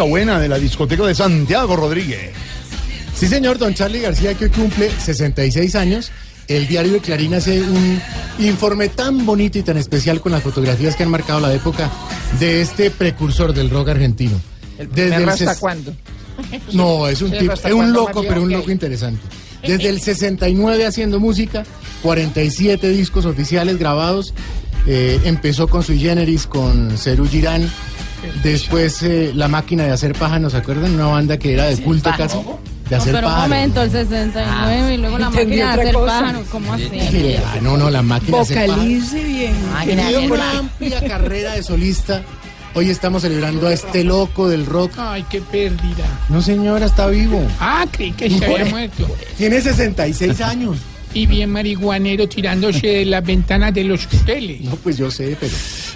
[0.00, 2.30] música buena de la discoteca de Santiago Rodríguez.
[3.14, 6.10] Sí, señor, don Charlie García, que hoy cumple 66 años.
[6.48, 8.00] El diario de Clarín hace un
[8.38, 11.90] informe tan bonito y tan especial con las fotografías que han marcado la época
[12.38, 14.40] de este precursor del rock argentino.
[14.78, 15.92] Desde el ¿Hasta cuándo?
[16.72, 19.20] No, es un tipo, ¿hasta es un loco, pero un loco interesante.
[19.62, 21.64] Desde el 69 haciendo música,
[22.02, 24.32] 47 discos oficiales grabados.
[24.86, 27.70] eh, empezó con Sui Generis, con Cerú Girán.
[28.42, 30.94] Después eh, La Máquina de Hacer Pájaros, ¿se acuerdan?
[30.94, 32.38] Una banda que era de culto casi.
[32.38, 36.06] De No, hacer pero un momento, el 69 y luego la máquina de hacer cosa.
[36.20, 36.88] pájaros, ¿cómo así?
[37.10, 38.76] Sí, ah, no, no, La Máquina de Hacer Pájaros.
[38.78, 39.52] Vocalice bien.
[39.84, 42.22] Tenía una amplia carrera de solista.
[42.74, 44.92] Hoy estamos celebrando a este loco del rock.
[44.96, 46.04] Ay, qué pérdida.
[46.28, 47.44] No, señora, está vivo.
[47.60, 49.06] Ah, creí que se había muerto.
[49.36, 50.76] Tiene 66 años.
[51.12, 54.60] Y bien marihuanero tirándose de las ventanas de los hoteles.
[54.62, 55.52] No, pues yo sé, pero.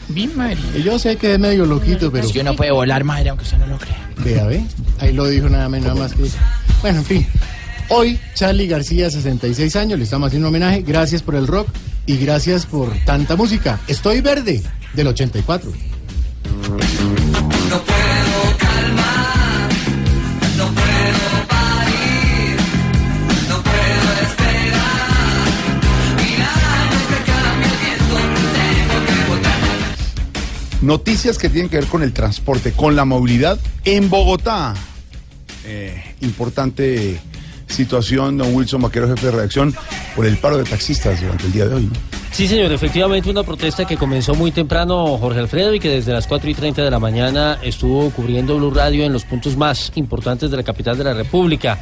[0.08, 0.60] Bien Mari.
[0.84, 2.28] Yo sé que es medio loquito, pero.
[2.28, 4.10] Si uno puede volar, madre, aunque usted no lo crea.
[4.18, 4.64] Vea, ve.
[5.00, 6.24] Ahí lo dijo nada menos, nada más que.
[6.82, 7.26] Bueno, en fin.
[7.88, 10.82] Hoy, Charlie García, 66 años, le estamos haciendo un homenaje.
[10.82, 11.68] Gracias por el rock
[12.06, 13.80] y gracias por tanta música.
[13.88, 14.62] Estoy verde,
[14.94, 15.70] del 84.
[30.84, 34.74] Noticias que tienen que ver con el transporte, con la movilidad en Bogotá.
[35.64, 37.18] Eh, importante
[37.66, 39.74] situación, don Wilson Vaquero, jefe de redacción,
[40.14, 41.90] por el paro de taxistas durante el día de hoy.
[42.32, 46.26] Sí, señor, efectivamente una protesta que comenzó muy temprano, Jorge Alfredo, y que desde las
[46.26, 50.50] 4 y 30 de la mañana estuvo cubriendo Blue Radio en los puntos más importantes
[50.50, 51.78] de la capital de la República.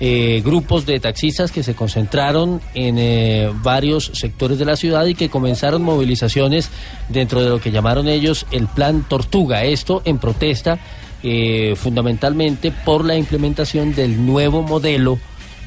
[0.00, 5.16] Eh, grupos de taxistas que se concentraron en eh, varios sectores de la ciudad y
[5.16, 6.70] que comenzaron movilizaciones
[7.08, 9.64] dentro de lo que llamaron ellos el Plan Tortuga.
[9.64, 10.78] Esto en protesta
[11.24, 15.18] eh, fundamentalmente por la implementación del nuevo modelo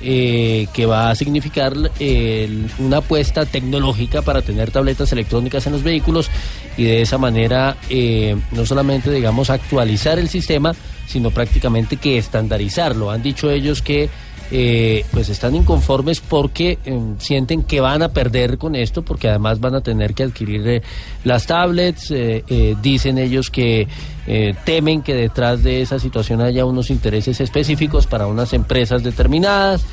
[0.03, 1.73] eh, que va a significar
[2.79, 6.29] una apuesta tecnológica para tener tabletas electrónicas en los vehículos
[6.77, 10.73] y de esa manera eh, no solamente digamos actualizar el sistema
[11.07, 13.11] sino prácticamente que estandarizarlo.
[13.11, 14.09] Han dicho ellos que
[14.51, 19.61] eh, pues están inconformes porque eh, sienten que van a perder con esto porque además
[19.61, 20.81] van a tener que adquirir eh,
[21.23, 23.87] las tablets eh, dicen ellos que
[24.65, 29.83] temen que detrás de esa situación haya unos intereses específicos para unas empresas determinadas.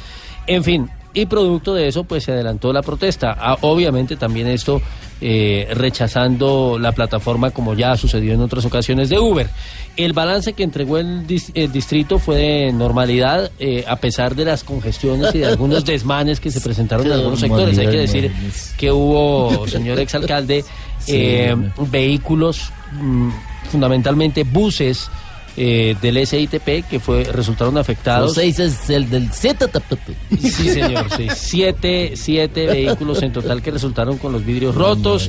[0.47, 3.37] En fin, y producto de eso, pues se adelantó la protesta.
[3.39, 4.81] Ah, obviamente también esto
[5.21, 9.49] eh, rechazando la plataforma como ya ha sucedido en otras ocasiones de Uber.
[9.97, 14.45] El balance que entregó el, dis- el distrito fue de normalidad, eh, a pesar de
[14.45, 17.79] las congestiones y de algunos desmanes que se presentaron en algunos sectores.
[17.79, 18.33] Hay que decir
[18.77, 20.65] que hubo, señor exalcalde,
[21.09, 21.57] eh,
[21.91, 23.31] vehículos, mm,
[23.73, 25.11] fundamentalmente buses,
[25.61, 28.35] eh, del SITP que fue resultaron afectados.
[28.35, 30.15] Seis es el del ZTP.
[30.41, 31.27] Sí, señor, sí.
[31.35, 35.29] Siete, siete vehículos en total que resultaron con los vidrios rotos.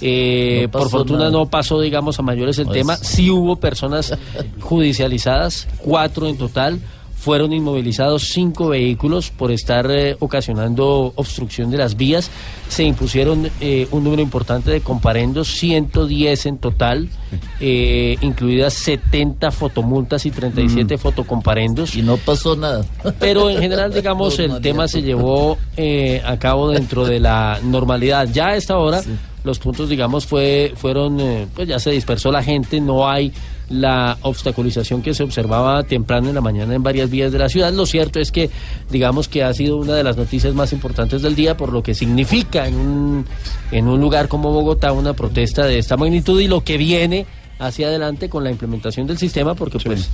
[0.00, 1.30] Eh, No por fortuna nada.
[1.30, 2.96] no pasó, digamos, a mayores el Pues- tema.
[2.96, 4.12] Sí hubo personas
[4.60, 6.80] judicializadas, cuatro en total.
[7.18, 12.30] Fueron inmovilizados cinco vehículos por estar eh, ocasionando obstrucción de las vías.
[12.68, 17.08] Se impusieron eh, un número importante de comparendos, 110 en total,
[17.60, 21.96] eh, incluidas 70 fotomultas y 37 fotocomparendos.
[21.96, 22.84] Y no pasó nada.
[23.18, 28.28] Pero en general, digamos, el tema se llevó eh, a cabo dentro de la normalidad.
[28.32, 29.02] Ya a esta hora,
[29.44, 33.32] los puntos, digamos, fue, fueron, eh, pues ya se dispersó la gente, no hay
[33.68, 37.72] la obstaculización que se observaba temprano en la mañana en varias vías de la ciudad.
[37.72, 38.50] Lo cierto es que,
[38.90, 41.94] digamos, que ha sido una de las noticias más importantes del día por lo que
[41.94, 43.26] significa en un,
[43.70, 47.26] en un lugar como Bogotá una protesta de esta magnitud y lo que viene
[47.58, 50.08] hacia adelante con la implementación del sistema, porque pues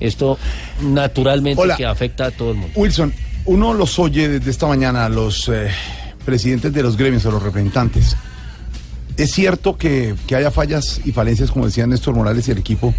[0.00, 0.38] esto
[0.82, 1.76] naturalmente Hola.
[1.76, 2.72] que afecta a todo el mundo.
[2.76, 3.12] Wilson,
[3.46, 5.70] uno los oye desde esta mañana a los eh,
[6.24, 8.16] presidentes de los gremios, a los representantes.
[9.18, 12.94] Es cierto que, que haya fallas y falencias, como decían Néstor Morales y el equipo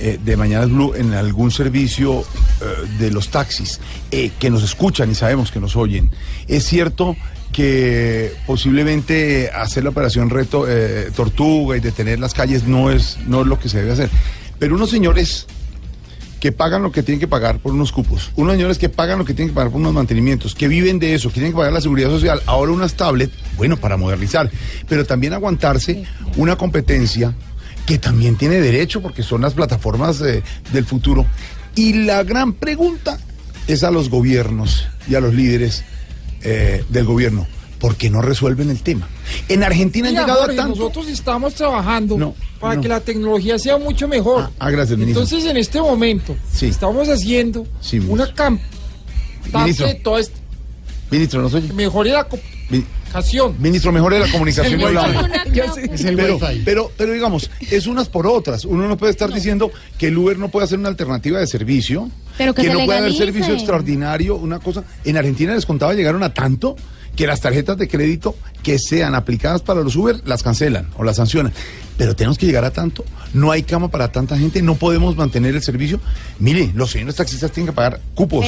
[0.00, 3.80] eh, de Mañanas Blue, en algún servicio eh, de los taxis,
[4.10, 6.10] eh, que nos escuchan y sabemos que nos oyen.
[6.48, 7.16] Es cierto
[7.52, 10.66] que posiblemente hacer la operación reto,
[11.14, 14.10] Tortuga y detener las calles no es, no es lo que se debe hacer.
[14.58, 15.46] Pero unos señores
[16.40, 19.24] que pagan lo que tienen que pagar por unos cupos, unos señores que pagan lo
[19.24, 21.72] que tienen que pagar por unos mantenimientos, que viven de eso, que tienen que pagar
[21.72, 24.50] la seguridad social, ahora unas tablets, bueno, para modernizar,
[24.88, 26.04] pero también aguantarse
[26.36, 27.34] una competencia
[27.86, 30.42] que también tiene derecho porque son las plataformas eh,
[30.72, 31.26] del futuro.
[31.74, 33.18] Y la gran pregunta
[33.66, 35.84] es a los gobiernos y a los líderes
[36.42, 37.46] eh, del gobierno.
[37.80, 39.08] Porque no resuelven el tema.
[39.48, 40.76] En Argentina han llegado Jorge, a tanto.
[40.76, 42.82] nosotros estamos trabajando No, para no.
[42.82, 44.44] que la tecnología sea mucho mejor.
[44.44, 45.22] Ah, ah, gracias, ministro.
[45.24, 46.66] Entonces, en este momento, Sí.
[46.66, 50.38] estamos haciendo Sí, una campaña de todo esto,
[51.10, 51.72] Ministro, ¿nos oye?
[51.72, 53.56] mejore la comunicación.
[53.58, 54.80] Ministro, mejore la comunicación.
[54.80, 55.24] El hablamos.
[55.46, 55.90] wifi.
[55.92, 58.64] Es el pero, pero, pero digamos, es unas por otras.
[58.64, 62.08] Uno no puede estar diciendo que el Uber no puede hacer una alternativa de servicio,
[62.38, 63.24] Pero que se no puede haber legalice.
[63.24, 64.84] servicio extraordinario, una cosa.
[65.04, 66.76] En Argentina les contaba, llegaron a tanto
[67.20, 71.16] que las tarjetas de crédito que sean aplicadas para los Uber las cancelan o las
[71.16, 71.52] sancionan.
[71.98, 73.04] Pero tenemos que llegar a tanto.
[73.34, 76.00] No hay cama para tanta gente, no podemos mantener el servicio.
[76.38, 78.46] Mire, los señores taxistas tienen que pagar cupos,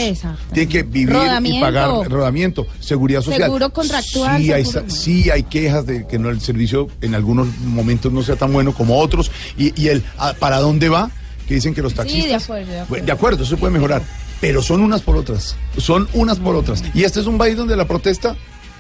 [0.54, 1.14] tienen que vivir
[1.44, 3.42] y pagar rodamiento, seguridad social.
[3.42, 4.90] Seguro contractual, Sí, hay, seguro.
[4.90, 8.72] sí hay quejas de que no el servicio en algunos momentos no sea tan bueno
[8.72, 9.30] como otros.
[9.58, 11.10] Y, y el ah, ¿para dónde va?
[11.46, 12.26] Que dicen que los taxistas.
[12.26, 12.86] de acuerdo, de acuerdo.
[12.88, 14.02] Bueno, de acuerdo, eso se puede mejorar.
[14.40, 15.56] Pero son unas por otras.
[15.76, 16.82] Son unas por otras.
[16.94, 18.34] Y este es un país donde la protesta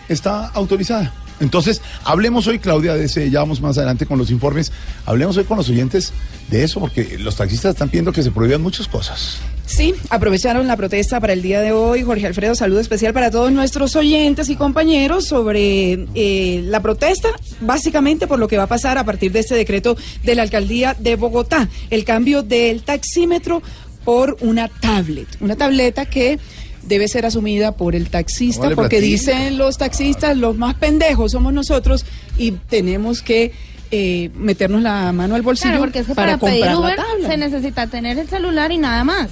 [0.08, 1.12] está autorizada.
[1.40, 4.70] Entonces, hablemos hoy, Claudia, de ese, ya vamos más adelante con los informes,
[5.06, 6.12] hablemos hoy con los oyentes
[6.48, 9.38] de eso, porque los taxistas están pidiendo que se prohíban muchas cosas.
[9.66, 12.02] Sí, aprovecharon la protesta para el día de hoy.
[12.02, 18.26] Jorge Alfredo, saludo especial para todos nuestros oyentes y compañeros sobre eh, la protesta, básicamente
[18.26, 21.16] por lo que va a pasar a partir de este decreto de la alcaldía de
[21.16, 23.62] Bogotá, el cambio del taxímetro
[24.04, 26.38] por una tablet, una tableta que
[26.82, 31.52] debe ser asumida por el taxista, Vale, porque dicen los taxistas, los más pendejos somos
[31.52, 32.04] nosotros
[32.36, 33.52] y tenemos que
[33.90, 37.04] eh, meternos la mano al bolsillo Claro, porque es que para, pedir comprar Uber la
[37.04, 37.28] tabla.
[37.28, 39.28] se necesita tener el celular y nada más.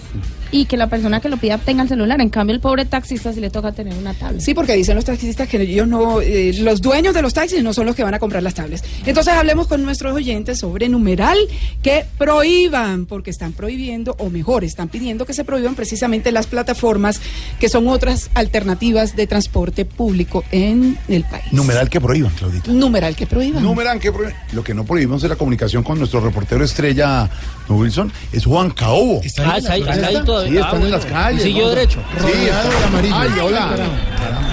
[0.52, 2.20] Y que la persona que lo pida tenga el celular.
[2.20, 4.40] En cambio, el pobre taxista sí le toca tener una tablet.
[4.40, 7.72] Sí, porque dicen los taxistas que ellos no, eh, los dueños de los taxis no
[7.72, 8.82] son los que van a comprar las tablets.
[9.06, 11.38] Entonces hablemos con nuestros oyentes sobre numeral
[11.82, 17.20] que prohíban, porque están prohibiendo, o mejor, están pidiendo que se prohíban precisamente las plataformas
[17.58, 21.44] que son otras alternativas de transporte público en el país.
[21.52, 22.70] Numeral que prohíban, Claudita.
[22.72, 23.62] Numeral que prohíban.
[23.62, 24.34] Numeral que prohíban.
[24.52, 27.28] Lo que no prohibimos es la comunicación con nuestro reportero estrella,
[27.68, 29.20] ¿no, Wilson, es Juan Caobo.
[29.22, 30.39] Está Ah, ahí está ahí, en la está ahí protesta.
[30.48, 31.42] Sí, Ah, están en las calles.
[31.42, 32.00] Siguió derecho.
[32.18, 33.14] Sí, está- amarillo.
[33.18, 33.68] Ay, hola.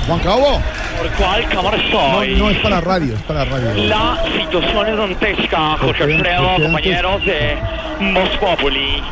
[0.07, 0.61] Juan Caobo.
[0.97, 1.83] ¿Por cuál cámara No,
[2.23, 2.35] estoy?
[2.35, 3.73] no es para radio, es para radio.
[3.87, 6.03] La situación es dantesca, qué?
[6.03, 7.57] Alfredo, ¿Por qué compañeros de
[7.99, 9.03] Moscópoli,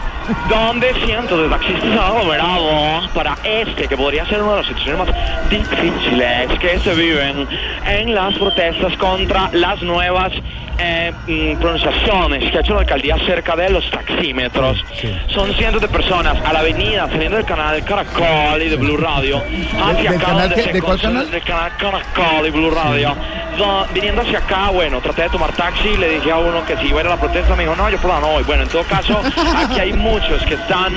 [0.49, 4.67] donde cientos de taxistas se han aglomerado para este, que podría ser una de las
[4.67, 7.47] situaciones más difíciles que se viven
[7.85, 10.31] en las protestas contra las nuevas
[10.77, 14.83] eh, mm, pronunciaciones que ha hecho la alcaldía acerca de los taxímetros.
[15.27, 19.37] Son cientos de personas a la avenida, saliendo del canal Caracol y de Blue Radio,
[19.81, 20.63] hacia ¿Del acá canal donde qué?
[20.63, 21.31] se ¿De cuál canal?
[21.31, 23.15] del canal Caracol y Blue Radio.
[23.57, 26.87] Do- viniendo hacia acá, bueno, traté de tomar taxi, le dije a uno que si
[26.87, 28.43] iba a ir a la protesta, me dijo, no, yo por la no voy.
[28.43, 29.21] Bueno, en todo caso,
[29.55, 30.14] aquí hay muchos
[30.47, 30.93] que están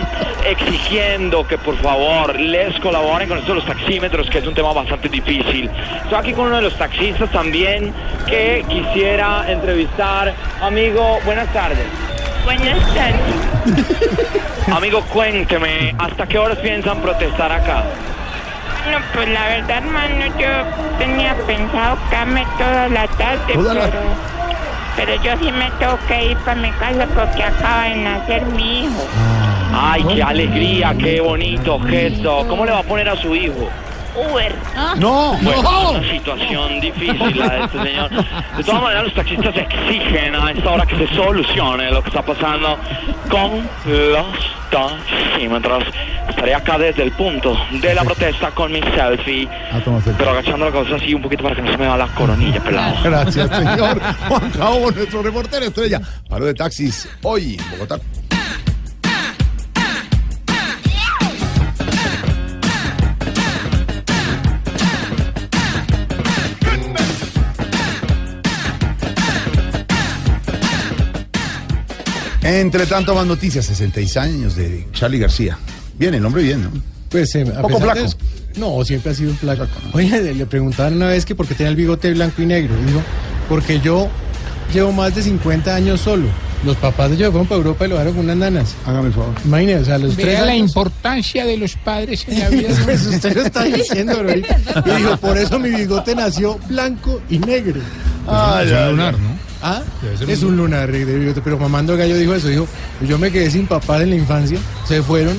[0.47, 4.73] exigiendo que por favor les colaboren con esto de los taxímetros, que es un tema
[4.73, 5.69] bastante difícil.
[6.05, 7.93] Estoy aquí con uno de los taxistas también
[8.29, 10.33] que quisiera entrevistar.
[10.63, 11.85] Amigo, buenas tardes.
[12.45, 14.73] Buenas tardes.
[14.73, 17.83] Amigo, cuénteme, ¿hasta qué horas piensan protestar acá?
[18.93, 20.49] No, pues la verdad, hermano, yo
[20.99, 23.91] tenía pensado quedarme toda la tarde, Toda la-
[24.99, 28.83] pero, yo sí me tengo que ir para mi casa porque acaba de nacer mi
[28.83, 29.07] hijo.
[29.73, 32.45] Ay, qué alegría, qué bonito gesto.
[32.49, 33.71] ¿Cómo le va a poner a su hijo?
[34.19, 34.55] Uber.
[34.99, 35.91] No, Bueno, no.
[35.93, 38.11] es una situación difícil la de este señor.
[38.57, 42.23] De todas maneras, los taxistas exigen a esta hora que se solucione lo que está
[42.23, 42.77] pasando
[43.31, 44.27] con los
[44.71, 45.85] taxímetros.
[46.29, 49.81] Estaré acá desde el punto de la protesta con mi selfie, Ah,
[50.17, 52.61] pero agachando la cabeza así un poquito para que no se me vea la coronilla
[52.63, 52.97] pelado.
[53.03, 54.01] Gracias, señor.
[54.29, 56.01] Juan Caobo, nuestro reportero estrella.
[56.29, 57.99] Paro de taxis hoy en Bogotá.
[72.49, 73.67] Entre tanto, más noticias.
[73.67, 75.59] 66 años de Charlie García.
[75.99, 76.71] Bien, el hombre bien, ¿no?
[77.11, 78.01] Pues, eh, a Poco de flaco.
[78.01, 78.17] eso-
[78.57, 79.67] no, siempre ha sido un flaco.
[79.93, 82.75] Oye, le preguntaban una vez que por qué tenía el bigote blanco y negro.
[82.87, 83.01] Dijo,
[83.49, 84.09] porque yo
[84.73, 86.27] llevo más de 50 años solo.
[86.65, 88.75] Los papás de yo fueron para Europa y lo dejaron con unas nanas.
[88.85, 89.33] Hágame el favor.
[89.45, 90.69] Imagínese, o sea, a los tres Vea la años.
[90.71, 92.69] importancia de los padres en la vida.
[92.85, 94.15] Pues usted lo está diciendo.
[94.35, 97.81] Y dijo, por eso mi bigote nació blanco y negro.
[98.27, 99.15] Ah, Es ya, un lunar.
[99.19, 99.38] ¿no?
[99.63, 99.83] Ah,
[100.29, 100.91] es un un lunar.
[100.91, 102.49] Pero mamando gallo dijo eso.
[102.49, 102.67] Dijo,
[103.07, 104.59] yo me quedé sin papá en la infancia.
[104.87, 105.37] Se fueron.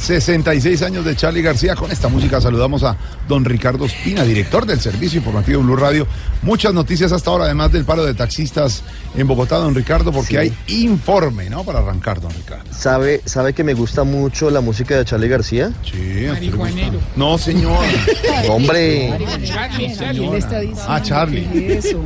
[0.00, 1.76] 66 años de Charlie García.
[1.76, 2.96] Con esta música saludamos a
[3.28, 6.06] don Ricardo Espina, director del Servicio Informativo Blue Radio.
[6.42, 8.82] Muchas noticias hasta ahora, además del paro de taxistas
[9.14, 10.36] en Bogotá, don Ricardo, porque Sí.
[10.36, 10.54] hay
[10.84, 11.64] informe, ¿no?
[11.64, 12.64] Para arrancar, don Ricardo.
[12.72, 15.70] ¿Sabe, ¿Sabe que me gusta mucho la música de Charlie García?
[15.84, 16.98] Sí, Marihuanero.
[17.16, 17.78] No, señor.
[18.48, 19.12] Hombre,
[19.44, 20.26] Charlie, Charlie.
[20.28, 21.46] Él está diciendo Ah, Charlie.
[21.76, 22.02] Eso.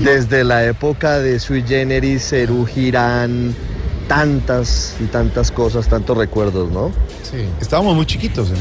[0.00, 3.54] desde la época de Sui Generis, Cerú Girán,
[4.08, 6.90] tantas y tantas cosas, tantos recuerdos, ¿no?
[7.22, 7.44] Sí.
[7.60, 8.50] Estábamos muy chiquitos.
[8.50, 8.54] ¿eh?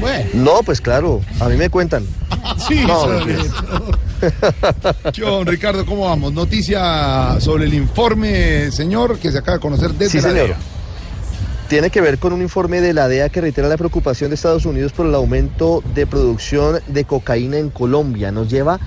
[0.00, 2.04] Bueno, No, pues claro, a mí me cuentan.
[2.68, 3.28] sí, No, don
[5.46, 6.32] Ricardo, ¿cómo vamos?
[6.32, 10.46] Noticia sobre el informe, señor, que se acaba de conocer desde Sí, la señor.
[10.48, 10.56] DEA.
[11.68, 14.66] Tiene que ver con un informe de la DEA que reitera la preocupación de Estados
[14.66, 18.30] Unidos por el aumento de producción de cocaína en Colombia.
[18.30, 18.78] Nos lleva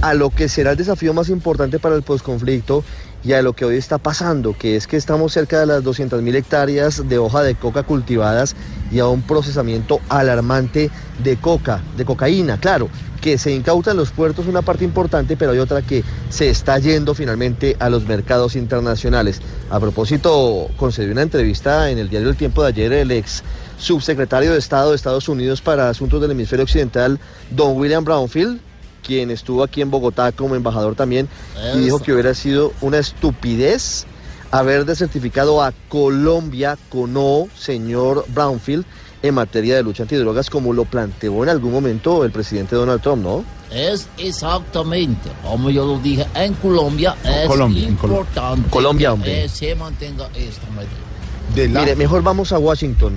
[0.00, 2.82] a lo que será el desafío más importante para el posconflicto
[3.24, 6.34] y a lo que hoy está pasando, que es que estamos cerca de las 200.000
[6.34, 8.54] hectáreas de hoja de coca cultivadas
[8.92, 10.90] y a un procesamiento alarmante
[11.22, 12.90] de coca, de cocaína, claro,
[13.22, 16.78] que se incauta en los puertos una parte importante, pero hay otra que se está
[16.78, 19.40] yendo finalmente a los mercados internacionales.
[19.70, 23.42] A propósito, concedió una entrevista en el diario El Tiempo de ayer el ex
[23.78, 27.18] subsecretario de Estado de Estados Unidos para Asuntos del Hemisferio Occidental,
[27.50, 28.60] don William Brownfield,
[29.04, 31.28] quien estuvo aquí en Bogotá como embajador también,
[31.74, 34.06] y dijo que hubiera sido una estupidez
[34.50, 38.84] haber desertificado a Colombia con O, señor Brownfield,
[39.22, 43.22] en materia de lucha antidrogas, como lo planteó en algún momento el presidente Donald Trump,
[43.22, 43.44] ¿no?
[43.72, 48.20] Es exactamente, como yo lo dije, en Colombia es Colombia, en Colombia.
[48.20, 49.44] importante Colombia, que hombre.
[49.44, 51.72] eh, se mantenga esta medida.
[51.72, 53.14] La- Mire, mejor vamos a Washington.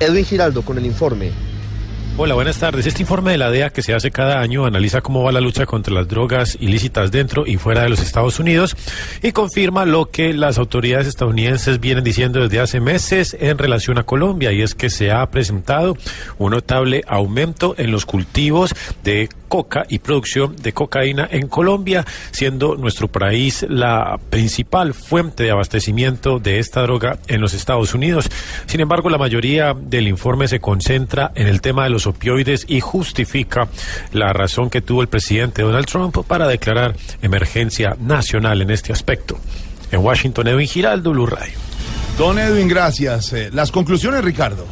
[0.00, 1.30] Edwin Giraldo con el informe.
[2.16, 2.86] Hola, buenas tardes.
[2.86, 5.64] Este informe de la DEA que se hace cada año analiza cómo va la lucha
[5.64, 8.76] contra las drogas ilícitas dentro y fuera de los Estados Unidos
[9.22, 14.02] y confirma lo que las autoridades estadounidenses vienen diciendo desde hace meses en relación a
[14.02, 15.96] Colombia y es que se ha presentado
[16.36, 22.76] un notable aumento en los cultivos de coca y producción de cocaína en Colombia, siendo
[22.76, 28.30] nuestro país la principal fuente de abastecimiento de esta droga en los Estados Unidos.
[28.66, 32.80] Sin embargo, la mayoría del informe se concentra en el tema de los opioides y
[32.80, 33.68] justifica
[34.12, 39.38] la razón que tuvo el presidente Donald Trump para declarar emergencia nacional en este aspecto.
[39.90, 41.54] En Washington, Edwin Giraldo, Blue Radio.
[42.18, 43.32] Don Edwin, gracias.
[43.32, 44.66] Eh, las conclusiones, Ricardo.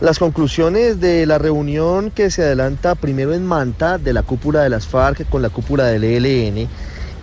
[0.00, 4.68] Las conclusiones de la reunión que se adelanta primero en Manta de la cúpula de
[4.68, 6.68] las FARC con la cúpula del ELN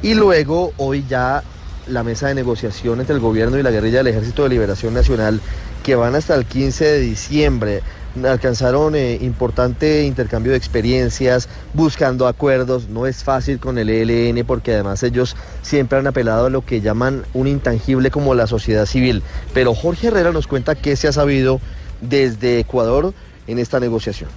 [0.01, 1.43] y luego hoy ya
[1.88, 5.39] la mesa de negociación entre el gobierno y la guerrilla del Ejército de Liberación Nacional
[5.84, 7.82] que van hasta el 15 de diciembre.
[8.24, 12.88] Alcanzaron eh, importante intercambio de experiencias, buscando acuerdos.
[12.89, 16.82] No es fácil con el ELN porque además ellos siempre han apelado a lo que
[16.82, 19.24] llaman un intangible como la sociedad civil.
[19.53, 21.60] Pero Jorge Herrera nos cuenta qué se ha sabido
[22.01, 23.13] desde Ecuador
[23.48, 24.29] en esta negociación.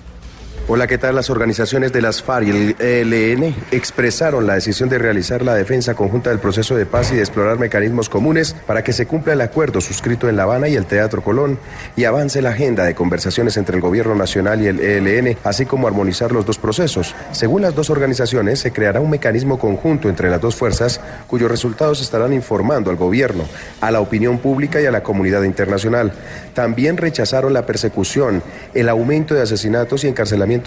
[0.69, 1.15] Hola, ¿qué tal?
[1.15, 5.95] Las organizaciones de las FARC y el ELN expresaron la decisión de realizar la defensa
[5.95, 9.41] conjunta del proceso de paz y de explorar mecanismos comunes para que se cumpla el
[9.43, 11.61] acuerdo suscrito en La Habana y el Teatro Colón
[11.95, 15.87] y avance la agenda de conversaciones entre el Gobierno Nacional y el ELN, así como
[15.87, 17.15] armonizar los dos procesos.
[17.31, 22.01] Según las dos organizaciones, se creará un mecanismo conjunto entre las dos fuerzas cuyos resultados
[22.01, 23.45] estarán informando al Gobierno,
[23.81, 26.13] a la opinión pública y a la comunidad internacional.
[26.55, 28.43] También rechazaron la persecución,
[28.75, 30.09] el aumento de asesinatos y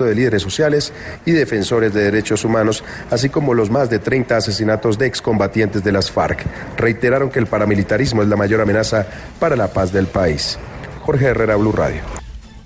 [0.05, 0.93] de líderes sociales
[1.25, 5.91] y defensores de derechos humanos, así como los más de 30 asesinatos de excombatientes de
[5.91, 6.45] las FARC.
[6.77, 9.05] Reiteraron que el paramilitarismo es la mayor amenaza
[9.39, 10.57] para la paz del país.
[11.01, 12.01] Jorge Herrera, Blue Radio.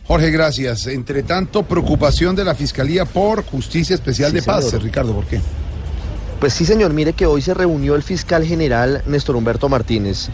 [0.05, 0.87] Jorge, gracias.
[0.87, 4.65] Entre tanto, preocupación de la Fiscalía por Justicia Especial Sí, de Paz.
[4.65, 4.83] señor.
[4.83, 5.39] Ricardo, ¿por qué?
[6.41, 10.27] Pues sí, señor, mire que hoy se reunió el fiscal general Néstor Humberto Martínez,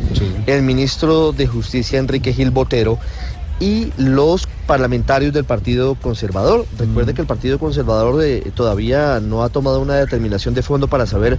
[0.48, 2.98] el ministro de Justicia Enrique Gil Botero
[3.60, 6.66] y los parlamentarios del Partido Conservador.
[6.78, 11.06] Recuerde que el Partido Conservador eh, todavía no ha tomado una determinación de fondo para
[11.06, 11.38] saber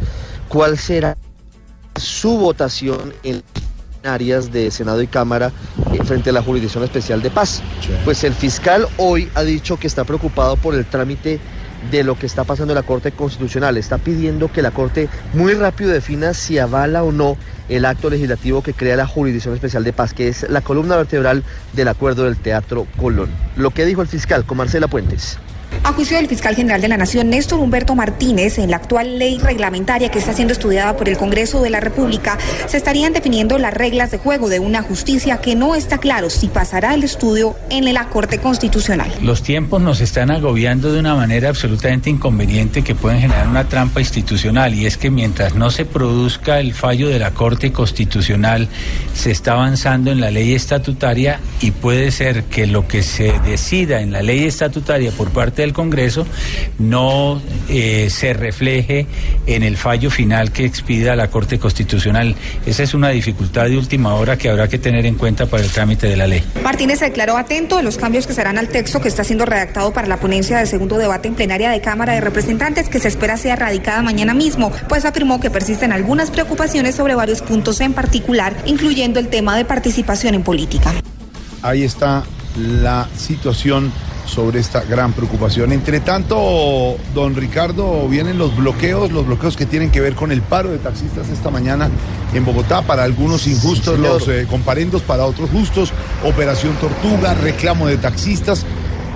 [0.49, 1.17] cuál será
[1.97, 3.43] su votación en
[4.03, 5.53] áreas de Senado y Cámara
[5.93, 7.63] eh, frente a la Jurisdicción Especial de Paz.
[8.05, 11.41] Pues el fiscal hoy ha dicho que está preocupado por el trámite
[11.91, 13.77] de lo que está pasando en la Corte Constitucional.
[13.77, 17.37] Está pidiendo que la Corte muy rápido defina si avala o no
[17.69, 21.45] el acto legislativo que crea la Jurisdicción Especial de Paz, que es la columna vertebral
[21.73, 23.31] del acuerdo del Teatro Colón.
[23.57, 25.39] Lo que dijo el fiscal con Marcela Puentes.
[25.83, 29.39] A juicio del fiscal general de la Nación, Néstor Humberto Martínez, en la actual ley
[29.39, 33.73] reglamentaria que está siendo estudiada por el Congreso de la República, se estarían definiendo las
[33.73, 37.93] reglas de juego de una justicia que no está claro si pasará el estudio en
[37.95, 39.11] la Corte Constitucional.
[39.23, 44.01] Los tiempos nos están agobiando de una manera absolutamente inconveniente que pueden generar una trampa
[44.01, 48.69] institucional y es que mientras no se produzca el fallo de la Corte Constitucional,
[49.15, 54.03] se está avanzando en la ley estatutaria y puede ser que lo que se decida
[54.03, 56.27] en la ley estatutaria por parte del Congreso
[56.79, 59.07] no eh, se refleje
[59.47, 62.35] en el fallo final que expida la Corte Constitucional.
[62.67, 65.71] Esa es una dificultad de última hora que habrá que tener en cuenta para el
[65.71, 66.45] trámite de la ley.
[66.63, 69.93] Martínez se declaró atento de los cambios que serán al texto que está siendo redactado
[69.93, 73.37] para la ponencia del segundo debate en plenaria de Cámara de Representantes que se espera
[73.37, 78.55] sea radicada mañana mismo, pues afirmó que persisten algunas preocupaciones sobre varios puntos en particular,
[78.67, 80.93] incluyendo el tema de participación en política.
[81.63, 82.25] Ahí está
[82.57, 83.93] la situación
[84.27, 85.73] sobre esta gran preocupación.
[85.73, 90.43] Entre tanto, don Ricardo, vienen los bloqueos, los bloqueos que tienen que ver con el
[90.43, 91.91] paro de taxistas esta mañana
[92.33, 95.93] en Bogotá, para algunos injustos, Sí, los eh, comparendos, para otros justos,
[96.25, 98.65] Operación Tortuga, reclamo de taxistas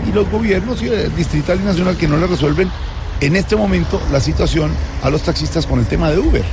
[0.09, 2.71] y los gobiernos y, eh, distrital y nacional que no le resuelven
[3.21, 4.73] en este momento la situación
[5.03, 6.45] a los taxistas con el tema de Uber.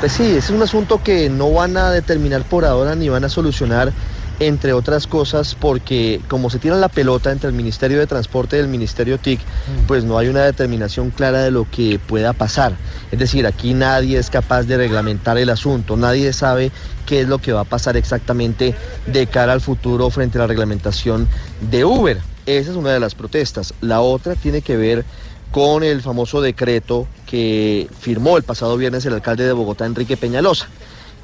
[0.00, 3.24] Pues sí, ese es un asunto que no van a determinar por ahora ni van
[3.24, 3.92] a solucionar,
[4.40, 8.60] entre otras cosas, porque como se tira la pelota entre el Ministerio de Transporte y
[8.60, 9.40] el Ministerio TIC,
[9.86, 12.76] pues no hay una determinación clara de lo que pueda pasar.
[13.10, 16.70] Es decir, aquí nadie es capaz de reglamentar el asunto, nadie sabe
[17.06, 18.74] qué es lo que va a pasar exactamente
[19.06, 21.28] de cara al futuro frente a la reglamentación
[21.70, 22.18] de Uber.
[22.46, 23.74] Esa es una de las protestas.
[23.80, 25.04] La otra tiene que ver
[25.50, 30.68] con el famoso decreto que firmó el pasado viernes el alcalde de Bogotá, Enrique Peñalosa,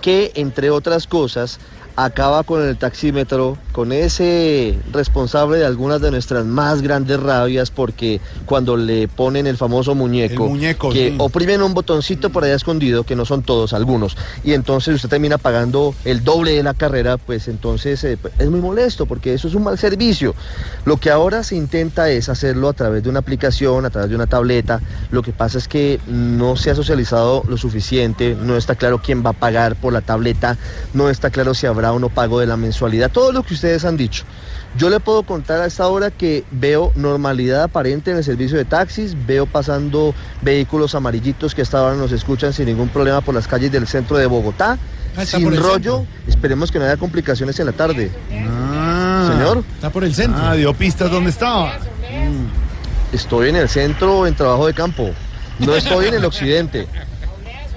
[0.00, 1.60] que entre otras cosas
[1.96, 8.20] acaba con el taxímetro, con ese responsable de algunas de nuestras más grandes rabias, porque
[8.46, 11.14] cuando le ponen el famoso muñeco, El muñeco, que sí.
[11.18, 15.38] oprimen un botoncito por allá escondido, que no son todos, algunos, y entonces usted termina
[15.38, 19.54] pagando el doble de la carrera, pues entonces eh, es muy molesto, porque eso es
[19.54, 20.34] un mal servicio.
[20.84, 24.16] Lo que ahora se intenta es hacerlo a través de una aplicación, a través de
[24.16, 24.80] una tableta.
[25.10, 29.24] Lo que pasa es que no se ha socializado lo suficiente, no está claro quién
[29.24, 30.56] va a pagar por la tableta,
[30.92, 33.84] no está claro si habrá o no pago de la mensualidad, todo lo que ustedes
[33.84, 34.24] han dicho.
[34.76, 38.64] Yo le puedo contar a esta hora que veo normalidad aparente en el servicio de
[38.64, 43.46] taxis, veo pasando vehículos amarillitos que hasta ahora nos escuchan sin ningún problema por las
[43.46, 44.78] calles del centro de Bogotá,
[45.16, 46.04] Ah, sin rollo.
[46.26, 48.10] Esperemos que no haya complicaciones en la tarde.
[48.28, 49.64] Señor.
[49.74, 50.42] Está por el centro.
[50.44, 51.78] Ah, dio pistas dónde estaba.
[53.12, 55.10] Estoy en el centro en trabajo de campo.
[55.60, 56.88] No estoy en el occidente.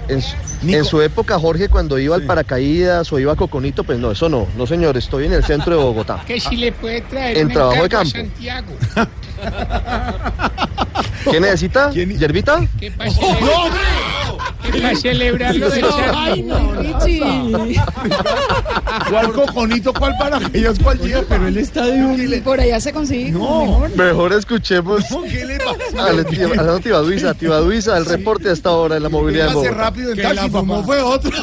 [0.08, 0.20] En,
[0.66, 4.28] en su época, Jorge, cuando iba al paracaídas o iba a Coconito, pues no, eso
[4.28, 4.46] no.
[4.56, 6.22] No, señor, estoy en el centro de Bogotá.
[6.26, 8.10] Que si le puede traer En un trabajo de a campo.
[8.10, 8.74] Santiago.
[11.30, 11.90] ¿Qué necesita?
[11.90, 12.66] ¿Yerbita?
[12.78, 14.17] Que para celebrar, que
[14.82, 17.80] pa' celebrarlo de Ay, no, Richie.
[19.10, 21.22] ¿Cuál coconito, cuál paracaídas, cuál llega?
[21.28, 22.42] Pero él está de un...
[22.42, 23.30] Por allá se consigue.
[23.32, 26.06] No, Mejor escuchemos ¿qué le pasa?
[26.06, 29.70] a la a la tía Duisa, el reporte hasta ahora en la movilidad Bogotá.
[29.72, 31.30] rápido en Que taxi, la fumó fue otro.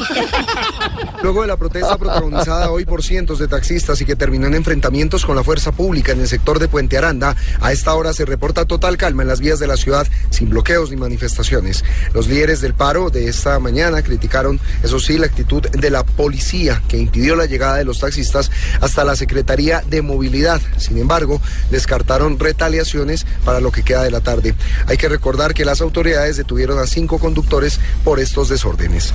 [1.26, 5.26] Luego de la protesta protagonizada hoy por cientos de taxistas y que terminó en enfrentamientos
[5.26, 8.64] con la fuerza pública en el sector de Puente Aranda, a esta hora se reporta
[8.64, 11.84] total calma en las vías de la ciudad sin bloqueos ni manifestaciones.
[12.14, 16.80] Los líderes del paro de esta mañana criticaron, eso sí, la actitud de la policía
[16.86, 20.60] que impidió la llegada de los taxistas hasta la Secretaría de Movilidad.
[20.76, 24.54] Sin embargo, descartaron retaliaciones para lo que queda de la tarde.
[24.86, 29.12] Hay que recordar que las autoridades detuvieron a cinco conductores por estos desórdenes.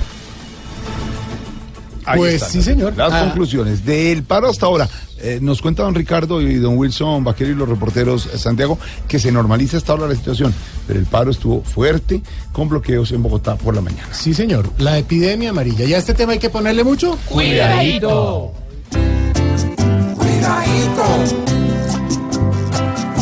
[2.04, 2.94] Ahí Pues están sí, señor.
[2.96, 3.20] Las Ah.
[3.20, 4.88] conclusiones del paro hasta ahora.
[5.24, 9.20] Eh, nos cuenta don Ricardo y don Wilson Vaquero y los reporteros eh, Santiago que
[9.20, 10.52] se normaliza hasta ahora la situación,
[10.86, 12.20] pero el paro estuvo fuerte
[12.52, 14.08] con bloqueos en Bogotá por la mañana.
[14.12, 14.68] Sí, señor.
[14.78, 15.84] La epidemia amarilla.
[15.84, 17.16] ¿Ya a este tema hay que ponerle mucho?
[17.28, 18.52] Cuidadito.
[20.16, 21.04] Cuidadito,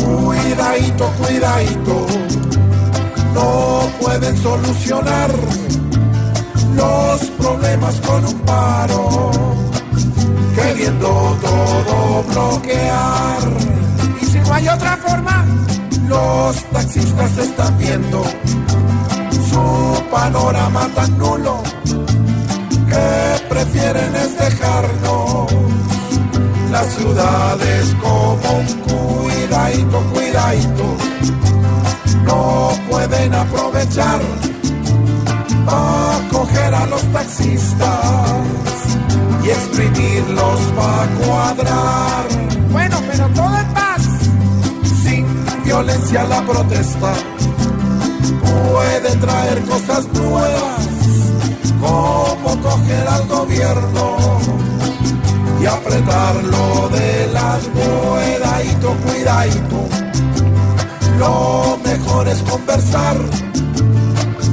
[0.03, 2.05] cuidadito, cuidadito.
[3.33, 5.31] No pueden solucionar
[6.75, 9.31] los problemas con un paro,
[10.55, 13.41] queriendo todo bloquear.
[14.21, 15.45] Y si no hay otra forma,
[16.07, 18.23] los taxistas están viendo
[19.49, 21.61] su panorama tan nulo
[22.89, 25.51] que prefieren es dejarnos
[26.71, 30.97] las ciudades como un cuidadito, cuidadito.
[32.25, 34.21] No pueden aprovechar
[35.67, 37.87] a coger a los taxistas
[39.43, 42.25] y exprimirlos para cuadrar.
[42.71, 44.01] Bueno, pero todo en paz,
[45.03, 45.25] sin
[45.63, 47.13] violencia la protesta
[48.71, 50.87] puede traer cosas nuevas,
[51.79, 54.17] como coger al gobierno
[55.61, 59.87] y apretarlo de las cuidadito, cuidadito.
[61.19, 63.17] Lo mejor es conversar,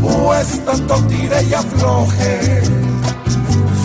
[0.02, 2.62] pues tanto tire y afloje,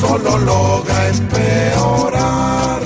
[0.01, 2.81] solo logra empeorar.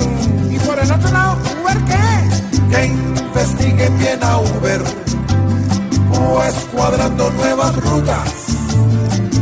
[0.50, 2.74] Y por el otro lado, ¿Uber qué?
[2.74, 4.82] Que investiguen bien a Uber,
[6.10, 8.32] pues cuadrando nuevas rutas,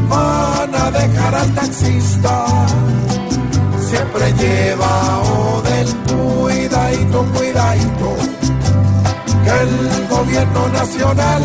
[0.08, 2.46] van a dejar al taxista.
[3.88, 8.16] Siempre lleva o del cuidadito, cuidadito,
[9.44, 11.42] que el gobierno nacional,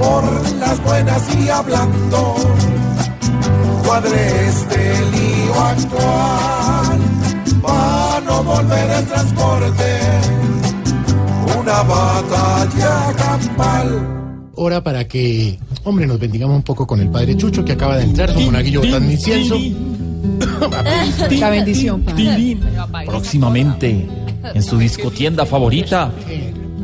[0.00, 0.24] por
[0.56, 2.34] las buenas y hablando,
[3.84, 6.98] cuadre este lío actual,
[7.62, 10.00] para no volver el transporte,
[11.60, 14.50] una batalla campal.
[14.54, 18.04] Hora para que, hombre, nos bendigamos un poco con el padre Chucho que acaba de
[18.04, 19.56] entrar, su monaguillo botando incienso.
[21.30, 22.56] La bendición, padre.
[23.06, 24.08] Próximamente,
[24.54, 26.10] en su discotienda favorita.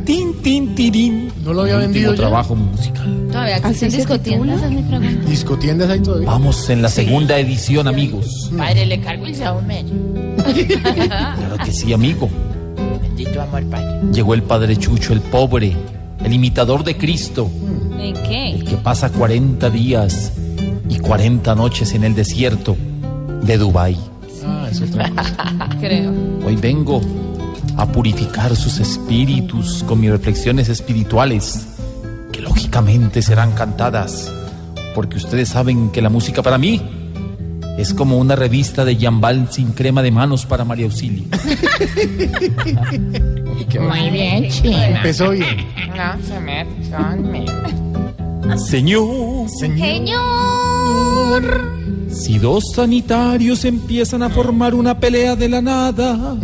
[0.06, 1.32] Tin, tin, tirín.
[1.44, 2.16] No lo había El vendido ya.
[2.16, 3.26] trabajo musical.
[3.30, 5.28] Todavía ¿Así existen se discotiendas, es mi pregunta.
[5.28, 6.26] Discotiendas ahí todavía.
[6.30, 8.50] Vamos en la segunda edición, amigos.
[8.56, 9.84] Padre, le cargo el Xiaomi.
[10.84, 12.28] Claro que sí, amigo.
[13.02, 14.00] Bendito amor, Padre.
[14.12, 15.74] Llegó el padre Chucho, el pobre,
[16.24, 17.50] el imitador de Cristo,
[17.98, 18.64] ¿En qué?
[18.64, 20.32] que pasa 40 días
[20.88, 22.76] y 40 noches en el desierto
[23.42, 23.96] de Dubái.
[24.44, 25.68] Ah, es otra cosa.
[25.80, 26.12] Creo.
[26.46, 27.00] Hoy vengo
[27.76, 31.66] a purificar sus espíritus con mis reflexiones espirituales,
[32.32, 34.32] que lógicamente serán cantadas,
[34.94, 36.82] porque ustedes saben que la música para mí
[37.76, 41.24] es como una revista de Jambal sin crema de manos para María Auxilio.
[43.80, 44.88] Muy bien, China.
[44.88, 45.66] Empezó bien.
[45.94, 46.34] No se
[46.90, 47.52] conmigo.
[48.56, 50.22] Señor, Señor.
[52.08, 56.36] si dos sanitarios empiezan a formar una pelea de la nada,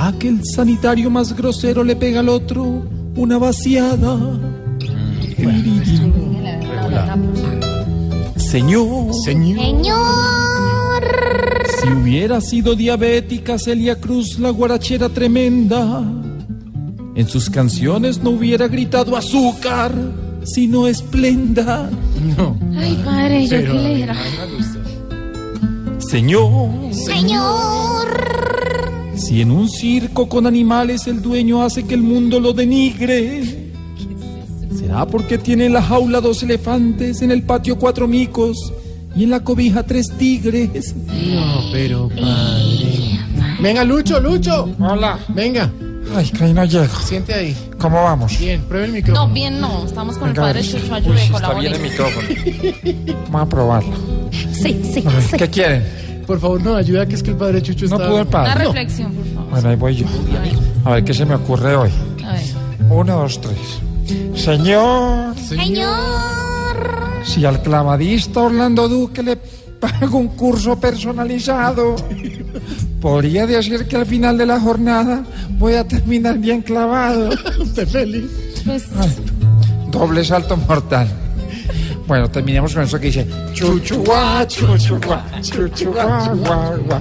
[0.00, 2.84] ¿será que el sanitario más grosero le pega al otro
[3.16, 4.18] una vaciada?
[8.36, 9.58] Señor, Señor.
[11.80, 16.02] si hubiera sido diabética Celia Cruz, la guarachera tremenda,
[17.14, 19.92] en sus canciones no hubiera gritado azúcar,
[20.44, 21.90] sino esplenda.
[22.36, 22.58] No.
[22.76, 24.16] Ay, padre, yo Pero, qué le era.
[25.98, 28.39] Señor, Señor.
[29.20, 33.42] Si en un circo con animales el dueño hace que el mundo lo denigre,
[34.78, 38.72] ¿será porque tiene en la jaula dos elefantes, en el patio cuatro micos
[39.14, 40.94] y en la cobija tres tigres?
[41.06, 43.18] No, pero padre.
[43.60, 44.74] Venga, Lucho, Lucho.
[44.80, 45.18] Hola.
[45.28, 45.70] Venga,
[46.16, 46.94] Ay, que ahí no llego.
[47.04, 47.54] siente ahí.
[47.78, 48.36] ¿Cómo vamos?
[48.38, 49.28] Bien, pruebe el micrófono.
[49.28, 49.84] No, bien no.
[49.86, 50.62] Estamos con el Venga, padre.
[50.62, 50.94] Chucho.
[50.94, 52.28] Ayude, está bien el micrófono.
[53.30, 53.92] Vamos a probarlo.
[54.52, 55.36] Sí, sí, A ver, sí.
[55.36, 55.84] ¿Qué quieren?
[56.30, 58.06] Por favor, no, ayuda que es que el padre Chucho No está...
[58.06, 58.64] pudo el Una padre.
[58.66, 59.50] reflexión, por favor.
[59.50, 60.06] Bueno, ahí voy yo.
[60.84, 61.90] A ver qué se me ocurre hoy.
[62.24, 62.42] A ver.
[62.88, 63.58] Uno, dos, tres.
[64.40, 65.90] Señor, Señor.
[67.24, 69.38] si al clavadista Orlando Duque le
[69.80, 71.96] pago un curso personalizado,
[73.00, 75.24] podría decir que al final de la jornada
[75.58, 77.30] voy a terminar bien clavado.
[77.60, 78.30] Usted feliz.
[78.64, 78.84] Pues,
[79.90, 81.08] Doble salto mortal.
[82.10, 87.00] Bueno, terminemos con eso que dice chuchu guá, chuchu guá, chuchu guá, guá, guá.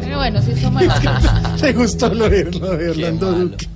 [0.00, 0.94] pero bueno, sí, bueno.
[1.60, 3.68] Me gustó lo de, lo de Orlando Duque.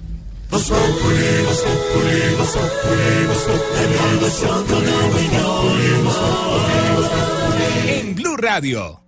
[7.87, 9.03] En Blue Radio.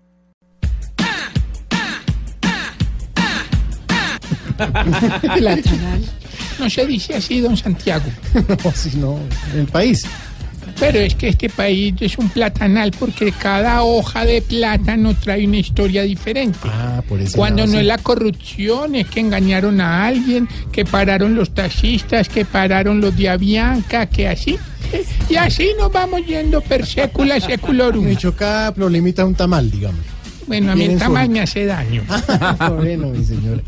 [4.59, 6.05] Platanal.
[6.59, 8.05] No se dice así, don Santiago.
[8.63, 9.19] No, si no,
[9.55, 10.07] en el país.
[10.79, 15.59] Pero es que este país es un platanal porque cada hoja de plátano trae una
[15.59, 16.59] historia diferente.
[16.65, 17.37] Ah, por eso.
[17.37, 22.45] Cuando no es la corrupción, es que engañaron a alguien, que pararon los taxistas, que
[22.45, 24.59] pararon los de Avianca, que así.
[25.29, 28.05] Y así nos vamos yendo per secula seculorum.
[28.05, 30.01] Me cada problemita un tamal, digamos.
[30.47, 32.03] Bueno, a mí el tamal me hace daño.
[32.77, 33.63] bueno, mi señora.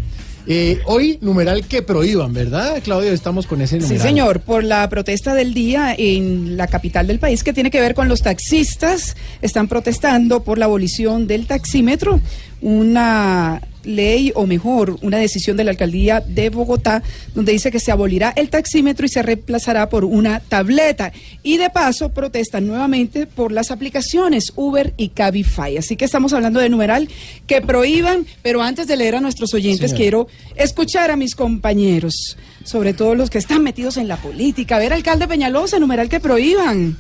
[0.47, 3.13] Eh, hoy, numeral que prohíban, ¿verdad, Claudio?
[3.13, 3.99] Estamos con ese numeral.
[3.99, 7.81] Sí, señor, por la protesta del día en la capital del país que tiene que
[7.81, 9.17] ver con los taxistas.
[9.41, 12.21] Están protestando por la abolición del taxímetro,
[12.61, 17.03] una ley, o mejor, una decisión de la alcaldía de Bogotá,
[17.35, 21.13] donde dice que se abolirá el taxímetro y se reemplazará por una tableta.
[21.43, 25.77] Y de paso protestan nuevamente por las aplicaciones Uber y Cabify.
[25.77, 27.09] Así que estamos hablando de numeral
[27.47, 32.95] que prohíban, pero antes de leer a nuestros oyentes, quiero escuchar a mis compañeros, sobre
[32.95, 34.77] todo los que están metidos en la política.
[34.77, 36.97] A ver, alcalde Peñalosa, numeral que prohíban.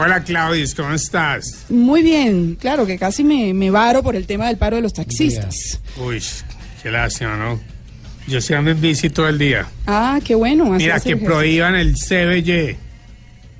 [0.00, 1.64] Hola Claudius, ¿cómo estás?
[1.70, 4.92] Muy bien, claro que casi me, me varo por el tema del paro de los
[4.92, 5.80] taxistas.
[5.96, 6.22] Uy,
[6.80, 7.58] qué lástima, ¿no?
[8.28, 9.66] Yo sí ando en bici todo el día.
[9.88, 10.72] Ah, qué bueno.
[10.74, 11.26] así Mira, que ejercicio.
[11.26, 12.76] prohíban el CBY.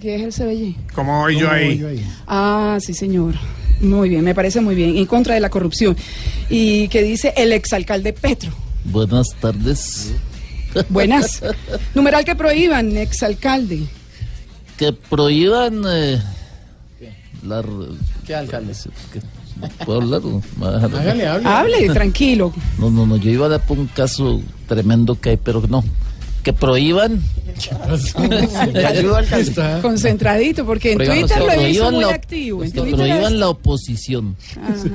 [0.01, 0.77] ¿Qué es el CBY?
[0.94, 1.66] ¿Cómo voy yo ¿Cómo ahí?
[1.70, 2.07] voy yo ahí?
[2.29, 3.35] Ah, sí, señor.
[3.81, 4.96] Muy bien, me parece muy bien.
[4.96, 5.96] En contra de la corrupción.
[6.48, 8.53] Y que dice el exalcalde Petro.
[8.85, 10.12] Buenas tardes.
[10.88, 11.42] Buenas.
[11.96, 13.81] Numeral que prohíban, exalcalde.
[14.78, 16.22] Que prohíban eh,
[17.44, 17.64] la...
[18.26, 18.72] ¿Qué alcalde?
[19.84, 20.20] ¿Puedo hablar?
[20.24, 21.48] o me va a dejar- Hágale, hable.
[21.48, 22.52] Hable, tranquilo.
[22.78, 25.82] No, no, no, yo iba a dar por un caso tremendo que hay, pero no.
[26.42, 27.22] Que prohíban...
[29.83, 32.64] Concentradito, porque en prohíban Twitter lo prohíban muy la- activo.
[32.64, 34.37] En que Twitter prohíban es- la oposición.
[34.81, 34.88] Si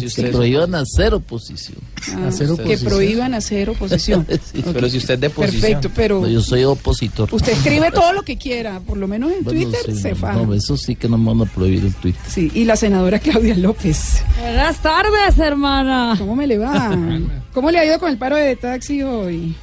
[0.00, 1.78] Que usted- prohíban hacer oposición.
[2.14, 4.26] Ah, Hacer que prohíban hacer oposición.
[4.50, 4.64] Sí.
[4.72, 5.60] Pero si usted es de oposición.
[5.60, 7.28] Perfecto, pero No, yo soy opositor.
[7.32, 10.42] usted escribe todo lo que quiera, por lo menos en Bueno, Twitter sí, se faja.
[10.42, 12.20] no, eso sí que no me van a prohibir el Twitter.
[12.28, 14.22] Sí, y la senadora Claudia López.
[14.40, 16.14] Buenas tardes, hermana.
[16.18, 16.96] ¿Cómo me le va?
[17.54, 19.54] ¿Cómo le ha ido con el paro de taxi hoy?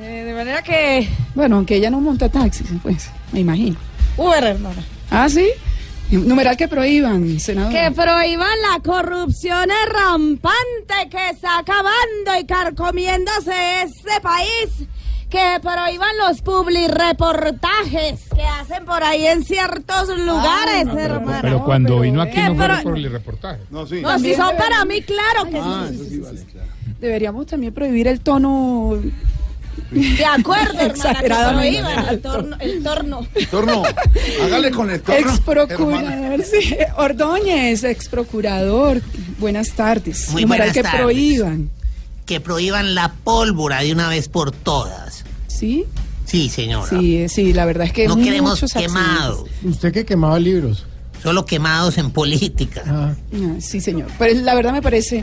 [0.00, 1.08] Eh, de manera que.
[1.34, 3.76] Bueno, aunque ella no monta taxis, pues, me imagino.
[4.16, 4.82] Uber, hermana.
[5.10, 5.48] ¿Ah, sí?
[6.10, 7.72] Numeral que prohíban, senadora.
[7.88, 14.88] Que prohíban la corrupción rampante que está acabando y carcomiéndose este país.
[15.30, 21.38] Que prohíban los publireportajes que hacen por ahí en ciertos lugares, hermana.
[21.42, 23.60] Pero cuando vino aquí ¿Qué, no fue pero- por el reportaje.
[23.70, 24.00] No, sí.
[24.00, 25.94] No, si son para mí, claro que Ah, sí.
[25.96, 26.68] eso sí vale, claro.
[27.00, 29.00] Deberíamos también prohibir el tono
[29.90, 32.56] De acuerdo, hermana, que prohíban el torno.
[32.58, 33.26] El torno.
[33.50, 33.82] Torno,
[34.42, 35.20] hágale con el torno.
[35.20, 35.44] ex hermana.
[35.44, 36.76] procurador, sí.
[36.96, 39.02] Ordóñez, ex procurador.
[39.38, 40.30] Buenas tardes.
[40.30, 41.00] Muy buenas que tardes.
[41.00, 41.70] prohíban.
[42.26, 45.24] que prohíban la pólvora de una vez por todas.
[45.46, 45.84] ¿Sí?
[46.24, 46.88] Sí, señora.
[46.88, 49.64] Sí, eh, sí, la verdad es que no queremos quemados, accidentes.
[49.76, 50.86] Usted que quemaba libros.
[51.22, 52.82] solo quemados en política.
[52.86, 54.08] Ah, Ah, sí, señor.
[54.18, 55.22] Pero la verdad me parece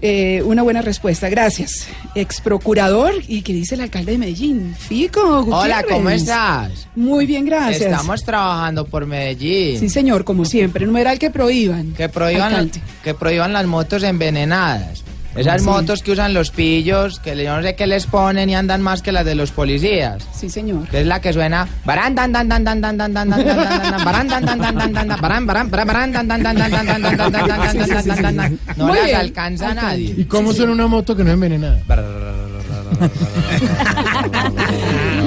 [0.00, 1.28] eh, una buena respuesta.
[1.28, 1.86] Gracias.
[2.14, 5.20] Ex procurador y que dice el alcalde de Medellín, Fico.
[5.20, 5.86] Hola, Gutiérrez.
[5.88, 6.88] ¿cómo estás?
[6.94, 7.82] Muy bien, gracias.
[7.82, 9.78] Estamos trabajando por Medellín.
[9.80, 10.86] Sí, señor, como siempre.
[10.86, 11.92] Numeral que prohíban.
[11.92, 12.80] Que prohíban, Alcalde.
[13.02, 15.02] que prohíban las motos envenenadas.
[15.36, 15.66] Esas Sí.
[15.68, 19.02] motos que usan los pillos, que yo no sé qué les ponen y andan más
[19.02, 20.22] que las de los policías.
[20.32, 20.86] Sí, señor.
[20.88, 23.56] Que es la que suena barán dan dan dan dan dan dan dan dan dan
[23.56, 26.42] dan dan barán dan dan dan dan dan dan barán barán barán barán dan dan
[26.42, 29.12] dan dan dan dan dan dan dan dan dan dan dan dan dan No las
[29.14, 30.14] alcanza nadie.
[30.16, 31.80] ¿Y cómo suena una moto que no es envenenada?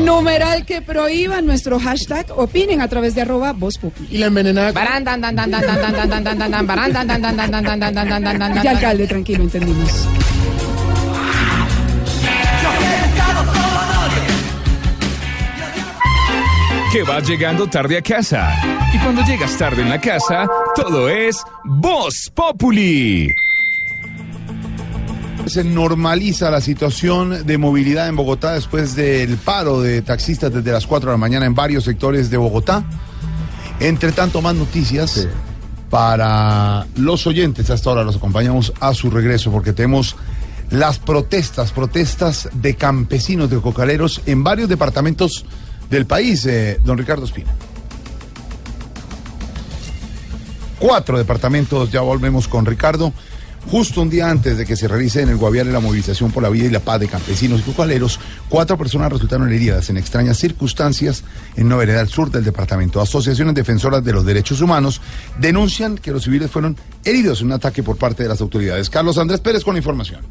[0.08, 2.28] Numeral que prohíban nuestro hashtag.
[2.36, 3.78] Opinen a través de arroba voz.
[4.10, 4.72] Y la envenenada.
[8.64, 10.08] Y alcalde, tranquilo, entendimos.
[16.92, 18.50] que vas llegando tarde a casa.
[18.94, 23.30] Y cuando llegas tarde en la casa, todo es Voz Populi.
[25.48, 30.86] Se normaliza la situación de movilidad en Bogotá después del paro de taxistas desde las
[30.86, 32.84] 4 de la mañana en varios sectores de Bogotá.
[33.80, 35.28] Entre tanto, más noticias
[35.90, 37.70] para los oyentes.
[37.70, 40.18] Hasta ahora los acompañamos a su regreso porque tenemos
[40.70, 45.46] las protestas, protestas de campesinos, de cocaleros en varios departamentos
[45.90, 47.54] del país, eh, don Ricardo Espina.
[50.78, 53.14] Cuatro departamentos, ya volvemos con Ricardo.
[53.70, 56.48] Justo un día antes de que se realice en el Guaviare la movilización por la
[56.50, 61.26] vida y la paz de campesinos y cocaleros, cuatro personas resultaron heridas en extrañas circunstancias
[61.58, 63.02] en una vereda al sur del departamento.
[63.02, 65.02] Asociaciones defensoras de los derechos humanos
[65.38, 68.90] denuncian que los civiles fueron heridos en un ataque por parte de las autoridades.
[68.90, 70.22] Carlos Andrés Pérez con la información.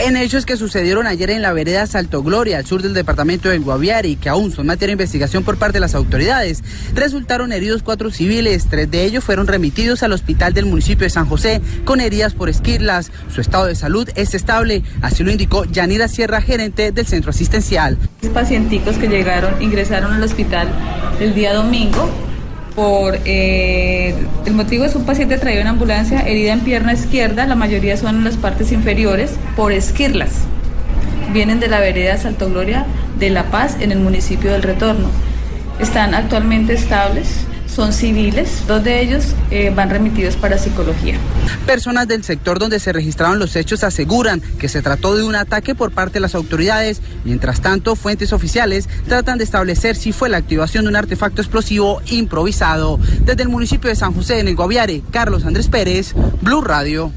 [0.00, 3.62] En hechos que sucedieron ayer en la vereda Salto Gloria, al sur del departamento del
[3.62, 6.62] Guaviare, y que aún son materia de investigación por parte de las autoridades,
[6.94, 8.66] resultaron heridos cuatro civiles.
[8.68, 12.48] Tres de ellos fueron remitidos al hospital del municipio de San José con heridas por
[12.48, 13.12] esquirlas.
[13.32, 17.96] Su estado de salud es estable, así lo indicó Yanira Sierra, gerente del centro asistencial.
[18.34, 20.68] pacienticos que llegaron, ingresaron al hospital
[21.20, 22.33] el día domingo
[22.74, 24.14] por eh,
[24.46, 28.16] el motivo es un paciente traído en ambulancia, herida en pierna izquierda, la mayoría son
[28.16, 30.42] en las partes inferiores, por esquirlas.
[31.32, 32.86] Vienen de la vereda Salto Gloria
[33.18, 35.08] de La Paz en el municipio del Retorno.
[35.78, 41.18] Están actualmente estables, son civiles, dos de ellos eh, van remitidos para psicología.
[41.66, 45.74] Personas del sector donde se registraron los hechos aseguran que se trató de un ataque
[45.74, 47.00] por parte de las autoridades.
[47.24, 52.00] Mientras tanto, fuentes oficiales tratan de establecer si fue la activación de un artefacto explosivo
[52.06, 52.98] improvisado.
[53.24, 57.12] Desde el municipio de San José, en el Guaviare, Carlos Andrés Pérez, Blue Radio.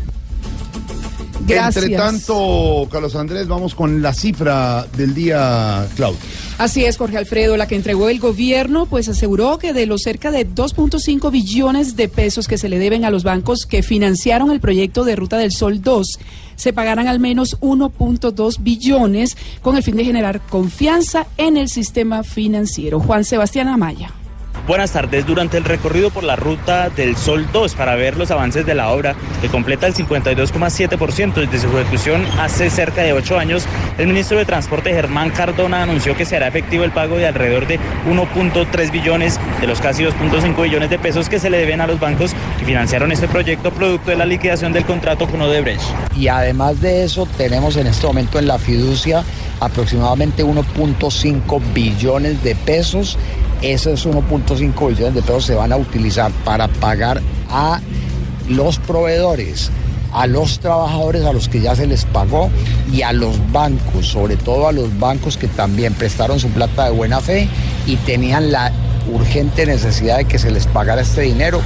[1.47, 1.85] Gracias.
[1.85, 6.19] Entre tanto, Carlos Andrés, vamos con la cifra del día, Claudio.
[6.57, 10.31] Así es, Jorge Alfredo, la que entregó el gobierno, pues aseguró que de los cerca
[10.31, 14.59] de 2.5 billones de pesos que se le deben a los bancos que financiaron el
[14.59, 16.19] proyecto de Ruta del Sol 2,
[16.55, 22.23] se pagarán al menos 1.2 billones con el fin de generar confianza en el sistema
[22.23, 22.99] financiero.
[22.99, 24.11] Juan Sebastián Amaya.
[24.67, 25.25] Buenas tardes.
[25.25, 28.89] Durante el recorrido por la ruta del Sol 2 para ver los avances de la
[28.89, 33.63] obra, que completa el 52,7% desde su ejecución hace cerca de ocho años,
[33.97, 37.79] el ministro de Transporte Germán Cardona anunció que será efectivo el pago de alrededor de
[38.09, 41.97] 1.3 billones de los casi 2.5 billones de pesos que se le deben a los
[41.97, 45.81] bancos que financiaron este proyecto producto de la liquidación del contrato con Odebrecht.
[46.13, 49.23] Y además de eso, tenemos en este momento en la fiducia
[49.61, 53.17] aproximadamente 1.5 billones de pesos.
[53.61, 57.79] Esos 1.5 billones de pesos se van a utilizar para pagar a
[58.47, 59.71] los proveedores,
[60.13, 62.49] a los trabajadores a los que ya se les pagó
[62.91, 66.91] y a los bancos, sobre todo a los bancos que también prestaron su plata de
[66.91, 67.47] buena fe
[67.85, 68.71] y tenían la
[69.11, 71.61] urgente necesidad de que se les pagara este dinero.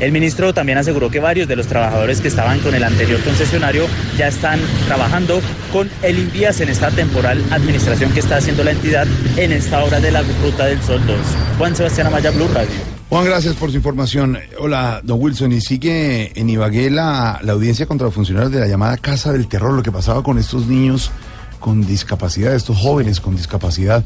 [0.00, 3.86] El ministro también aseguró que varios de los trabajadores que estaban con el anterior concesionario
[4.16, 9.06] ya están trabajando con el Invías en esta temporal administración que está haciendo la entidad
[9.36, 11.16] en esta hora de la Ruta del Sol 2.
[11.58, 12.70] Juan Sebastián Amaya, Blue Radio.
[13.10, 14.38] Juan, gracias por su información.
[14.58, 15.52] Hola, don Wilson.
[15.52, 19.48] Y sigue en Ibagué la, la audiencia contra los funcionarios de la llamada Casa del
[19.48, 21.10] Terror, lo que pasaba con estos niños
[21.58, 24.02] con discapacidad, estos jóvenes con discapacidad.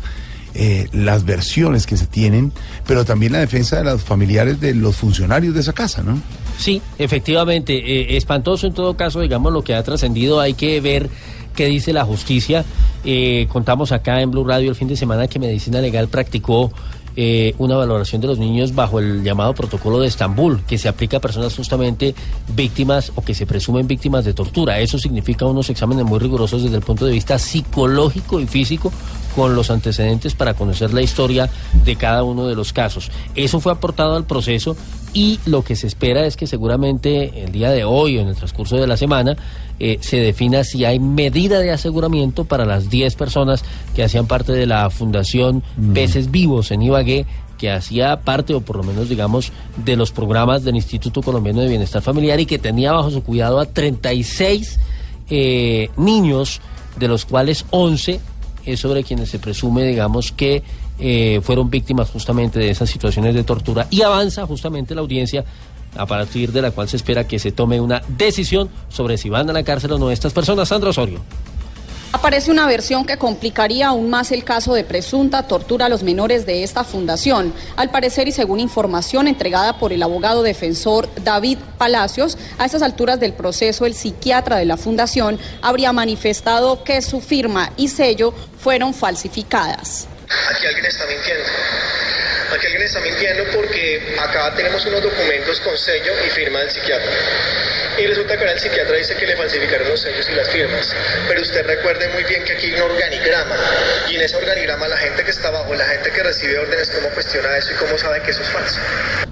[0.54, 2.52] Eh, las versiones que se tienen,
[2.86, 6.20] pero también la defensa de los familiares de los funcionarios de esa casa, ¿no?
[6.58, 11.10] Sí, efectivamente, eh, espantoso en todo caso, digamos, lo que ha trascendido, hay que ver
[11.54, 12.64] qué dice la justicia.
[13.04, 16.72] Eh, contamos acá en Blue Radio el fin de semana que Medicina Legal practicó
[17.16, 21.18] eh, una valoración de los niños bajo el llamado protocolo de Estambul, que se aplica
[21.18, 22.14] a personas justamente
[22.56, 24.80] víctimas o que se presumen víctimas de tortura.
[24.80, 28.92] Eso significa unos exámenes muy rigurosos desde el punto de vista psicológico y físico
[29.34, 31.50] con los antecedentes para conocer la historia
[31.84, 33.10] de cada uno de los casos.
[33.34, 34.76] Eso fue aportado al proceso
[35.12, 38.36] y lo que se espera es que seguramente el día de hoy o en el
[38.36, 39.36] transcurso de la semana
[39.78, 44.52] eh, se defina si hay medida de aseguramiento para las 10 personas que hacían parte
[44.52, 47.26] de la Fundación Peces Vivos en Ibagué
[47.58, 49.52] que hacía parte, o por lo menos digamos,
[49.84, 53.60] de los programas del Instituto Colombiano de Bienestar Familiar y que tenía bajo su cuidado
[53.60, 54.80] a 36
[55.30, 56.60] eh, niños,
[56.98, 58.20] de los cuales 11
[58.66, 60.62] es sobre quienes se presume, digamos, que
[60.98, 65.44] eh, fueron víctimas justamente de esas situaciones de tortura y avanza justamente la audiencia
[65.96, 69.48] a partir de la cual se espera que se tome una decisión sobre si van
[69.50, 70.68] a la cárcel o no estas personas.
[70.68, 71.20] Sandra Osorio.
[72.12, 76.46] Aparece una versión que complicaría aún más el caso de presunta tortura a los menores
[76.46, 77.52] de esta fundación.
[77.76, 83.20] Al parecer y según información entregada por el abogado defensor David Palacios, a estas alturas
[83.20, 88.94] del proceso el psiquiatra de la fundación habría manifestado que su firma y sello fueron
[88.94, 90.08] falsificadas.
[90.50, 91.44] Aquí alguien está mintiendo.
[92.54, 97.10] Aquí alguien está mintiendo porque acá tenemos unos documentos con sello y firma del psiquiatra.
[97.98, 100.94] Y resulta que ahora el psiquiatra dice que le falsificaron los sellos y las firmas.
[101.28, 103.56] Pero usted recuerde muy bien que aquí hay un organigrama.
[104.10, 107.08] Y en ese organigrama la gente que está abajo, la gente que recibe órdenes, ¿cómo
[107.10, 108.80] cuestiona eso y cómo sabe que eso es falso?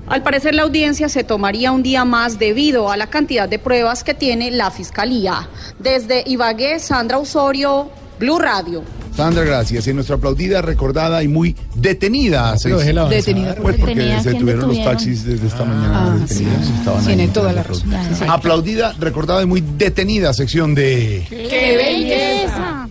[0.08, 4.04] Al parecer la audiencia se tomaría un día más debido a la cantidad de pruebas
[4.04, 5.48] que tiene la fiscalía.
[5.79, 8.85] Desde Ibagué, Sandra Osorio, Blue Radio.
[9.17, 9.87] Sandra, gracias.
[9.88, 12.54] En nuestra aplaudida, recordada y muy detenida.
[12.63, 13.08] Pero déjela.
[13.08, 13.54] Detenida.
[13.56, 16.67] Pues porque Detenida, se ¿quién tuvieron los taxis desde esta mañana Ah, detenidos.
[16.67, 16.73] sí.
[16.79, 17.29] Estaban Tiene ahí.
[17.29, 17.90] toda la razón.
[18.19, 18.25] Sí.
[18.27, 21.27] Aplaudida, recordada y muy detenida sección de...
[21.29, 22.88] ¡Qué belleza!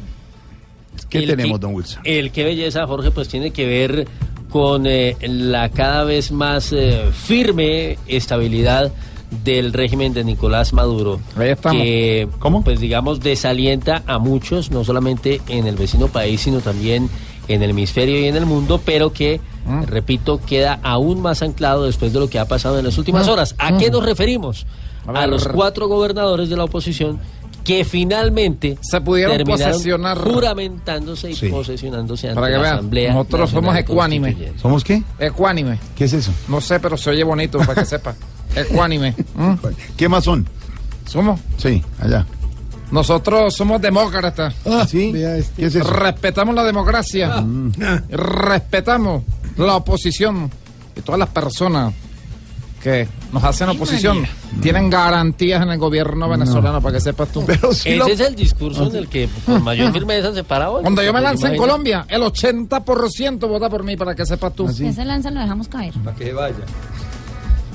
[1.09, 2.01] ¿Qué El tenemos, que- don Wilson?
[2.05, 4.07] El qué belleza, Jorge, pues tiene que ver
[4.49, 8.91] con eh, la cada vez más eh, firme estabilidad
[9.43, 11.19] del régimen de Nicolás Maduro.
[11.71, 12.27] Que,
[12.63, 17.09] pues digamos, desalienta a muchos, no solamente en el vecino país, sino también
[17.47, 19.41] en el hemisferio y en el mundo, pero que,
[19.87, 23.29] repito, queda aún más anclado después de lo que ha pasado en las últimas Mm.
[23.31, 23.55] horas.
[23.57, 24.65] ¿A qué nos referimos?
[25.07, 27.19] A los cuatro gobernadores de la oposición
[27.63, 30.17] que finalmente Se pudieron posesionar.
[30.17, 31.49] juramentándose y Sí.
[31.49, 34.35] posesionándose ante Para que la vean, Asamblea nosotros somos Nacional ecuánimes.
[34.61, 35.03] ¿Somos qué?
[35.19, 35.79] Ecuánime.
[35.95, 36.31] ¿Qué es eso?
[36.47, 38.15] No sé, pero se oye bonito para que sepa.
[38.55, 39.15] Ecuánime.
[39.35, 39.53] ¿Mm?
[39.95, 40.47] ¿Qué más son?
[41.05, 41.39] ¿Somos?
[41.57, 42.25] Sí, allá.
[42.91, 44.53] Nosotros somos demócratas.
[44.89, 45.11] ¿Sí?
[45.13, 45.89] ¿Qué es eso?
[45.89, 47.41] Respetamos la democracia.
[48.09, 49.23] Respetamos
[49.57, 50.49] la oposición.
[50.93, 51.93] que todas las personas
[52.81, 54.25] que nos hacen oposición
[54.61, 57.45] tienen garantías en el gobierno venezolano, para que sepas tú.
[57.47, 60.81] Ese es el discurso en el que con mayor firmeza se para hoy.
[60.81, 64.67] Cuando yo me lance en Colombia, el 80% vota por mí, para que sepas tú.
[64.69, 65.93] Si se lanza, lo dejamos caer.
[66.03, 66.55] Para que vaya.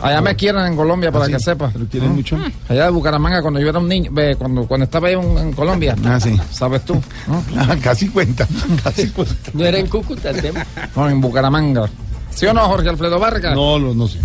[0.02, 1.74] Allá me quieren en Colombia, para que sepas.
[1.74, 2.38] ¿Lo quieren mucho?
[2.68, 5.52] Allá de Bucaramanga, cuando yo era un niño, ve, cuando, cuando estaba ahí en, en
[5.52, 5.96] Colombia.
[6.04, 6.38] Ah, sí.
[6.50, 7.00] ¿Sabes tú?
[7.56, 8.46] Ah, casi cuenta,
[8.84, 9.50] casi cuenta.
[9.54, 10.64] No era en Cúcuta el tema.
[10.94, 11.88] No, en Bucaramanga.
[12.36, 13.54] ¿Sí o no, Jorge Alfredo Vargas?
[13.54, 14.18] No, no, no sé.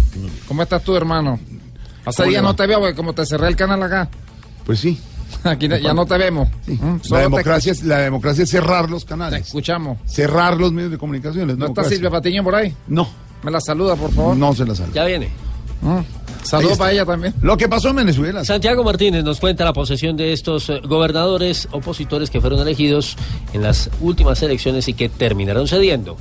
[0.48, 1.40] ¿Cómo estás tú, hermano?
[2.06, 4.10] Hace ¿Cómo días no te veo, porque como te cerré el canal acá.
[4.66, 5.00] Pues sí.
[5.44, 6.50] Aquí ya no te vemos.
[6.68, 6.96] ¿Mm?
[7.10, 9.42] La te- democracia, es, la democracia es cerrar los canales.
[9.42, 9.98] Te escuchamos.
[10.06, 11.58] Cerrar los medios de comunicación.
[11.58, 11.84] ¿No está.
[11.86, 12.76] Silvia Patiño por ahí?
[12.88, 13.08] No.
[13.44, 14.36] Me la saluda, por favor.
[14.36, 14.94] No se la saluda.
[14.94, 15.30] Ya viene.
[15.82, 16.00] Mm.
[16.44, 17.34] Saludos para ella también.
[17.42, 18.44] Lo que pasó en Venezuela.
[18.44, 23.16] Santiago Martínez nos cuenta la posesión de estos eh, gobernadores opositores que fueron elegidos
[23.54, 26.18] en las últimas elecciones y que terminaron cediendo.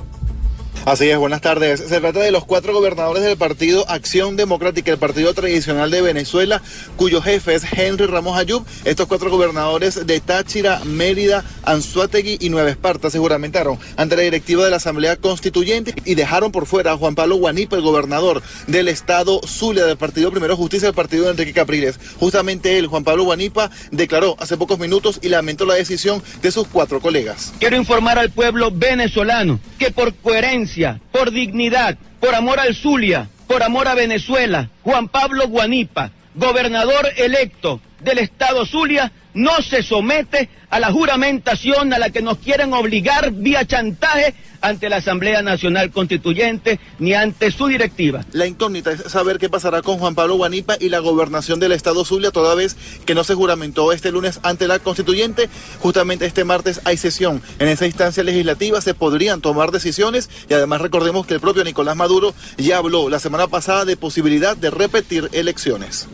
[0.83, 1.79] Así es, buenas tardes.
[1.79, 6.59] Se trata de los cuatro gobernadores del partido Acción Democrática, el partido tradicional de Venezuela,
[6.95, 8.65] cuyo jefe es Henry Ramos Ayub.
[8.83, 14.63] Estos cuatro gobernadores de Táchira, Mérida, Anzuategui y Nueva Esparta se juramentaron ante la directiva
[14.63, 18.87] de la Asamblea Constituyente y dejaron por fuera a Juan Pablo Guanipa, el gobernador del
[18.87, 21.99] estado Zulia del partido Primero Justicia, del partido de Enrique Capriles.
[22.19, 26.67] Justamente él, Juan Pablo Guanipa, declaró hace pocos minutos y lamentó la decisión de sus
[26.67, 27.53] cuatro colegas.
[27.59, 30.70] Quiero informar al pueblo venezolano que por coherencia,
[31.11, 37.81] por dignidad, por amor al Zulia, por amor a Venezuela, Juan Pablo Guanipa, gobernador electo
[37.99, 43.31] del estado Zulia, no se somete a la juramentación a la que nos quieren obligar
[43.31, 48.23] vía chantaje ante la Asamblea Nacional Constituyente ni ante su directiva.
[48.31, 52.05] La incógnita es saber qué pasará con Juan Pablo Guanipa y la gobernación del estado
[52.05, 55.49] Zulia, toda vez que no se juramentó este lunes ante la constituyente.
[55.79, 57.41] Justamente este martes hay sesión.
[57.59, 61.95] En esa instancia legislativa se podrían tomar decisiones y además recordemos que el propio Nicolás
[61.95, 66.07] Maduro ya habló la semana pasada de posibilidad de repetir elecciones.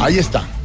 [0.00, 0.59] Ahí está.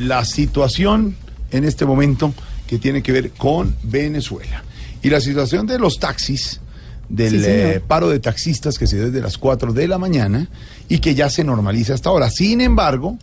[0.00, 1.16] La situación
[1.52, 2.32] en este momento
[2.66, 4.62] que tiene que ver con Venezuela.
[5.02, 6.60] Y la situación de los taxis,
[7.08, 10.48] del Sí, eh, paro de taxistas que se dio desde las 4 de la mañana
[10.88, 12.30] y que ya se normaliza hasta ahora.
[12.30, 13.18] Sin embargo,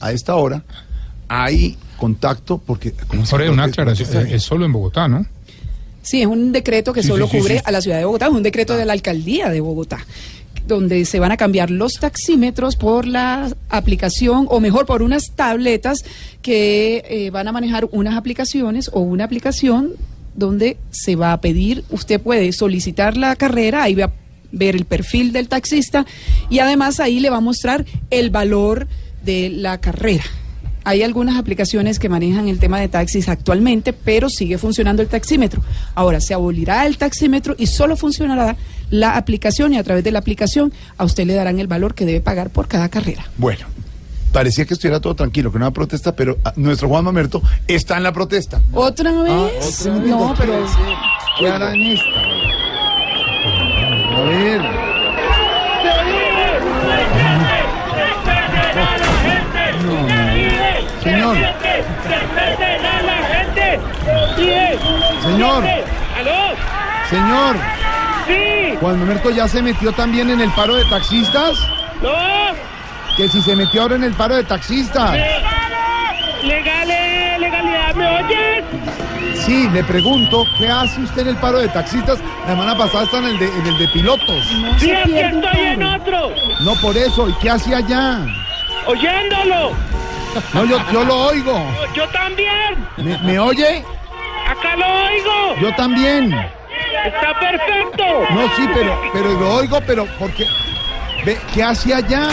[0.00, 0.64] a esta hora
[1.28, 2.92] hay contacto porque...
[2.92, 3.54] ¿cómo se Jorge, llama?
[3.54, 4.34] una ¿Por qué- por qué aclaración.
[4.34, 5.26] Es solo en Bogotá, ¿no?
[6.02, 7.62] Sí, es un decreto que Sí, solo sí, cubre sí.
[7.66, 9.98] a la ciudad de Bogotá, es un decreto de la alcaldía de Bogotá,
[10.68, 16.04] donde se van a cambiar los taxímetros por la aplicación, o mejor, por unas tabletas
[16.42, 19.94] que eh, van a manejar unas aplicaciones o una aplicación
[20.36, 24.12] donde se va a pedir, usted puede solicitar la carrera, ahí va a
[24.52, 26.06] ver el perfil del taxista
[26.48, 28.86] y además ahí le va a mostrar el valor
[29.24, 30.24] de la carrera.
[30.88, 35.62] Hay algunas aplicaciones que manejan el tema de taxis actualmente, pero sigue funcionando el taxímetro.
[35.94, 38.56] Ahora se abolirá el taxímetro y solo funcionará
[38.88, 42.06] la aplicación y a través de la aplicación a usted le darán el valor que
[42.06, 43.26] debe pagar por cada carrera.
[43.36, 43.66] Bueno,
[44.32, 47.98] parecía que estuviera todo tranquilo, que no había protesta, pero ah, nuestro Juan Mamerto está
[47.98, 48.62] en la protesta.
[48.72, 49.30] ¿Otra vez?
[49.80, 50.08] ¿otra vez?
[50.08, 50.66] no, pero...
[51.38, 52.20] ¿Qué hará en esta?
[54.16, 54.87] A ver.
[64.34, 64.78] Señor.
[65.22, 65.64] Señor.
[66.16, 66.56] ¿Aló?
[67.10, 67.56] Señor.
[68.26, 68.76] Sí.
[68.80, 71.58] Juan Mamerto ya se metió también en el paro de taxistas.
[72.02, 72.10] No.
[73.16, 75.12] Que si se metió ahora en el paro de taxistas.
[76.42, 78.64] Legal, eh, legalidad, ¿me oyes?
[79.44, 82.18] Sí, le pregunto, ¿qué hace usted en el paro de taxistas?
[82.44, 84.46] La semana pasada está en el de, en el de pilotos.
[84.78, 86.32] Sí, aquí estoy en otro.
[86.60, 88.20] No por eso, ¿y qué hace allá?
[88.86, 89.72] Oyéndolo.
[90.54, 91.60] No, yo, yo lo oigo.
[91.94, 92.88] Yo también.
[92.96, 93.84] ¿Me, me oye?
[94.48, 95.56] Acá lo oigo.
[95.60, 96.32] Yo también.
[97.04, 98.04] Está perfecto.
[98.30, 100.46] No, sí, pero, pero lo oigo, pero porque...
[101.24, 102.28] Ve, ¿Qué hace allá?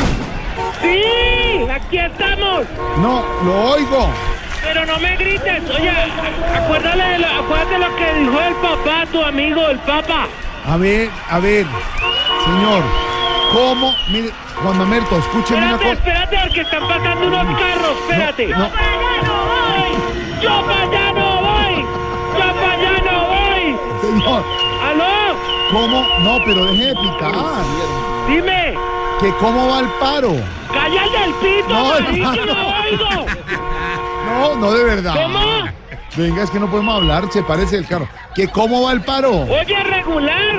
[0.82, 2.66] Sí, aquí estamos.
[2.98, 4.10] No, lo oigo.
[4.62, 5.64] Pero no me grites.
[5.70, 5.91] Oye,
[6.56, 10.28] acuérdate de lo, acuérdate lo que dijo el papá, tu amigo, el papa.
[10.68, 11.66] A ver, a ver,
[12.46, 12.84] señor,
[13.54, 13.93] ¿cómo?
[14.12, 14.32] Mire,
[14.62, 15.91] Juan Mamerto, escúcheme una cosa.
[15.93, 17.98] espérate, porque están pasando unos carros.
[18.10, 18.48] Espérate.
[18.48, 18.70] no.
[20.41, 21.86] Yo para allá no voy.
[22.34, 23.78] Yo para allá no voy.
[24.02, 24.43] Señor,
[24.84, 25.38] ¿Aló?
[25.72, 26.06] ¿cómo?
[26.20, 27.34] No, pero deje de picar.
[28.28, 28.74] Dime.
[29.20, 30.34] ¿Que cómo va el paro?
[30.74, 33.26] ¡Cállate el pito, No, no oigo!
[34.28, 35.14] No, no de verdad.
[35.16, 35.39] ¿Cómo?
[36.18, 38.08] Venga, es que no podemos hablar, se parece el carro.
[38.36, 39.32] ¿Que cómo va el paro?
[39.41, 40.56] Oye, regular.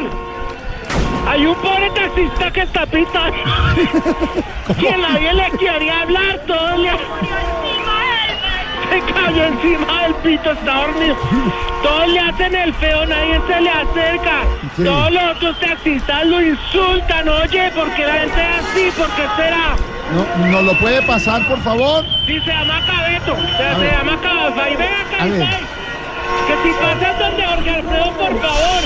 [1.27, 3.37] Hay un pobre taxista que está pitando.
[4.81, 6.91] que nadie le quería hablar, todo le...
[8.91, 11.17] Se cayó encima del pito, está dormido.
[11.83, 14.43] Todos le hacen el feo, nadie se le acerca.
[14.77, 19.77] Todos los otros taxistas lo insultan, oye, porque la gente es así, ¿por qué será?
[20.13, 22.05] No, ¿Nos lo puede pasar, por favor?
[22.27, 24.71] Sí, se llama Cabeto, o sea, se llama Cabefa.
[24.71, 25.59] Y ven acá,
[26.47, 28.83] que si pasas donde Jorge Alfredo, por favor.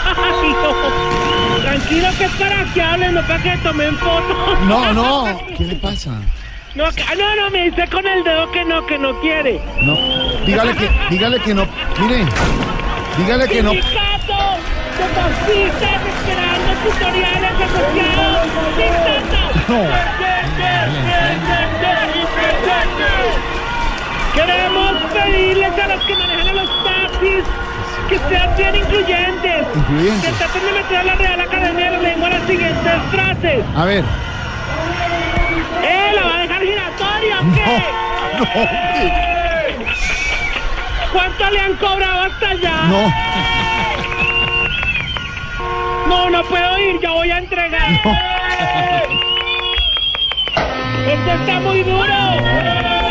[0.16, 1.09] Ay, no.
[1.70, 4.60] Tranquilo que es para que hablen, no para que tomen fotos.
[4.66, 5.40] No, no.
[5.56, 6.10] ¿Qué le pasa?
[6.74, 9.60] No, que- ah, no, no, me dice con el dedo que no, que no quiere.
[9.82, 9.94] No.
[10.44, 11.66] Dígale que, dígale que no.
[12.00, 12.24] Mire.
[13.18, 13.70] Dígale que no.
[13.70, 14.56] Sindicato
[14.98, 18.48] de taxistas esperando tutoriales asociados.
[18.76, 19.72] Sindicato.
[19.72, 20.90] No.
[24.34, 27.44] Queremos pedirles a los que manejan a los taxis
[28.10, 29.66] que sean bien incluyentes.
[29.74, 30.30] Incluyentes.
[30.30, 33.64] Que traten de meter a la Real Academia de la Lengua las siguientes frases.
[33.76, 34.04] A ver.
[35.84, 37.64] ¡Eh, la va a dejar giratoria o qué!
[41.12, 42.82] ¿Cuánto le han cobrado hasta allá?
[42.88, 43.12] No.
[46.08, 47.90] No, no puedo ir, ya voy a entregar.
[51.06, 53.09] Esto está muy duro.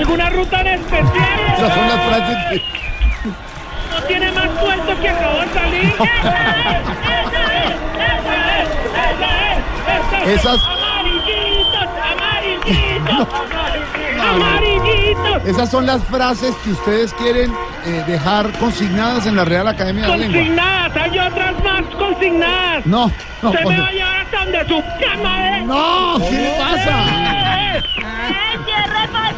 [0.00, 1.40] ¿Alguna ruta en especial?
[1.56, 2.62] Esas son las frases que.
[3.90, 5.94] ¿No tiene más suelto que acabo de salir?
[10.26, 13.28] Esas- Amarillitos, amarillitos,
[14.30, 15.44] amarillitos.
[15.46, 17.52] Esas son las frases que ustedes quieren
[17.86, 20.36] eh, dejar consignadas en la Real Academia de la Lengua.
[20.38, 22.86] Consignadas, hay otras más consignadas.
[22.86, 23.10] No,
[23.42, 25.62] no, Se me va a llevar hasta donde su cama ¿eh?
[25.64, 27.04] No, ¿qué le pasa?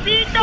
[0.07, 0.25] ¡Eh!
[0.27, 0.43] ¡Cierre pasito!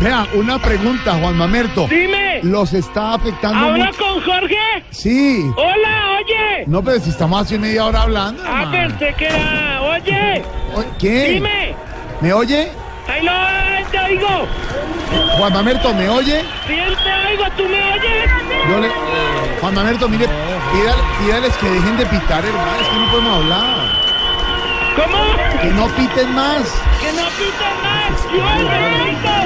[0.00, 1.86] Vea, una pregunta, Juan Mamerto.
[1.88, 2.40] Dime.
[2.42, 3.98] ¿Los está afectando ¿Habla mucho?
[3.98, 4.56] con Jorge?
[4.90, 5.44] Sí.
[5.56, 6.64] Hola, oye.
[6.66, 8.42] No, pero si estamos hace media hora hablando.
[8.46, 9.82] Ah, pensé que era.
[9.82, 10.42] Oye.
[10.98, 11.28] ¿Qué?
[11.32, 11.74] Dime.
[12.22, 12.70] ¿Me oye?
[13.08, 13.32] Ahí lo
[13.90, 14.46] te oigo.
[15.36, 16.40] Juan Mamerto, ¿me oye?
[16.66, 18.30] Sí, te oigo, ¿tú me oyes?
[18.70, 18.88] Yo le...
[19.60, 20.26] Juan Mamerto, mire,
[20.72, 22.80] pídale- pídales que dejen de pitar, hermano.
[22.80, 23.99] Es que no podemos hablar.
[24.96, 25.18] ¿Cómo?
[25.62, 26.62] Que no piten más.
[27.00, 28.12] Que no piten más.
[28.32, 29.38] Yo me oigo.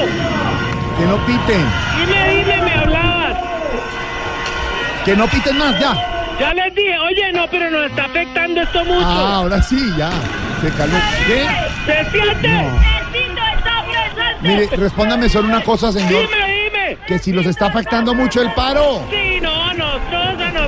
[0.99, 1.66] Que no piten.
[1.99, 3.36] Dime, dime, me hablabas.
[5.05, 5.95] Que no piten más, ya.
[6.40, 9.07] Ya les dije, oye, no, pero nos está afectando esto mucho.
[9.07, 10.11] Ah, ahora sí, ya.
[10.61, 10.99] Se calmó.
[11.26, 11.47] ¿Qué?
[11.86, 12.49] ¿Se siente?
[12.49, 12.95] No.
[14.40, 16.22] Mire, respóndame solo una cosa, señor.
[16.22, 16.99] Dime, dime.
[17.07, 19.03] Que si los está afectando mucho el paro.
[19.11, 20.24] Sí, no, nosotros, a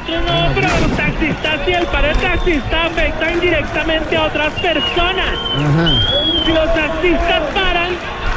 [0.06, 5.34] nosotros no, pero los taxistas y el paro de taxista afecta indirectamente a otras personas.
[5.58, 6.44] Ajá.
[6.44, 7.90] Si los taxistas paran,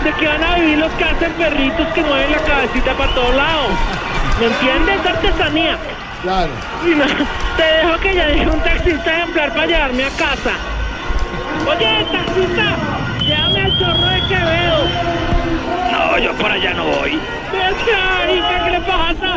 [0.03, 3.35] ¿de qué van a vivir los que hacen perritos que mueven la cabecita para todos
[3.35, 3.71] lados?
[4.39, 5.05] ¿Me entiendes?
[5.05, 5.77] Artesanía.
[6.23, 6.49] Claro.
[6.85, 7.05] Y no,
[7.57, 10.51] te dejo que ya dije un taxista ejemplar para llevarme a casa.
[11.67, 12.75] Oye, taxista,
[13.21, 14.87] llévame al chorro de Quevedo.
[15.91, 17.19] No, yo por allá no voy.
[17.51, 19.35] ¿qué, qué le pasa?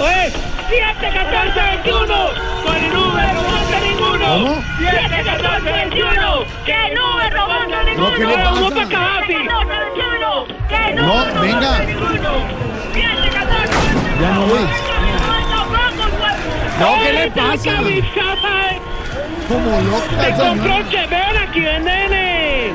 [0.00, 0.32] Oye,
[0.68, 2.28] 7, 14, 21.
[2.64, 4.26] Con el número robando ninguno.
[4.26, 4.64] ¿Cómo?
[4.78, 6.44] 7, 14, 21.
[6.66, 8.10] Que no robando ninguno.
[8.10, 9.26] No, ¿qué le pasa?
[10.68, 11.78] Que no venga.
[11.84, 12.30] ninguno.
[12.92, 13.72] 7, 14,
[14.20, 14.66] Ya no voy.
[16.78, 17.72] No, ¿qué le pasa?
[19.48, 22.72] Como loca, Te compro que ven, aquí venden eh,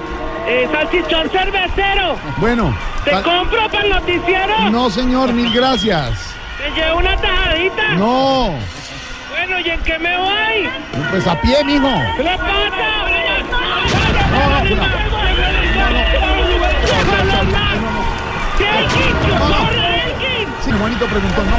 [0.47, 2.17] eh, salchichón cervecero.
[2.37, 2.75] Bueno.
[3.05, 4.69] Te compro para el noticiero.
[4.71, 6.33] No, señor, mil gracias.
[6.63, 7.95] Te llevo una tajadita.
[7.95, 8.55] No.
[9.29, 10.69] Bueno, ¿y en qué me voy?
[11.11, 11.91] Pues a pie, mijo.
[12.15, 13.03] ¿Qué le pasa?
[19.39, 20.47] ¡Corre, Elkin!
[20.63, 21.57] Sí, Juanito preguntó, no.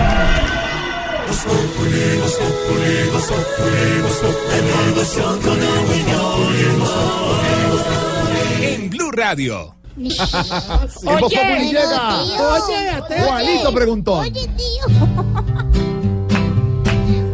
[8.63, 9.75] En Blue Radio.
[11.05, 12.25] Populi llega.
[13.27, 14.23] Juanito preguntó.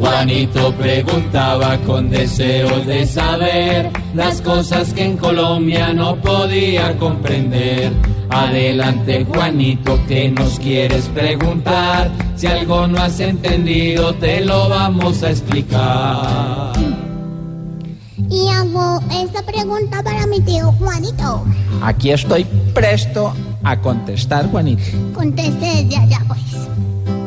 [0.00, 7.92] Juanito preguntaba con deseos de saber las cosas que en Colombia no podía comprender.
[8.30, 12.10] Adelante Juanito, que nos quieres preguntar?
[12.36, 16.72] Si algo no has entendido, te lo vamos a explicar.
[18.28, 21.44] Y hago esta pregunta para mi tío Juanito.
[21.82, 22.44] Aquí estoy
[22.74, 24.82] presto a contestar, Juanito.
[25.14, 26.40] Conteste desde allá, pues.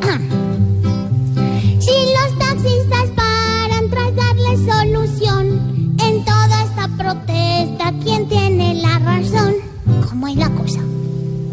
[0.03, 0.19] Ah.
[1.79, 9.52] Si los taxistas paran tras darle solución en toda esta protesta, ¿quién tiene la razón?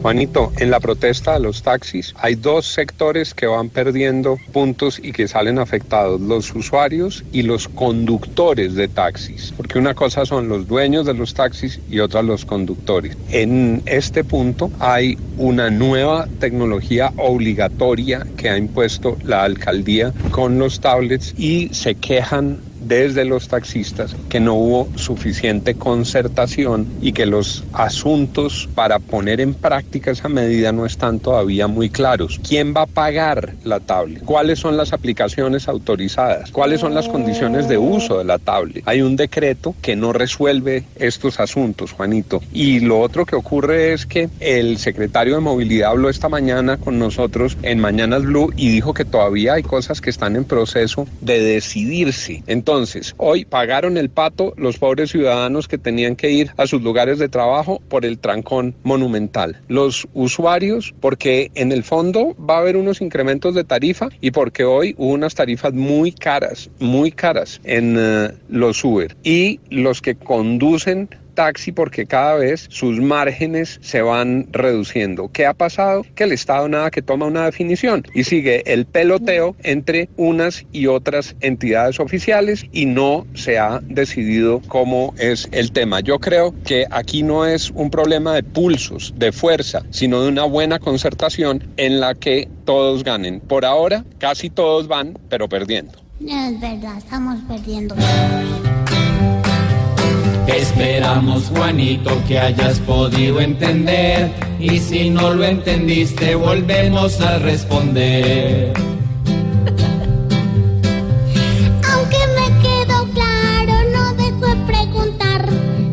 [0.03, 5.13] Juanito, en la protesta de los taxis hay dos sectores que van perdiendo puntos y
[5.13, 10.67] que salen afectados, los usuarios y los conductores de taxis, porque una cosa son los
[10.67, 13.15] dueños de los taxis y otra los conductores.
[13.31, 20.81] En este punto hay una nueva tecnología obligatoria que ha impuesto la alcaldía con los
[20.81, 27.63] tablets y se quejan desde los taxistas que no hubo suficiente concertación y que los
[27.73, 32.41] asuntos para poner en práctica esa medida no están todavía muy claros.
[32.47, 34.25] ¿Quién va a pagar la tablet?
[34.25, 36.51] ¿Cuáles son las aplicaciones autorizadas?
[36.51, 38.83] ¿Cuáles son las condiciones de uso de la tablet?
[38.87, 42.43] Hay un decreto que no resuelve estos asuntos, Juanito.
[42.53, 46.99] Y lo otro que ocurre es que el secretario de Movilidad habló esta mañana con
[46.99, 51.41] nosotros en Mañanas Blue y dijo que todavía hay cosas que están en proceso de
[51.41, 52.43] decidirse.
[52.49, 52.80] Entonces,
[53.17, 57.29] hoy pagaron el pato los pobres ciudadanos que tenían que ir a sus lugares de
[57.29, 59.61] trabajo por el trancón monumental.
[59.69, 64.65] Los usuarios, porque en el fondo va a haber unos incrementos de tarifa y porque
[64.65, 69.17] hoy hubo unas tarifas muy caras, muy caras en eh, los Uber.
[69.23, 71.09] Y los que conducen
[71.41, 75.31] taxi porque cada vez sus márgenes se van reduciendo.
[75.33, 76.05] ¿Qué ha pasado?
[76.15, 80.87] Que el Estado nada que toma una definición y sigue el peloteo entre unas y
[80.87, 86.01] otras entidades oficiales y no se ha decidido cómo es el tema.
[86.01, 90.45] Yo creo que aquí no es un problema de pulsos, de fuerza, sino de una
[90.45, 93.41] buena concertación en la que todos ganen.
[93.41, 95.93] Por ahora, casi todos van, pero perdiendo.
[96.21, 97.95] Es verdad, estamos perdiendo.
[100.57, 104.31] Esperamos, Juanito, que hayas podido entender.
[104.59, 108.73] Y si no lo entendiste, volvemos a responder.
[111.93, 115.47] Aunque me quedó claro, no dejo de preguntar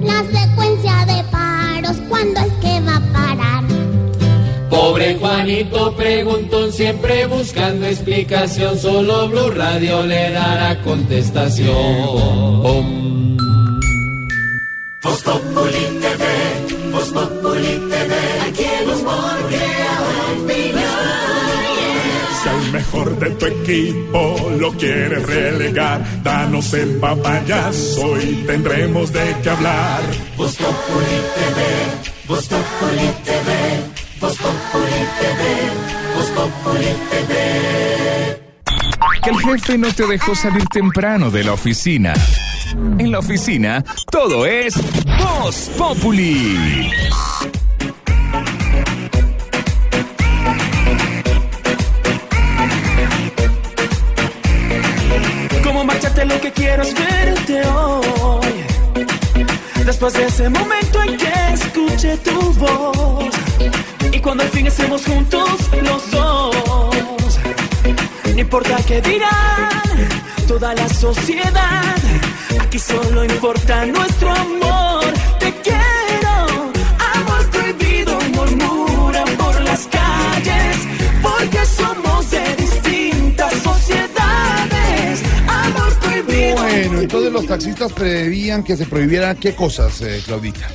[0.04, 3.64] la secuencia de paros, ¿cuándo es que va a parar?
[4.70, 8.78] Pobre Juanito preguntó siempre buscando explicación.
[8.78, 13.38] Solo Blue Radio le dará contestación.
[15.04, 18.14] Voz Populi TV, Voz Populi TV,
[18.48, 20.00] aquí el humor crea
[20.42, 20.82] opinión.
[22.42, 29.36] Si al mejor de tu equipo lo quieres relegar, danos el papayazo y tendremos de
[29.44, 30.02] qué hablar.
[30.36, 31.62] Voz Populi TV,
[32.28, 33.50] Voz Populi TV,
[34.20, 35.42] Voz Populi TV,
[36.16, 37.34] Voz Populi TV.
[39.24, 42.14] Que el jefe no te dejó salir temprano de la oficina.
[42.74, 44.76] En la oficina, todo es
[45.18, 46.92] Voz Populi.
[55.64, 58.48] Como márchate lo que quiero es verte hoy.
[59.86, 63.34] Después de ese momento en que escuché tu voz.
[64.12, 67.40] Y cuando al fin estemos juntos los dos.
[68.34, 71.96] No importa qué dirán toda la sociedad.
[72.60, 75.04] Aquí solo importa nuestro amor.
[75.40, 76.72] Te quiero.
[77.16, 80.78] Amor prohibido murmuran por las calles.
[81.22, 85.22] Porque somos de distintas sociedades.
[85.48, 86.56] Amor prohibido.
[86.56, 90.68] Bueno, entonces los taxistas prevían que se prohibieran qué cosas, eh, Claudita.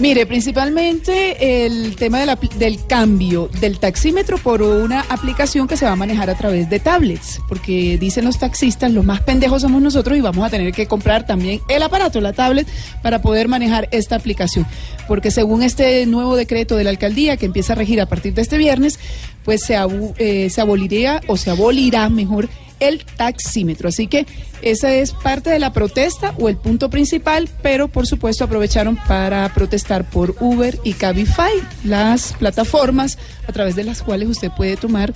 [0.00, 5.92] Mire, principalmente el tema de del cambio del taxímetro por una aplicación que se va
[5.92, 10.18] a manejar a través de tablets, porque dicen los taxistas, los más pendejos somos nosotros
[10.18, 12.66] y vamos a tener que comprar también el aparato, la tablet,
[13.02, 14.66] para poder manejar esta aplicación,
[15.06, 18.42] porque según este nuevo decreto de la alcaldía que empieza a regir a partir de
[18.42, 18.98] este viernes,
[19.44, 22.48] pues se, abu- eh, se aboliría o se abolirá mejor
[22.80, 23.88] el taxímetro.
[23.88, 24.26] Así que
[24.62, 29.52] esa es parte de la protesta o el punto principal, pero por supuesto aprovecharon para
[29.52, 31.52] protestar por Uber y Cabify,
[31.84, 35.12] las plataformas a través de las cuales usted puede tomar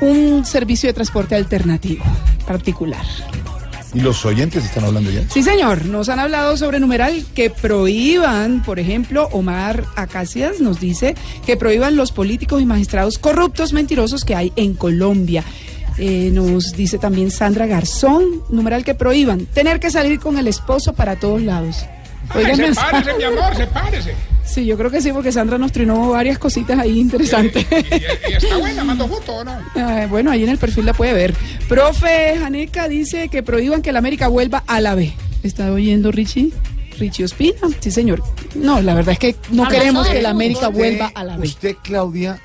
[0.00, 2.04] un servicio de transporte alternativo
[2.46, 3.04] particular.
[3.94, 5.26] Y los oyentes están hablando ya.
[5.30, 11.14] Sí, señor, nos han hablado sobre numeral que prohíban, por ejemplo, Omar Acacias nos dice
[11.46, 15.44] que prohíban los políticos y magistrados corruptos, mentirosos que hay en Colombia.
[15.98, 20.92] Eh, nos dice también Sandra Garzón, numeral que prohíban tener que salir con el esposo
[20.92, 21.86] para todos lados.
[22.34, 24.14] Óigame, sepárese, mi amor, sepárese.
[24.44, 27.66] Sí, yo creo que sí, porque Sandra nos trinó varias cositas ahí interesantes.
[28.28, 29.56] Y está buena, mando foto o no.
[30.08, 31.34] Bueno, ahí en el perfil la puede ver.
[31.68, 35.12] Profe Janeca dice que prohíban que la América vuelva a la B.
[35.42, 36.52] ¿Está oyendo Richie?
[36.98, 38.22] Richie Ospina, sí señor.
[38.54, 40.30] No, la verdad es que no queremos que la.
[40.30, 41.46] América Usted- vuelva a la B.
[41.46, 42.40] Usted, Claudia,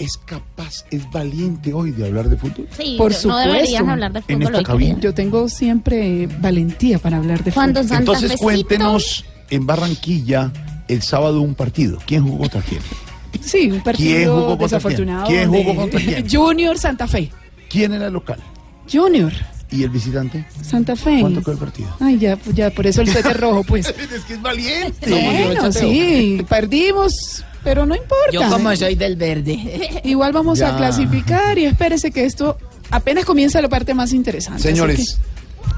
[0.00, 2.66] es capaz, es valiente hoy de hablar de fútbol.
[2.76, 3.52] Sí, Por no supuesto.
[3.52, 4.98] deberías hablar de fútbol hoy, querida.
[4.98, 7.98] Yo tengo siempre valentía para hablar de Cuando fútbol.
[7.98, 10.50] Entonces cuéntenos en Barranquilla
[10.88, 11.98] el sábado un partido.
[12.06, 12.80] ¿Quién jugó contra quién?
[13.42, 15.26] Sí, un ¿Quién partido jugó contra desafortunado.
[15.26, 15.50] quién?
[15.50, 16.28] ¿Quién jugó contra quién?
[16.32, 17.30] Junior Santa Fe.
[17.68, 18.40] ¿Quién era el local?
[18.90, 19.32] Junior
[19.72, 20.44] ¿Y el visitante?
[20.62, 21.18] Santa Fe.
[21.20, 21.94] ¿Cuánto quedó el partido?
[22.00, 23.86] Ay, ya, pues ya, por eso el suéter rojo, pues.
[24.14, 25.08] es que es valiente.
[25.08, 28.30] Bueno, sí, perdimos, pero no importa.
[28.32, 30.00] Yo como soy del verde.
[30.04, 30.74] Igual vamos Ya.
[30.74, 32.56] a clasificar y espérese que esto
[32.90, 34.62] apenas comienza la parte más interesante.
[34.62, 35.18] Señores,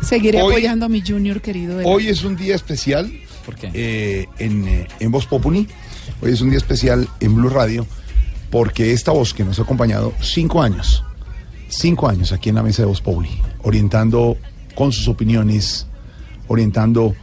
[0.02, 1.78] seguiré hoy- apoyando a mi Junior querido.
[1.84, 3.12] Hoy es un día especial.
[3.44, 3.70] ¿Por qué?
[3.74, 5.66] eh, en, eh, en Voz Populi.
[6.20, 7.86] Hoy es un día especial en Blue Radio
[8.50, 11.02] porque esta voz que nos ha acompañado cinco años,
[11.68, 13.30] cinco años aquí en la mesa de Voz Populi,
[13.62, 14.36] orientando
[14.74, 15.86] con sus opiniones,
[16.48, 17.14] orientando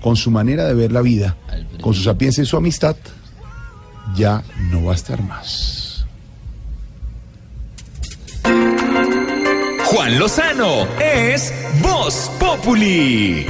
[0.00, 1.36] con su manera de ver la vida,
[1.82, 2.96] con su sapiencia y su amistad,
[4.14, 6.04] ya no va a estar más.
[9.86, 13.46] Juan Lozano es Voz Populi.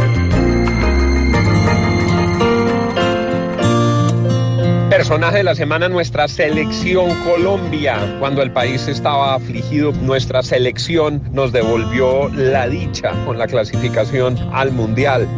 [4.91, 8.17] Personaje de la semana, nuestra selección Colombia.
[8.19, 14.73] Cuando el país estaba afligido, nuestra selección nos devolvió la dicha con la clasificación al
[14.73, 15.29] Mundial.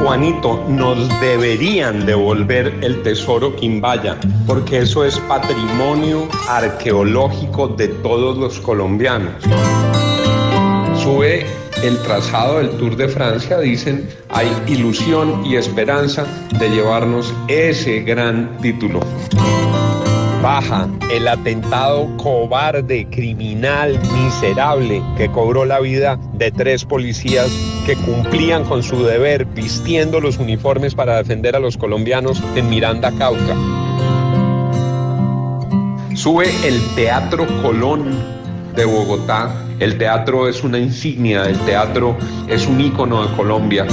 [0.00, 4.16] Juanito, nos deberían devolver el tesoro Quimbaya,
[4.46, 9.42] porque eso es patrimonio arqueológico de todos los colombianos.
[11.02, 11.46] Sube
[11.82, 16.26] el trazado del Tour de Francia, dicen, hay ilusión y esperanza
[16.58, 19.00] de llevarnos ese gran título.
[20.46, 27.50] Baja el atentado cobarde, criminal, miserable que cobró la vida de tres policías
[27.84, 33.10] que cumplían con su deber vistiendo los uniformes para defender a los colombianos en Miranda,
[33.18, 33.56] Cauca.
[36.14, 38.16] Sube el Teatro Colón
[38.76, 39.52] de Bogotá.
[39.80, 42.16] El teatro es una insignia, el teatro
[42.46, 43.84] es un ícono de Colombia.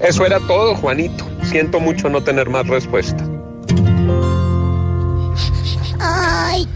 [0.00, 1.35] Eso era todo, Juanito.
[1.56, 3.24] Siento mucho no tener más respuesta.
[5.98, 6.66] Ay,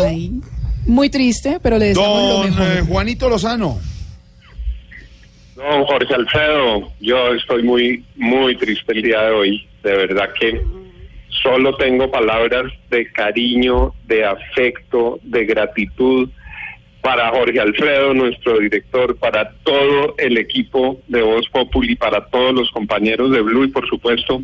[0.00, 0.30] Ay,
[0.86, 2.62] muy triste, pero le deseamos lo mejor.
[2.76, 3.80] eh, Juanito Lozano.
[5.56, 9.68] Don Jorge Alfredo, yo estoy muy, muy triste el día de hoy.
[9.82, 10.62] De verdad que
[11.42, 16.30] solo tengo palabras de cariño, de afecto, de gratitud
[17.00, 22.70] para Jorge Alfredo, nuestro director, para todo el equipo de Voz Populi, para todos los
[22.70, 24.42] compañeros de Blue y por supuesto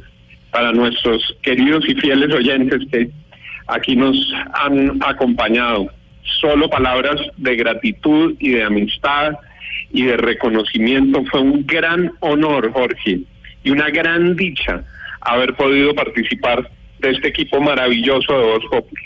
[0.51, 3.11] para nuestros queridos y fieles oyentes que
[3.67, 4.17] aquí nos
[4.55, 5.89] han acompañado.
[6.41, 9.33] Solo palabras de gratitud y de amistad
[9.93, 11.25] y de reconocimiento.
[11.31, 13.21] Fue un gran honor, Jorge,
[13.65, 14.85] y una gran dicha
[15.21, 19.03] haber podido participar de este equipo maravilloso de Voz Populi.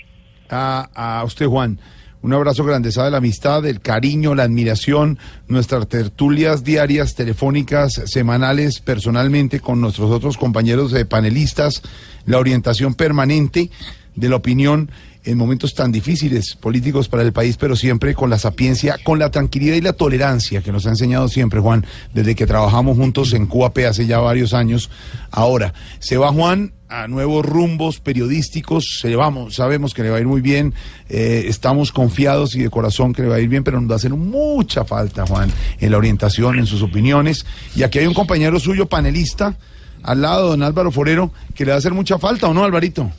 [0.50, 1.78] A, a usted, Juan.
[2.20, 8.80] Un abrazo grande, sabe la amistad, el cariño, la admiración, nuestras tertulias diarias, telefónicas, semanales,
[8.80, 11.82] personalmente con nuestros otros compañeros de panelistas,
[12.26, 13.70] la orientación permanente
[14.16, 14.90] de la opinión
[15.24, 19.30] en momentos tan difíciles políticos para el país, pero siempre con la sapiencia, con la
[19.30, 23.46] tranquilidad y la tolerancia que nos ha enseñado siempre, Juan, desde que trabajamos juntos en
[23.46, 24.90] QAP hace ya varios años.
[25.30, 30.20] Ahora, se va Juan a nuevos rumbos periodísticos, se vamos, sabemos que le va a
[30.20, 30.72] ir muy bien,
[31.10, 33.94] eh, estamos confiados y de corazón que le va a ir bien, pero nos va
[33.94, 37.44] a hacer mucha falta, Juan, en la orientación, en sus opiniones.
[37.76, 39.54] Y aquí hay un compañero suyo, panelista,
[40.02, 43.10] al lado, don Álvaro Forero, que le va a hacer mucha falta, ¿o no, Alvarito?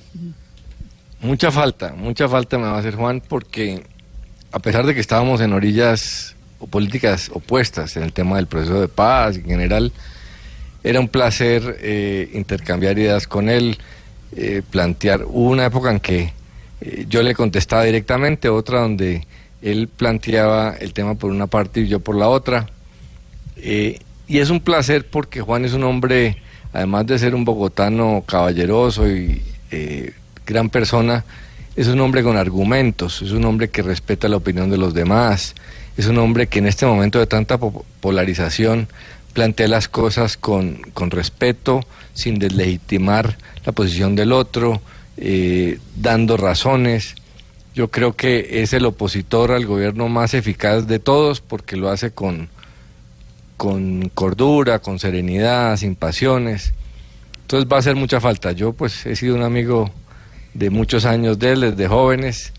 [1.21, 3.83] Mucha falta, mucha falta me va a hacer Juan porque
[4.53, 8.79] a pesar de que estábamos en orillas o políticas opuestas en el tema del proceso
[8.79, 9.91] de paz en general,
[10.81, 13.77] era un placer eh, intercambiar ideas con él,
[14.35, 15.25] eh, plantear.
[15.25, 16.31] Hubo una época en que
[16.79, 19.27] eh, yo le contestaba directamente, otra donde
[19.61, 22.69] él planteaba el tema por una parte y yo por la otra.
[23.57, 26.37] Eh, y es un placer porque Juan es un hombre,
[26.71, 29.41] además de ser un bogotano caballeroso y
[30.49, 31.23] gran persona,
[31.75, 35.55] es un hombre con argumentos, es un hombre que respeta la opinión de los demás,
[35.95, 38.87] es un hombre que en este momento de tanta po- polarización
[39.33, 41.81] plantea las cosas con, con respeto,
[42.13, 44.81] sin deslegitimar la posición del otro,
[45.17, 47.15] eh, dando razones.
[47.75, 52.11] Yo creo que es el opositor al gobierno más eficaz de todos porque lo hace
[52.11, 52.49] con,
[53.55, 56.73] con cordura, con serenidad, sin pasiones.
[57.41, 58.51] Entonces va a hacer mucha falta.
[58.51, 59.91] Yo pues he sido un amigo
[60.53, 62.53] de muchos años de él, desde jóvenes,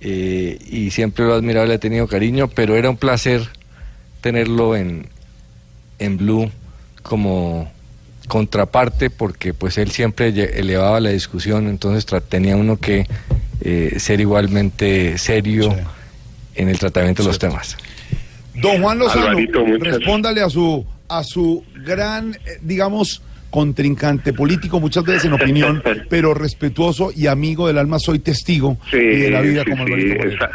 [0.00, 3.48] eh, y siempre lo he admirado, le he tenido cariño, pero era un placer
[4.20, 5.06] tenerlo en,
[5.98, 6.50] en Blue
[7.02, 7.70] como
[8.28, 13.06] contraparte porque pues él siempre elevaba la discusión, entonces tenía uno que
[13.60, 15.74] eh, ser igualmente serio
[16.54, 17.76] en el tratamiento de los temas.
[18.54, 23.22] Don Juan Lozano, Alvarito, respóndale a su, a su gran, eh, digamos,
[23.52, 28.96] contrincante político, muchas veces en opinión, pero respetuoso y amigo del alma, soy testigo Sí,
[28.96, 30.50] y de la vida sí, como sí, esa,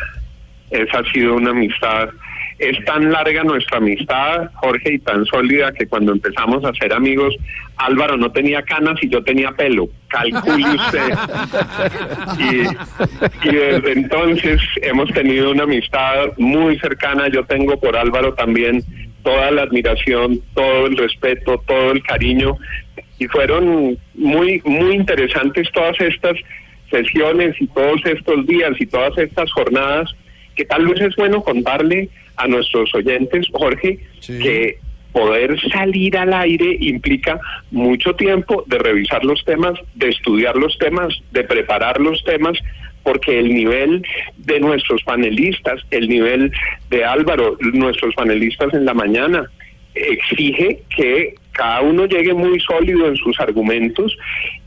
[0.72, 2.10] esa ha sido una amistad.
[2.58, 7.36] Es tan larga nuestra amistad, Jorge, y tan sólida que cuando empezamos a ser amigos,
[7.76, 9.88] Álvaro no tenía canas y yo tenía pelo.
[10.08, 11.14] Calcule usted.
[12.40, 17.28] Y, y desde entonces hemos tenido una amistad muy cercana.
[17.28, 18.84] Yo tengo por Álvaro también
[19.24, 22.58] toda la admiración, todo el respeto, todo el cariño.
[23.20, 26.38] Y fueron muy, muy interesantes todas estas
[26.90, 30.16] sesiones y todos estos días y todas estas jornadas
[30.56, 34.80] que tal vez es bueno contarle a nuestros oyentes, Jorge, que
[35.12, 37.40] poder salir al aire implica
[37.72, 42.58] mucho tiempo de revisar los temas, de estudiar los temas, de preparar los temas,
[43.08, 44.06] porque el nivel
[44.36, 46.52] de nuestros panelistas, el nivel
[46.90, 49.50] de Álvaro, nuestros panelistas en la mañana,
[49.96, 54.14] exige que cada uno llegue muy sólido en sus argumentos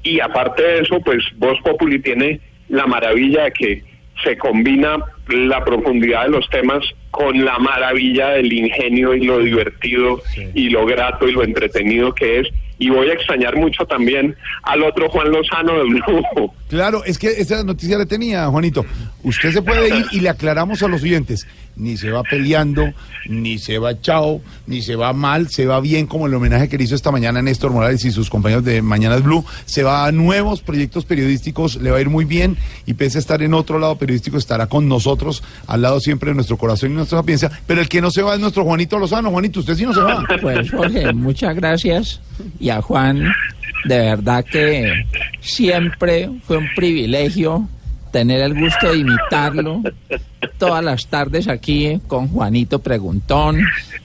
[0.02, 3.82] y aparte de eso, pues Voz Populi tiene la maravilla de que
[4.24, 4.96] se combina
[5.28, 10.22] la profundidad de los temas con la maravilla del ingenio y lo divertido
[10.54, 12.48] y lo grato y lo entretenido que es.
[12.78, 16.54] Y voy a extrañar mucho también al otro Juan Lozano del grupo.
[16.70, 18.86] Claro, es que esa noticia le tenía, Juanito.
[19.24, 21.46] Usted se puede ir y le aclaramos a los oyentes.
[21.76, 22.92] Ni se va peleando,
[23.26, 26.78] ni se va chao, ni se va mal, se va bien como el homenaje que
[26.78, 29.44] le hizo esta mañana Néstor Morales y sus compañeros de Mañanas Blue.
[29.64, 32.56] Se va a nuevos proyectos periodísticos, le va a ir muy bien
[32.86, 36.34] y pese a estar en otro lado periodístico, estará con nosotros, al lado siempre de
[36.34, 37.50] nuestro corazón y nuestra sapiencia.
[37.66, 39.30] Pero el que no se va es nuestro Juanito Lozano.
[39.30, 40.24] Juanito, usted sí no se va.
[40.40, 42.20] Pues Jorge, muchas gracias.
[42.58, 43.32] Y a Juan,
[43.84, 45.04] de verdad que
[45.40, 47.68] siempre fue un privilegio
[48.10, 49.82] tener el gusto de imitarlo.
[50.58, 53.60] Todas las tardes aquí con Juanito Preguntón,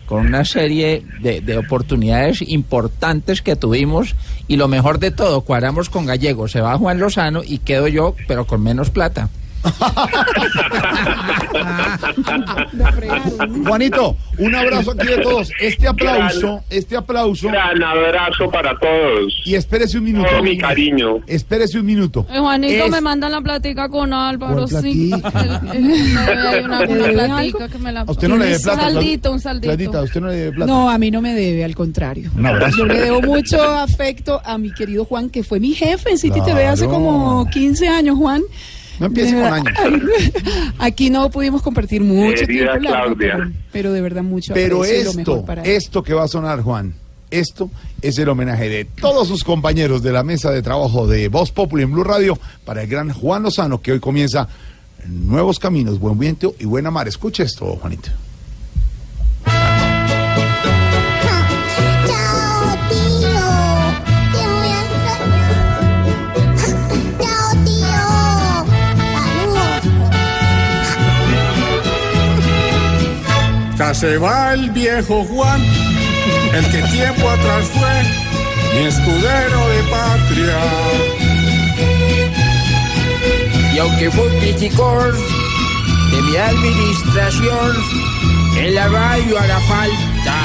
[0.05, 4.15] con una serie de, de oportunidades importantes que tuvimos.
[4.47, 8.15] Y lo mejor de todo, cuadramos con Gallego, se va Juan Lozano y quedo yo,
[8.27, 9.29] pero con menos plata.
[13.67, 15.51] Juanito, un abrazo aquí de todos.
[15.59, 17.47] Este aplauso, este aplauso.
[17.49, 19.33] Gran abrazo para todos.
[19.45, 20.29] Y espérese un minuto.
[20.29, 21.17] Todo mi cariño.
[21.27, 22.25] Espérese un minuto.
[22.31, 25.09] Eh, Juanito, Es- me mandan la platica con Álvaro, ¿Cuál sí.
[25.11, 28.01] debe una, ¿Le una debe platica que me la...
[28.01, 28.87] A usted no le debe plata.
[28.87, 30.01] Un saldito, un saldito.
[30.03, 30.71] Usted no le debe plata.
[30.71, 32.29] No, a mí no me debe, al contrario.
[32.35, 32.77] Un abrazo.
[32.77, 36.41] Yo le debo mucho afecto a mi querido Juan, que fue mi jefe en City
[36.43, 38.41] TV hace como 15 años, Juan.
[38.99, 39.73] No empiece con años.
[40.79, 45.09] Aquí no pudimos compartir mucho Querida tiempo, pero, pero de verdad mucho Pero y lo
[45.09, 45.71] esto, mejor para él.
[45.71, 46.93] esto que va a sonar, Juan,
[47.31, 47.69] esto
[48.01, 51.83] es el homenaje de todos sus compañeros de la mesa de trabajo de Voz Populi
[51.83, 54.47] en Blue Radio para el gran Juan Lozano, que hoy comienza
[55.07, 57.07] Nuevos Caminos, Buen Viento y Buena Mar.
[57.07, 58.09] Escuche esto, Juanito.
[73.95, 75.61] Se va el viejo Juan,
[76.53, 77.93] el que tiempo atrás fue
[78.73, 80.59] mi escudero de patria.
[83.73, 85.13] Y aunque fue un criticón
[86.11, 87.75] de mi administración,
[88.57, 90.37] en la radio hará falta.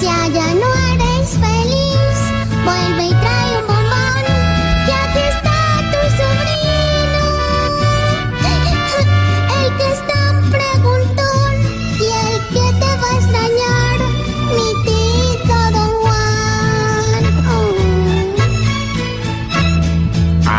[0.00, 2.18] Si allá no eres feliz,
[2.64, 2.97] vuelve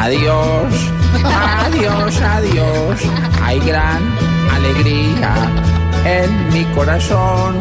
[0.09, 0.73] Adiós,
[1.23, 2.99] adiós, adiós.
[3.43, 4.01] Hay gran
[4.51, 5.35] alegría
[6.03, 7.59] en mi corazón.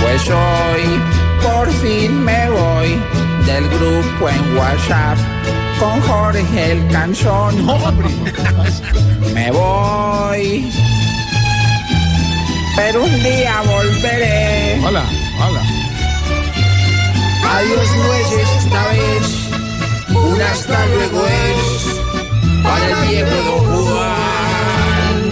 [0.00, 0.84] Pues hoy
[1.42, 2.98] por fin me voy
[3.44, 5.18] del grupo en WhatsApp
[5.78, 7.54] con Jorge el Canzón.
[9.34, 10.72] Me voy.
[12.74, 14.80] Pero un día volveré.
[14.82, 15.04] Hola,
[15.46, 15.62] hola.
[17.54, 19.45] Adiós no es esta vez.
[20.24, 22.00] Un hasta luego es
[22.62, 25.30] para el viejo Don Juan.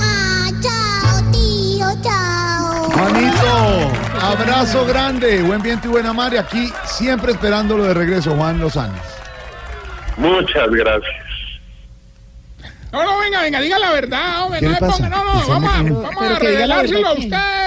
[0.00, 2.90] Ah, chao, tío, chao.
[2.90, 6.34] Juanito, abrazo grande, buen viento y buena mar.
[6.34, 8.94] Y aquí siempre esperándolo de regreso, Juan Lozano.
[10.16, 11.14] Muchas gracias.
[12.92, 14.60] No, no, venga, venga, diga la verdad, hombre.
[14.60, 17.61] ¿Qué No me ponga, no, vamos a, vamos a revelárselo a usted.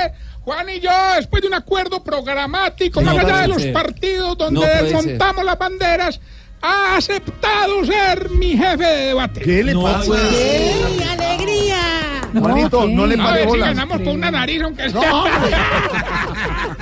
[0.45, 3.73] Juan y yo, después de un acuerdo programático, No más allá de los ser.
[3.73, 6.21] partidos No donde desmontamos las banderas,
[6.61, 9.41] ha aceptado ser mi jefe de debate.
[9.41, 10.13] ¿Qué le pasa?
[10.29, 12.21] ¡Qué alegría!
[12.39, 15.23] Juanito, no le A pare ver si ganamos por una nariz, aunque sea.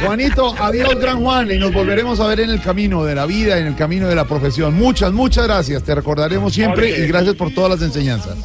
[0.03, 3.57] Juanito, adiós, gran Juan, y nos volveremos a ver en el camino de la vida,
[3.59, 4.74] en el camino de la profesión.
[4.74, 5.84] Muchas, muchas gracias.
[5.84, 8.36] Te recordaremos siempre y gracias por todas las enseñanzas.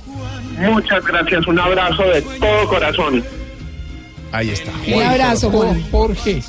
[0.58, 3.24] Muchas gracias, un abrazo de todo corazón.
[4.33, 4.70] Ahí está.
[4.87, 5.83] Un abrazo, Juan.
[5.91, 6.43] Jorge.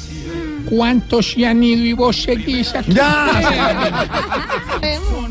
[0.69, 2.93] ¿Cuántos se han ido y vos seguís aquí?
[2.93, 4.05] ¡Ya!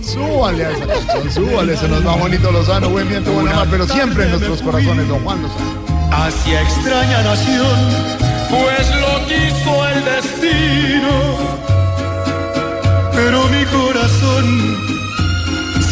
[0.02, 3.86] Súbale a esa canción, súbale, se nos va Juanito Lozano, buen viento, buena mar, pero
[3.86, 5.70] siempre en nuestros corazones, don Juan Lozano.
[6.10, 7.78] hacia extraña nación,
[8.50, 11.58] pues lo quiso el destino.
[13.12, 14.76] Pero mi corazón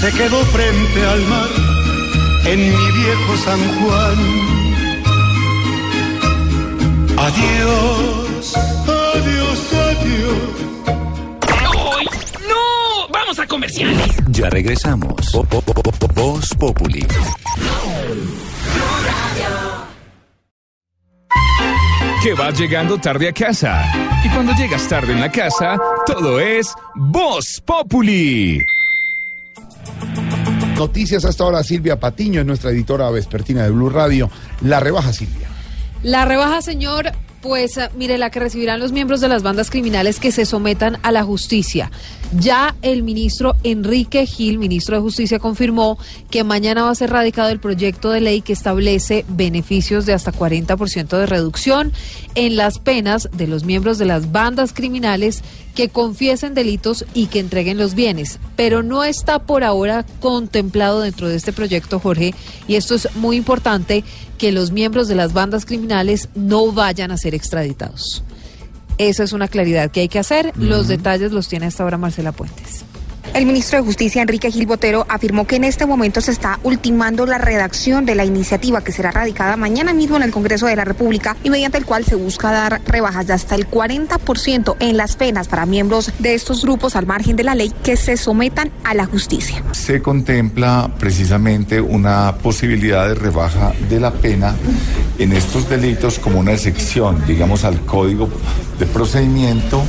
[0.01, 1.49] se quedó frente al mar
[2.47, 4.66] en mi viejo San Juan.
[7.19, 10.39] Adiós, adiós, adiós.
[12.49, 13.09] ¡No!
[13.13, 14.17] ¡Vamos a comerciales!
[14.29, 15.15] Ya regresamos.
[15.33, 17.07] Vo- vo- vo- vo- Voz Populi.
[22.23, 23.85] Que vas llegando tarde a casa.
[24.25, 28.61] Y cuando llegas tarde en la casa, todo es Voz Populi.
[30.77, 34.31] Noticias hasta ahora, Silvia Patiño es nuestra editora vespertina de Blue Radio.
[34.63, 35.49] La rebaja, Silvia.
[36.07, 37.11] La rebaja, señor,
[37.43, 40.99] pues eh, mire, la que recibirán los miembros de las bandas criminales que se sometan
[41.03, 41.91] a la justicia.
[42.39, 45.99] Ya el ministro Enrique Gil, ministro de Justicia, confirmó
[46.31, 50.31] que mañana va a ser radicado el proyecto de ley que establece beneficios de hasta
[50.31, 51.93] 40% de reducción
[52.37, 55.43] en las penas de los miembros de las bandas criminales
[55.77, 58.41] que confiesen delitos y que entreguen los bienes.
[58.57, 62.35] Pero no está por ahora contemplado dentro de este proyecto, Jorge,
[62.67, 64.03] y esto es muy importante,
[64.39, 68.25] que los miembros de las bandas criminales no vayan a ser extraditados.
[68.99, 70.53] Esa es una claridad que hay que hacer.
[70.57, 72.85] Los detalles los tiene hasta ahora Marcela Puentes.
[73.37, 77.27] El ministro de Justicia, Enrique Gil Botero, afirmó que en este momento se está ultimando
[77.27, 80.87] la redacción de la iniciativa que será radicada mañana mismo en el Congreso de la
[80.87, 85.17] República y mediante el cual se busca dar rebajas de hasta el 40% en las
[85.17, 88.95] penas para miembros de estos grupos al margen de la ley que se sometan a
[88.95, 89.63] la justicia.
[89.73, 94.55] se contempla precisamente una posibilidad de rebaja de la pena
[95.19, 98.31] en estos delitos como una excepción, digamos, al código
[98.79, 99.83] de procedimiento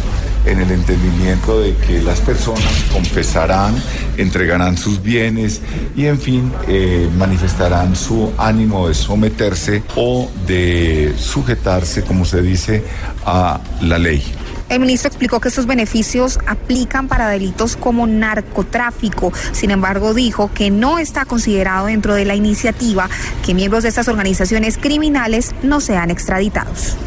[0.47, 3.75] en el entendimiento de que las personas confesarán,
[4.17, 5.61] entregarán sus bienes
[5.95, 12.83] y, en fin, eh, manifestarán su ánimo de someterse o de sujetarse, como se dice,
[13.25, 14.23] a la ley.
[14.69, 19.31] El ministro explicó que estos beneficios aplican para delitos como narcotráfico.
[19.53, 23.09] Sin embargo, dijo que no está considerado dentro de la iniciativa
[23.45, 26.97] que miembros de estas organizaciones criminales no sean extraditados.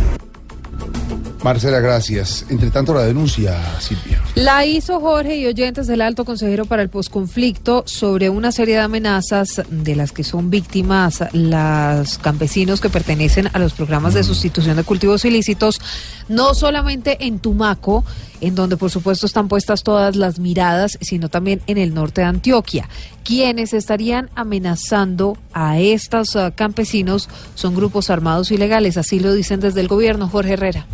[1.43, 2.45] Marcela, gracias.
[2.51, 4.21] Entre tanto, la denuncia, Silvia.
[4.35, 8.83] La hizo Jorge y oyentes del alto consejero para el posconflicto sobre una serie de
[8.83, 14.77] amenazas de las que son víctimas los campesinos que pertenecen a los programas de sustitución
[14.77, 15.81] de cultivos ilícitos,
[16.29, 18.05] no solamente en Tumaco,
[18.43, 22.27] en donde por supuesto están puestas todas las miradas, sino también en el norte de
[22.27, 22.89] Antioquia.
[23.25, 29.81] Quienes estarían amenazando a estos ah, campesinos son grupos armados ilegales, así lo dicen desde
[29.81, 30.87] el gobierno, Jorge Herrera.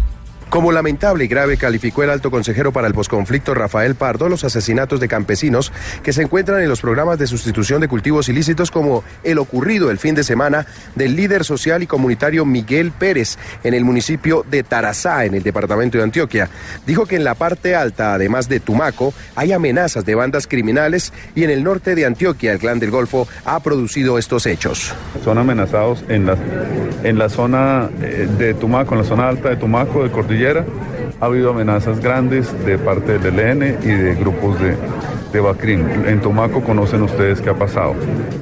[0.48, 5.00] Como lamentable y grave calificó el alto consejero para el posconflicto Rafael Pardo los asesinatos
[5.00, 5.72] de campesinos
[6.04, 9.98] que se encuentran en los programas de sustitución de cultivos ilícitos como el ocurrido el
[9.98, 15.24] fin de semana del líder social y comunitario Miguel Pérez en el municipio de Tarazá,
[15.24, 16.48] en el departamento de Antioquia.
[16.86, 21.42] Dijo que en la parte alta, además de Tumaco, hay amenazas de bandas criminales y
[21.42, 24.94] en el norte de Antioquia el clan del Golfo ha producido estos hechos.
[25.24, 26.36] son amenazados en la,
[27.02, 30.35] en la zona eh, de Tumaco, en la zona alta de Tumaco, de Cordillera.
[31.20, 34.76] Ha habido amenazas grandes de parte del ELN y de grupos de,
[35.32, 35.82] de Bacrim.
[36.06, 37.94] En Tumaco conocen ustedes qué ha pasado.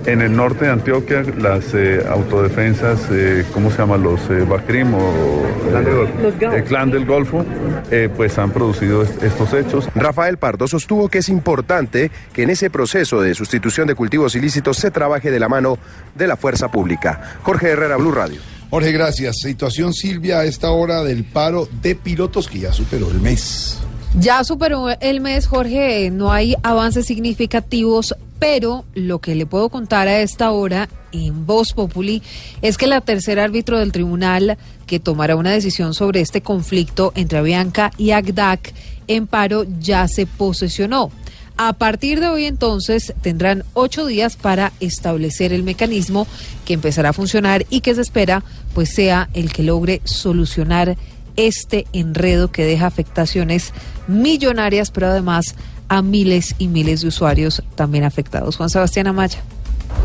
[0.06, 4.02] En el norte de Antioquia, las eh, autodefensas, eh, ¿cómo se llaman?
[4.02, 7.44] Los eh, Bacrim o eh, el clan del Golfo,
[7.92, 9.88] eh, pues han producido est- estos hechos.
[9.94, 14.78] Rafael Pardo sostuvo que es importante que en ese proceso de sustitución de cultivos ilícitos
[14.78, 15.78] se trabaje de la mano
[16.16, 17.20] de la fuerza pública.
[17.42, 18.40] Jorge Herrera, Blue Radio.
[18.74, 19.36] Jorge, gracias.
[19.38, 23.78] Situación, Silvia, a esta hora del paro de pilotos que ya superó el mes.
[24.18, 30.08] Ya superó el mes, Jorge, no hay avances significativos, pero lo que le puedo contar
[30.08, 32.20] a esta hora en Voz Populi
[32.62, 34.58] es que la tercera árbitro del tribunal
[34.88, 38.74] que tomará una decisión sobre este conflicto entre Avianca y Agdac
[39.06, 41.12] en paro ya se posesionó.
[41.56, 46.26] A partir de hoy entonces tendrán ocho días para establecer el mecanismo
[46.64, 48.42] que empezará a funcionar y que se espera
[48.74, 50.96] pues sea el que logre solucionar
[51.36, 53.72] este enredo que deja afectaciones
[54.06, 55.54] millonarias, pero además
[55.88, 58.56] a miles y miles de usuarios también afectados.
[58.56, 59.42] Juan Sebastián Amaya.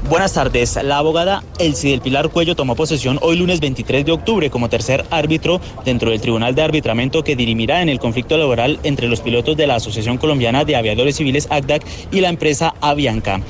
[0.08, 0.78] Buenas tardes.
[0.84, 5.06] La abogada Elsie del Pilar Cuello tomó posesión hoy lunes 23 de octubre como tercer
[5.12, 9.58] árbitro dentro del Tribunal de Arbitramiento que dirimirá en el conflicto laboral entre los pilotos
[9.58, 13.42] de la Asociación Colombiana de Aviadores Civiles ACDAC y la empresa Avianca.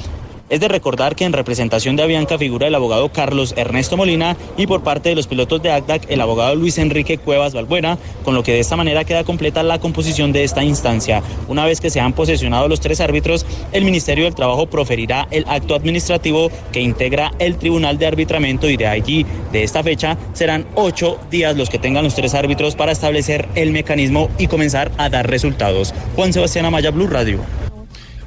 [0.50, 4.66] Es de recordar que en representación de Avianca figura el abogado Carlos Ernesto Molina y
[4.66, 8.42] por parte de los pilotos de ACDAC el abogado Luis Enrique Cuevas Balbuena, con lo
[8.42, 11.22] que de esta manera queda completa la composición de esta instancia.
[11.48, 15.46] Una vez que se han posesionado los tres árbitros, el Ministerio del Trabajo proferirá el
[15.48, 20.66] acto administrativo que integra el Tribunal de Arbitramiento y de allí, de esta fecha, serán
[20.74, 25.10] ocho días los que tengan los tres árbitros para establecer el mecanismo y comenzar a
[25.10, 25.94] dar resultados.
[26.16, 27.59] Juan Sebastián Amaya, Blue Radio.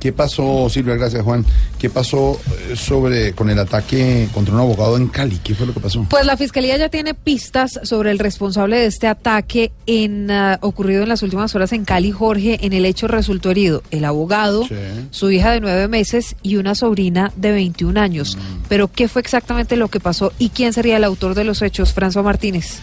[0.03, 0.97] ¿Qué pasó, Silvia?
[0.97, 1.47] Gracias, Juan.
[1.79, 5.39] ¿Qué pasó eh, sobre con el ataque contra un abogado en Cali?
[5.45, 6.05] ¿Qué fue lo que pasó?
[6.11, 11.05] Pues la fiscalía ya tiene pistas sobre el responsable de este ataque en ah, ocurrido
[11.05, 12.67] en las últimas horas en Cali, Jorge.
[12.67, 14.67] En el hecho resultó herido el abogado,
[15.13, 18.37] su hija de nueve meses y una sobrina de 21 años.
[18.69, 21.95] Pero ¿qué fue exactamente lo que pasó y quién sería el autor de los hechos?
[21.95, 22.81] François Martínez.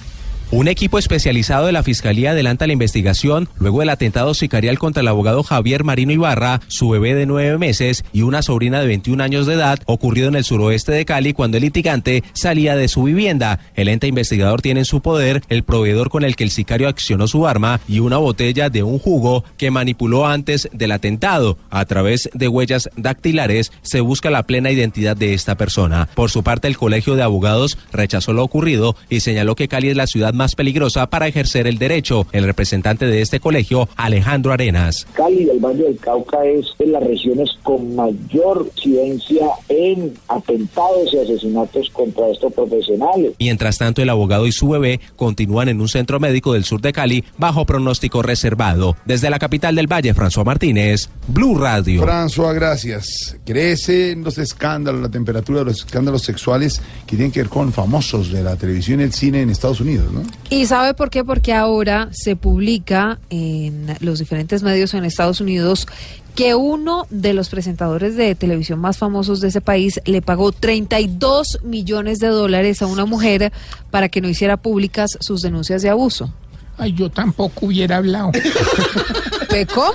[0.51, 5.07] Un equipo especializado de la Fiscalía adelanta la investigación luego del atentado sicarial contra el
[5.07, 9.45] abogado Javier Marino Ibarra, su bebé de nueve meses y una sobrina de 21 años
[9.45, 13.59] de edad, ocurrido en el suroeste de Cali cuando el litigante salía de su vivienda.
[13.75, 17.27] El ente investigador tiene en su poder el proveedor con el que el sicario accionó
[17.27, 21.59] su arma y una botella de un jugo que manipuló antes del atentado.
[21.69, 26.09] A través de huellas dactilares se busca la plena identidad de esta persona.
[26.15, 29.95] Por su parte, el Colegio de Abogados rechazó lo ocurrido y señaló que Cali es
[29.95, 32.25] la ciudad más peligrosa para ejercer el derecho.
[32.31, 35.05] El representante de este colegio, Alejandro Arenas.
[35.13, 41.13] Cali y el Valle del Cauca es de las regiones con mayor incidencia en atentados
[41.13, 43.33] y asesinatos contra estos profesionales.
[43.37, 46.93] Mientras tanto, el abogado y su bebé continúan en un centro médico del sur de
[46.93, 48.95] Cali bajo pronóstico reservado.
[49.05, 52.01] Desde la capital del Valle, François Martínez, Blue Radio.
[52.01, 53.37] François, gracias.
[53.45, 58.31] Crecen los escándalos, la temperatura de los escándalos sexuales que tienen que ver con famosos
[58.31, 60.21] de la televisión y el cine en Estados Unidos, ¿no?
[60.49, 61.23] ¿Y sabe por qué?
[61.23, 65.88] Porque ahora se publica en los diferentes medios en Estados Unidos
[66.36, 71.59] que uno de los presentadores de televisión más famosos de ese país le pagó 32
[71.63, 73.51] millones de dólares a una mujer
[73.91, 76.34] para que no hiciera públicas sus denuncias de abuso.
[76.77, 78.32] Ay, yo tampoco hubiera hablado.
[79.51, 79.93] ¿De cómo?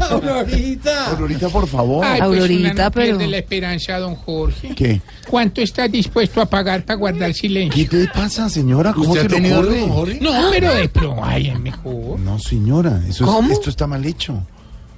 [0.00, 1.10] Aurorita.
[1.10, 2.04] Aurorita, por favor.
[2.04, 4.74] Ay, pues Aurorita, una no pero- pierde la esperanza, don Jorge.
[4.74, 5.00] ¿Qué?
[5.28, 7.88] ¿Cuánto estás dispuesto a pagar para guardar silencio?
[7.88, 8.92] ¿Qué te pasa, señora?
[8.92, 9.88] ¿Cómo ¿Usted se ha tenido ocurre?
[9.88, 10.18] Jorge?
[10.20, 12.18] No, pero de pro, ay, es mejor.
[12.20, 13.52] No, señora, eso es- ¿Cómo?
[13.52, 14.40] esto está mal hecho.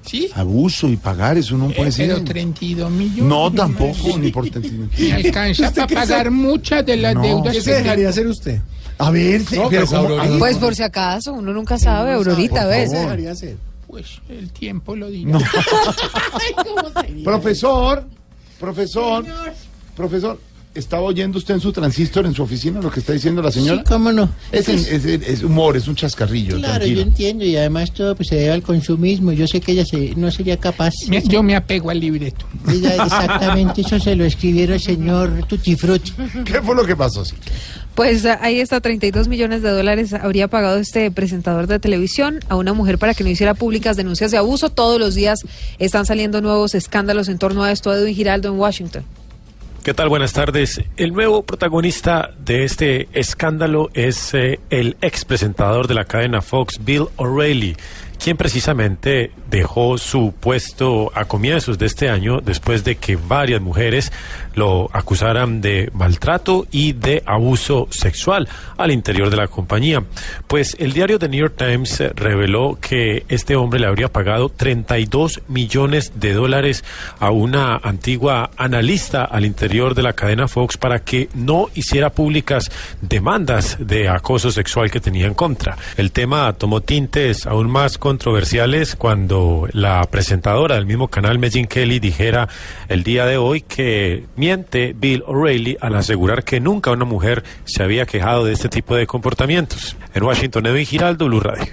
[0.05, 0.30] ¿Sí?
[0.37, 2.09] Abuso y pagar, eso no puede Eh, ser.
[2.11, 3.24] pero 32 millones.
[3.24, 4.89] No, tampoco, ni por 32.
[5.01, 7.22] Me alcanza para pagar muchas de las No.
[7.22, 8.61] deudas ¿Qué que se dejaría hacer usted?
[8.99, 10.39] A ver, sí, No, pero pues.
[10.39, 12.93] Pues por si acaso, uno nunca sabe, Aurorita, por ¿ves?
[12.93, 13.19] favor.
[13.87, 15.39] Pues el tiempo lo dirá.
[17.25, 18.05] Profesor,
[18.59, 19.25] profesor,
[19.95, 20.41] profesor,
[20.75, 23.79] ¿estaba oyendo usted en su transistor en su oficina lo que está diciendo la señora?
[23.79, 24.29] Sí, cómo no.
[24.53, 27.01] Es, Es- es- es humor, es un chascarrillo, Claro, tranquilo.
[27.01, 29.33] yo entiendo y además todo pues, se debe al consumismo.
[29.33, 30.93] Yo sé que ella se- no sería capaz.
[31.09, 32.45] Me- Yo me apego al libreto.
[32.69, 36.13] Ella, exactamente, eso se lo escribieron el señor Tutti Frutti.
[36.45, 37.25] ¿Qué fue lo que pasó?
[37.25, 37.35] sí?
[37.97, 42.57] Pues ah, ahí está, 32 millones de dólares habría pagado este presentador de televisión a
[42.57, 44.69] una mujer para que no hiciera públicas denuncias de abuso.
[44.69, 45.41] Todos los días
[45.79, 47.95] están saliendo nuevos escándalos en torno a esto.
[47.95, 49.03] Edwin Giraldo en Washington.
[49.83, 50.11] ¿Qué tal?
[50.11, 50.83] Buenas tardes.
[50.99, 56.85] El nuevo protagonista de este escándalo es eh, el ex presentador de la cadena Fox,
[56.85, 57.77] Bill O'Reilly,
[58.22, 64.13] quien precisamente dejó su puesto a comienzos de este año después de que varias mujeres
[64.55, 70.03] lo acusaran de maltrato y de abuso sexual al interior de la compañía.
[70.47, 75.43] Pues el diario The New York Times reveló que este hombre le habría pagado 32
[75.49, 76.84] millones de dólares
[77.21, 82.71] a una antigua analista al interior de la cadena Fox para que no hiciera públicas
[83.01, 85.76] demandas de acoso sexual que tenía en contra.
[85.97, 91.99] El tema tomó tintes aún más controversiales cuando la presentadora del mismo canal, Megyn Kelly,
[91.99, 92.49] dijera
[92.88, 97.83] el día de hoy que miente Bill O'Reilly al asegurar que nunca una mujer se
[97.83, 99.96] había quejado de este tipo de comportamientos.
[100.14, 101.72] En Washington, Edwin Giraldo, Blue Radio.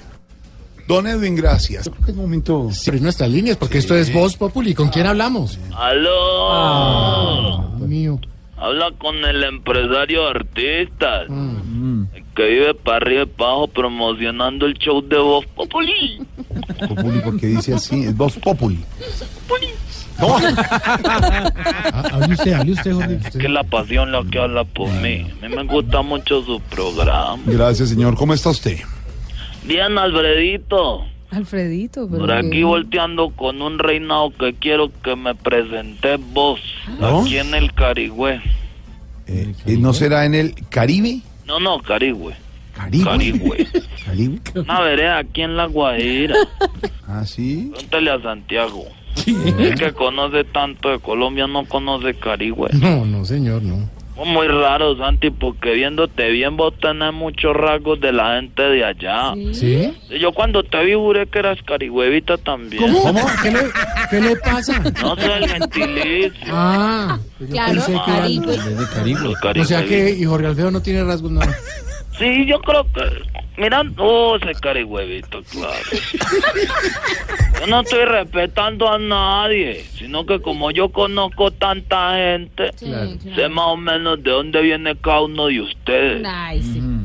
[0.88, 1.88] Don Edwin, gracias.
[2.08, 2.68] Un momento.
[2.84, 4.74] Pero nuestras líneas, porque esto es Voz Populi.
[4.74, 5.60] ¿Con quién hablamos?
[5.76, 7.76] ¡Aló!
[7.78, 8.20] Dios mío.
[8.64, 11.26] Habla con el empresario de artistas.
[11.28, 12.06] Mm.
[12.34, 16.26] Que vive para arriba y para abajo promocionando el show de Voz Populi.
[16.88, 18.80] Populi, porque dice así, es Voz Populi.
[20.16, 23.20] Ah, hable usted, hable usted, Jorge.
[23.26, 25.26] Es que la pasión la que habla por mí.
[25.42, 27.42] A mí me gusta mucho su programa.
[27.46, 28.16] Gracias, señor.
[28.16, 28.78] ¿Cómo está usted?
[29.64, 31.04] Bien, Alfredito.
[31.34, 36.60] Alfredito, pero Por aquí volteando con un reinado que quiero que me presentes vos.
[37.00, 37.22] ¿No?
[37.22, 38.42] Aquí en el Carigüe.
[39.26, 41.22] Eh, ¿No será en el Caribe?
[41.46, 42.36] No, no, Carigüe.
[42.76, 43.06] Caribe.
[43.06, 43.68] Carigüe.
[44.06, 44.40] Caribe.
[44.56, 46.36] Una vereda aquí en La Guajira.
[47.08, 47.70] Ah, sí.
[47.72, 48.86] Pregúntale a Santiago.
[49.28, 52.70] El que conoce tanto de Colombia no conoce Carigüe.
[52.74, 53.90] No, no, señor, no.
[54.16, 59.34] Muy raro, Santi, porque viéndote bien vos tenés muchos rasgos de la gente de allá.
[59.54, 59.92] ¿Sí?
[60.20, 62.84] Yo cuando te vi juré que eras carigüevita también.
[62.84, 63.20] ¿Cómo?
[63.42, 63.60] ¿Qué le,
[64.12, 64.80] qué le pasa?
[65.02, 66.32] No sé el gentilicio.
[66.52, 68.88] Ah, yo Claro, pensé que era-
[69.42, 69.62] Caribe.
[69.62, 71.56] O sea que y Jorge Alfredo no tiene rasgos nada.
[72.18, 73.34] Sí, yo creo que...
[73.56, 75.78] Mira, oh, ese carigüevito, claro.
[77.60, 83.66] Yo no estoy respetando a nadie, sino que como yo conozco tanta gente, sé más
[83.68, 86.22] o menos de dónde viene cada uno de ustedes.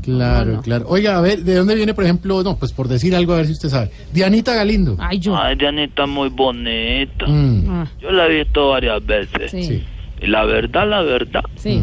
[0.02, 0.86] Claro, claro.
[0.88, 2.42] Oiga, a ver, ¿de dónde viene, por ejemplo?
[2.42, 3.90] No, pues por decir algo, a ver si usted sabe.
[4.12, 4.96] Dianita Galindo.
[4.98, 5.36] Ay, yo.
[5.36, 7.26] Ay, Dianita muy bonita.
[7.26, 7.84] Mm.
[8.00, 9.50] Yo la he visto varias veces.
[9.50, 9.84] Sí.
[10.20, 11.44] Y la verdad, la verdad.
[11.56, 11.82] Sí.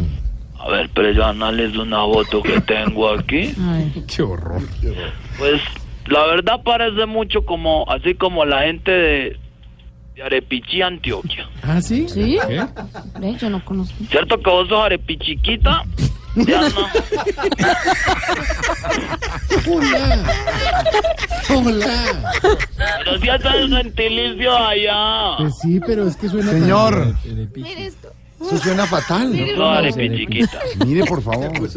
[0.66, 3.54] A ver, pero yo analizo una foto que tengo aquí.
[4.08, 4.62] Qué horror.
[5.38, 5.60] Pues
[6.06, 9.36] la verdad parece mucho como, así como la gente de,
[10.16, 11.48] de Arepichí, Antioquia.
[11.62, 12.08] ¿Ah, sí?
[12.08, 12.38] ¿Sí?
[12.48, 12.66] ¿Qué?
[13.20, 13.94] Ve, yo no conozco.
[14.10, 15.84] ¿Cierto que vos sos arepichiquita?
[16.34, 16.68] Diana?
[19.68, 20.24] Hola.
[21.48, 22.32] Hola.
[23.04, 25.36] Pero si hace el gentilicio allá.
[25.38, 26.50] Pues sí, pero es que suena.
[26.52, 27.14] Señor,
[28.46, 29.32] eso suena fatal.
[29.34, 30.58] Yo soy arepichiquita.
[30.86, 31.50] Mire, por favor.
[31.60, 31.68] Mire,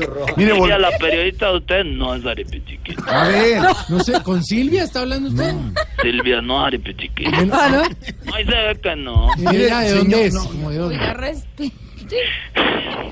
[0.55, 3.03] Silvia, vol- la periodista de usted no es arepichiquita.
[3.21, 3.61] a ver.
[3.89, 5.53] No sé, ¿con Silvia está hablando usted?
[6.01, 7.37] Silvia no es arepichiquita.
[7.51, 8.33] Ah, ¿no?
[8.33, 9.27] Ay, se ve que no.
[9.37, 10.33] Mire, ¿ella de dónde es?
[10.33, 10.45] no.
[10.45, 10.99] Como de dónde.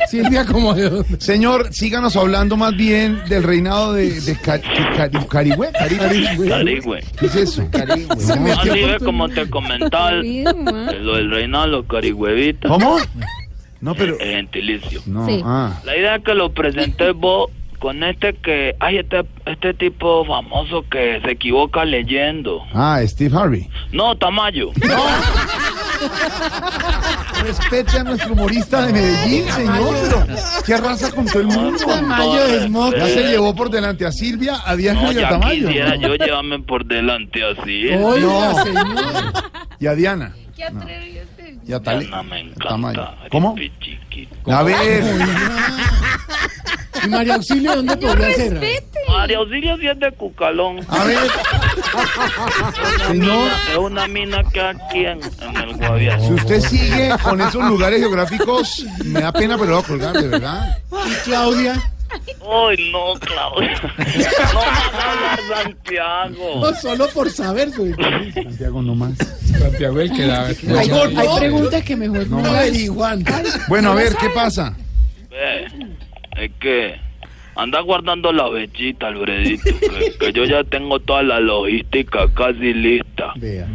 [0.09, 1.19] Silvia, como de dónde.
[1.21, 5.69] Señor, síganos hablando más bien del reinado de, de Ca- Cari- Carigüe.
[5.71, 6.47] Carigüe.
[6.49, 7.03] Carigüe.
[7.19, 7.63] ¿Qué es eso?
[8.17, 10.43] Se Así metió ve con- como te comentaba el-
[11.03, 12.71] lo del reinado de los carigüevitas.
[12.71, 12.97] ¿Cómo?
[13.87, 14.19] No, pero.
[14.19, 15.01] El gentilicio.
[15.05, 15.41] No, Sí.
[15.45, 15.79] ah.
[15.85, 17.49] La idea es que lo presenté vos
[17.79, 22.63] con este que, ay, este, este tipo famoso que se equivoca leyendo.
[22.73, 23.69] Ah, Steve Harvey.
[23.91, 24.71] No, Tamayo.
[27.43, 29.95] Respete a nuestro humorista de Medellín, señor.
[30.01, 30.25] Pero,
[30.65, 31.77] ¿qué raza con todo el mundo?
[31.85, 32.97] Tamayo de Smoke.
[32.97, 35.67] Ya se llevó por delante a Silvia, a Diana No, y a Tamayo.
[35.67, 36.01] quisiera ¿no?
[36.01, 37.87] yo llevarme por delante así.
[37.89, 38.63] Oiga, No.
[38.63, 39.33] señor.
[39.79, 40.33] Y a Diana.
[40.55, 41.71] Qué atrevido este.
[41.71, 42.05] Y a Tali.
[42.05, 43.15] Diana me encanta.
[43.31, 43.51] ¿Cómo?
[43.53, 44.57] Arepichiquita.
[44.59, 45.03] A ver.
[47.03, 48.53] ¿Y María Auxilio dónde podría ser?
[48.59, 48.99] Respete.
[49.09, 50.79] María Auxilio sí es de Cucalón.
[50.89, 51.17] A ver.
[53.07, 56.21] Señor, Es una mina que aquí en, en el Guaviare.
[56.25, 60.13] si usted sigue con esos lugares geográficos, me da pena, pero lo voy a colgar,
[60.13, 60.77] de verdad.
[61.05, 61.73] ¿Y Claudia?
[62.41, 63.81] Ay, no, Claudia.
[64.53, 66.61] No hagas Santiago.
[66.61, 67.69] No, solo por saber.
[67.71, 67.93] su-
[68.33, 69.13] Santiago, no más.
[69.47, 70.45] Santiago el que da.
[70.47, 70.55] Hay,
[70.89, 72.41] hay preguntas que mejor no.
[72.41, 73.31] No averiguando.
[73.67, 74.75] Bueno, a ver, ¿qué pasa?
[75.29, 75.65] Ve,
[76.37, 76.95] es que
[77.55, 83.33] anda guardando la bechita, Alfredito, que, que yo ya tengo toda la logística casi lista.
[83.37, 83.67] Vea.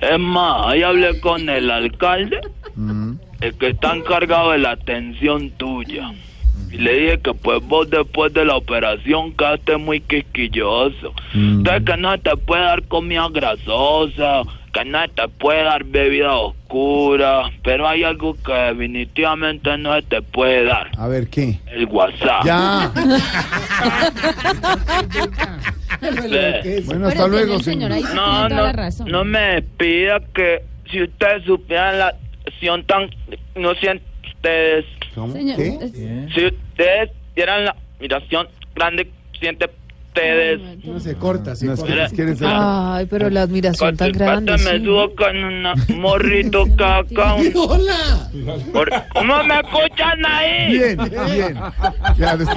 [0.00, 2.40] Es más, ahí hablé con el alcalde,
[2.76, 3.12] Mm.
[3.40, 6.12] el que está encargado de la atención tuya.
[6.72, 11.14] Y le dije que pues vos después de la operación quedaste muy quisquilloso.
[11.32, 14.42] Entonces que no se te puede dar comida grasosa,
[15.14, 20.90] te puede dar bebida oscura, pero hay algo que definitivamente no se te puede dar.
[20.98, 21.60] A ver, ¿qué?
[21.72, 22.44] El WhatsApp.
[22.44, 22.90] Ya.
[26.86, 28.72] Bueno, hasta luego, señor, No, no,
[29.06, 32.14] no me despida que si ustedes supieran la
[32.46, 33.08] acción tan
[33.54, 34.84] no sienten ustedes,
[35.14, 35.32] ¿Cómo?
[35.32, 35.78] Señor, ¿Qué?
[35.80, 39.70] es- si ustedes vieran la admiración grande que sienten
[40.18, 40.84] ustedes.
[40.84, 41.92] No se corta, que- corta.
[42.22, 44.52] eres el- Ay, pero la admiración tan grande.
[44.52, 44.84] me sí.
[44.84, 45.64] subo con un
[46.00, 47.34] morrito caca.
[47.34, 48.30] un- Hola.
[48.72, 50.70] por- ¿Cómo me escuchan ahí?
[50.70, 50.98] Bien,
[51.34, 51.58] bien.
[52.16, 52.54] Ya está,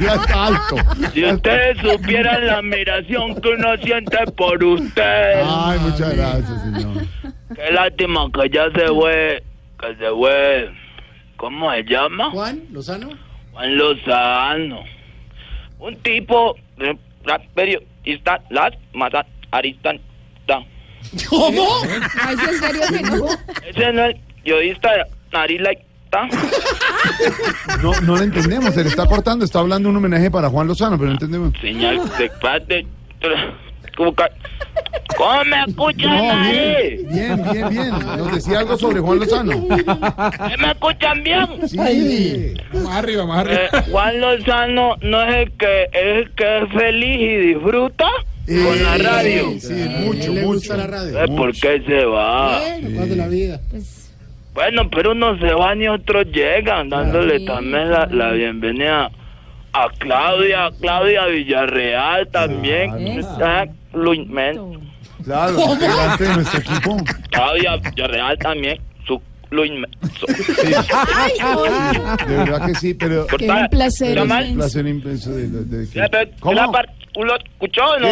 [0.00, 0.76] ya está alto.
[1.12, 5.44] Si ustedes supieran la admiración que uno siente por ustedes.
[5.48, 7.02] Ay, muchas gracias, señor.
[7.54, 9.42] Qué lástima que ya se fue,
[9.80, 10.70] que se fue,
[11.36, 12.30] ¿cómo se llama?
[12.30, 13.08] Juan Lozano.
[13.52, 14.80] Juan Lozano.
[15.78, 20.00] Un tipo, de- la periodista, las matas, Aristán.
[21.28, 21.66] ¿Cómo?
[22.22, 23.26] Ay, en serio que no.
[23.68, 25.60] Ese no es el periodista de nariz.
[27.82, 30.96] No, no lo entendemos, se le está cortando, está hablando un homenaje para Juan Lozano,
[30.96, 31.52] pero no entendemos.
[31.60, 32.86] Señal de parte.
[33.96, 34.24] ¿Cómo que-
[35.16, 36.96] ¿Cómo me escuchan No, ahí?
[37.10, 37.90] bien, bien, bien, bien.
[38.18, 39.52] Nos decía algo sobre Juan Lozano.
[39.52, 41.46] ¿Sí ¿Me escuchan bien?
[41.68, 42.54] Sí.
[42.84, 47.20] Más arriba, más Eh, Juan Lozano no es el que es el que es feliz
[47.20, 48.06] y disfruta.
[48.46, 49.58] con la radio.
[49.58, 49.72] Sí,
[50.04, 51.24] mucho, le gusta la radio.
[51.24, 52.60] Eh, ¿Por qué se va?
[52.60, 53.60] Bueno, paz de la vida.
[54.54, 59.10] Bueno, pero unos se van y otros llegan, dándole también la, la bienvenida
[59.72, 62.96] a Claudia, Claudia Villarreal también.
[63.18, 63.66] Está
[63.96, 64.80] Luis Men-
[65.24, 66.96] Claro, integrante de nuestro equipo.
[67.30, 68.78] Claudia Villarreal también.
[69.06, 69.20] Su
[69.50, 69.90] Luis Men-
[72.26, 73.26] De verdad que sí, pero.
[73.26, 76.72] Qué un placer, Pero un placer inmenso de, de- de pero, ¿Cómo?
[77.24, 78.08] ¿Lo escuchó o no?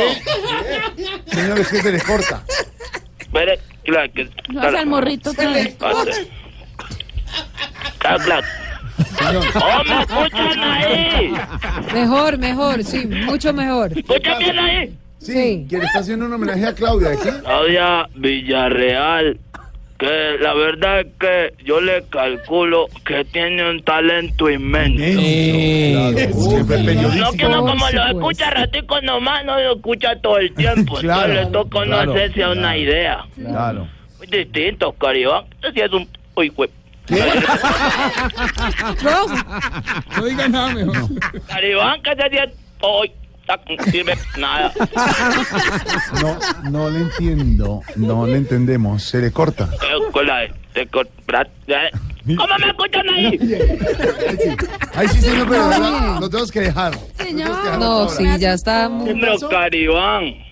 [1.27, 2.43] Señor, es que se le corta.
[3.21, 4.31] Espere, claro que...
[4.51, 5.77] No hace al morrito otra vez.
[7.99, 8.47] Claro, claro.
[9.57, 11.35] ¡Oh, me escuchan ahí!
[11.93, 13.93] Mejor, mejor, sí, mucho mejor.
[13.99, 14.99] ¿Escuchan bien ahí?
[15.25, 17.31] Sí, que le está haciendo un homenaje a Claudia, ¿de qué?
[17.43, 19.39] Claudia Villarreal,
[19.99, 25.03] que la verdad es que yo le calculo que tiene un talento inmenso.
[25.03, 30.99] Siempre No que uno como lo escucha ratico nomás, no lo escucha todo el tiempo.
[31.01, 32.79] Claro, Entonces le toca no claro, hacerse a una claro.
[32.79, 33.25] idea.
[33.35, 33.89] Claro.
[34.19, 35.45] Muy distinto, Caribán.
[35.55, 36.07] Este sí es un...
[36.37, 36.69] Uy, güey.
[40.17, 40.97] No diga nada mejor.
[41.47, 42.51] Caribán, que sí es...
[42.83, 43.11] Uy,
[43.47, 44.73] no sirve nada.
[46.23, 46.39] No,
[46.71, 47.83] no le entiendo.
[47.97, 49.03] No le entendemos.
[49.03, 49.69] Se le corta.
[52.25, 53.39] ¿Cómo me escuchan ahí?
[54.95, 56.99] Ay, sí, señor, pero lo tenemos que dejar.
[57.17, 57.79] Señor.
[57.79, 59.13] No, sí, ya está muy...
[59.21, 60.44] Pero Caribán.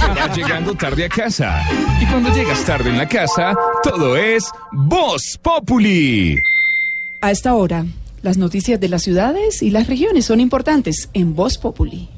[0.00, 1.62] Un Vas llegando tarde a casa.
[2.00, 6.38] Y cuando llegas tarde en la casa, todo es Voz Populi.
[7.20, 7.84] A esta hora,
[8.22, 12.08] las noticias de las ciudades y las regiones son importantes en Voz Populi.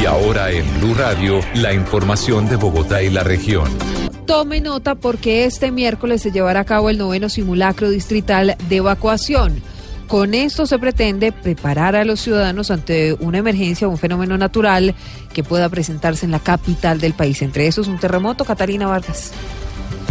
[0.00, 3.68] Y ahora en Blue Radio, la información de Bogotá y la región.
[4.26, 9.62] Tome nota porque este miércoles se llevará a cabo el noveno simulacro distrital de evacuación.
[10.08, 14.94] Con esto se pretende preparar a los ciudadanos ante una emergencia o un fenómeno natural
[15.32, 17.42] que pueda presentarse en la capital del país.
[17.42, 18.44] Entre esos, un terremoto.
[18.44, 19.32] Catalina Vargas.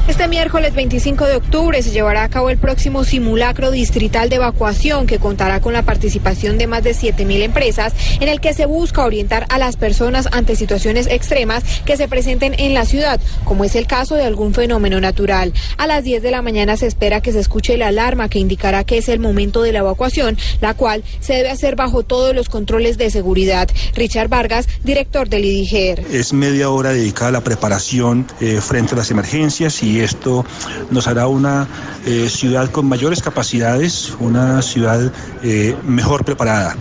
[0.05, 5.07] Este miércoles 25 de octubre se llevará a cabo el próximo simulacro distrital de evacuación
[5.07, 9.05] que contará con la participación de más de 7.000 empresas en el que se busca
[9.05, 13.75] orientar a las personas ante situaciones extremas que se presenten en la ciudad, como es
[13.75, 15.53] el caso de algún fenómeno natural.
[15.77, 18.83] A las 10 de la mañana se espera que se escuche la alarma que indicará
[18.83, 22.49] que es el momento de la evacuación, la cual se debe hacer bajo todos los
[22.49, 23.69] controles de seguridad.
[23.95, 26.03] Richard Vargas, director del IDIGER.
[26.11, 30.45] Es media hora dedicada a la preparación eh, frente a las emergencias y esto
[30.91, 31.67] nos hará una
[32.05, 35.09] eh, ciudad con mayores capacidades, una ciudad
[35.41, 36.75] eh, mejor preparada.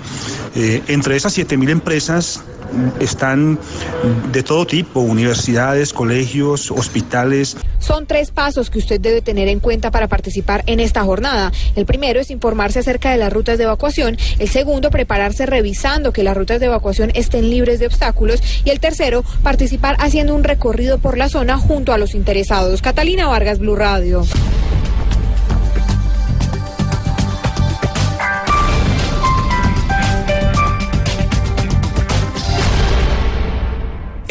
[0.57, 2.43] Eh, entre esas 7.000 empresas
[3.01, 3.59] están
[4.32, 7.57] de todo tipo, universidades, colegios, hospitales.
[7.78, 11.53] Son tres pasos que usted debe tener en cuenta para participar en esta jornada.
[11.74, 14.16] El primero es informarse acerca de las rutas de evacuación.
[14.39, 18.43] El segundo, prepararse revisando que las rutas de evacuación estén libres de obstáculos.
[18.65, 22.82] Y el tercero, participar haciendo un recorrido por la zona junto a los interesados.
[22.82, 24.24] Catalina Vargas, Blue Radio.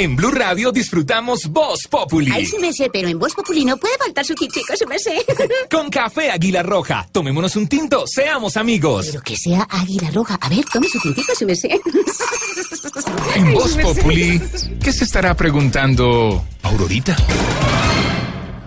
[0.02, 2.32] En Blue Radio disfrutamos Voz Populi.
[2.34, 4.98] Ay, sí me sé, pero en Voz Populi no puede faltar su tintico, sí me
[4.98, 5.23] sé.
[5.69, 7.07] Con café Águila Roja.
[7.11, 9.10] Tomémonos un tinto, seamos amigos.
[9.11, 10.40] Pero que sea águila roja.
[10.41, 11.80] A ver, tome su tintico, sí me sé.
[13.36, 13.94] En Ay, Voz sí me sé.
[14.02, 14.41] Populi,
[14.84, 17.15] ¿qué se estará preguntando Aurorita?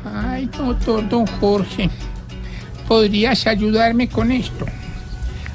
[0.05, 1.91] Ay, doctor don Jorge,
[2.87, 4.67] ¿podrías ayudarme con esto?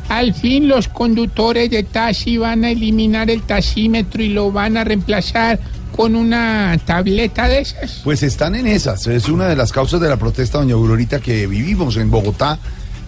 [0.10, 4.84] Al fin los conductores de taxi van a eliminar el taxímetro y lo van a
[4.84, 5.60] reemplazar
[5.96, 8.02] con una tableta de esas.
[8.04, 9.06] Pues están en esas.
[9.08, 12.58] Es una de las causas de la protesta, doña Aurorita, que vivimos en Bogotá.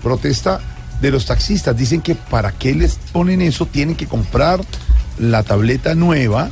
[0.04, 0.60] Protesta
[1.02, 1.76] de los taxistas.
[1.76, 4.62] Dicen que para qué les ponen eso, tienen que comprar
[5.18, 6.52] la tableta nueva.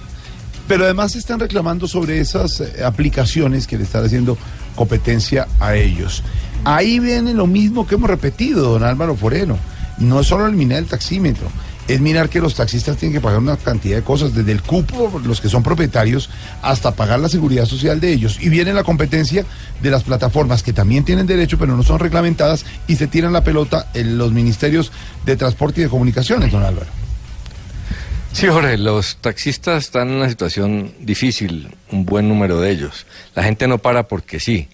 [0.67, 4.37] Pero además están reclamando sobre esas eh, aplicaciones que le están haciendo
[4.75, 6.23] competencia a ellos.
[6.63, 9.57] Ahí viene lo mismo que hemos repetido, don Álvaro Forero.
[9.99, 11.47] No es solo eliminar el taxímetro,
[11.89, 15.19] es mirar que los taxistas tienen que pagar una cantidad de cosas, desde el cupo,
[15.25, 16.29] los que son propietarios,
[16.61, 18.37] hasta pagar la seguridad social de ellos.
[18.39, 19.43] Y viene la competencia
[19.81, 23.43] de las plataformas que también tienen derecho, pero no son reglamentadas, y se tiran la
[23.43, 24.91] pelota en los ministerios
[25.25, 26.91] de transporte y de comunicaciones, don Álvaro.
[28.33, 33.07] Sí, Jorge, los taxistas están en una situación difícil, un buen número de ellos.
[33.33, 34.69] La gente no para porque sí,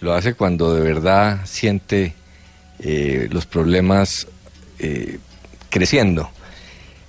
[0.00, 2.14] lo hace cuando de verdad siente
[2.80, 4.26] eh, los problemas
[4.78, 5.18] eh,
[5.70, 6.30] creciendo.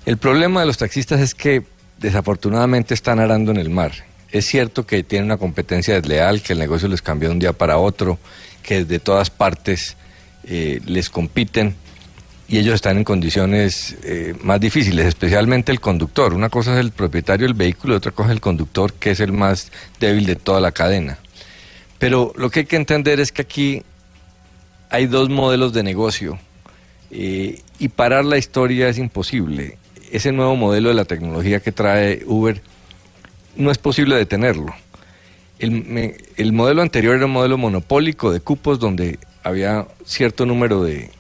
[0.05, 1.63] El problema de los taxistas es que
[1.97, 3.91] desafortunadamente están arando en el mar.
[4.31, 7.53] Es cierto que tienen una competencia desleal, que el negocio les cambió de un día
[7.53, 8.19] para otro,
[8.63, 9.97] que de todas partes
[10.45, 11.75] eh, les compiten
[12.47, 16.33] y ellos están en condiciones eh, más difíciles, especialmente el conductor.
[16.33, 19.31] Una cosa es el propietario del vehículo otra cosa es el conductor, que es el
[19.31, 21.19] más débil de toda la cadena.
[21.99, 23.83] Pero lo que hay que entender es que aquí
[24.89, 26.39] hay dos modelos de negocio
[27.11, 29.77] y parar la historia es imposible.
[30.11, 32.61] Ese nuevo modelo de la tecnología que trae Uber
[33.56, 34.73] no es posible detenerlo.
[35.60, 41.11] El, modelo anterior era un modelo monopólico de cupos donde había cierto número de,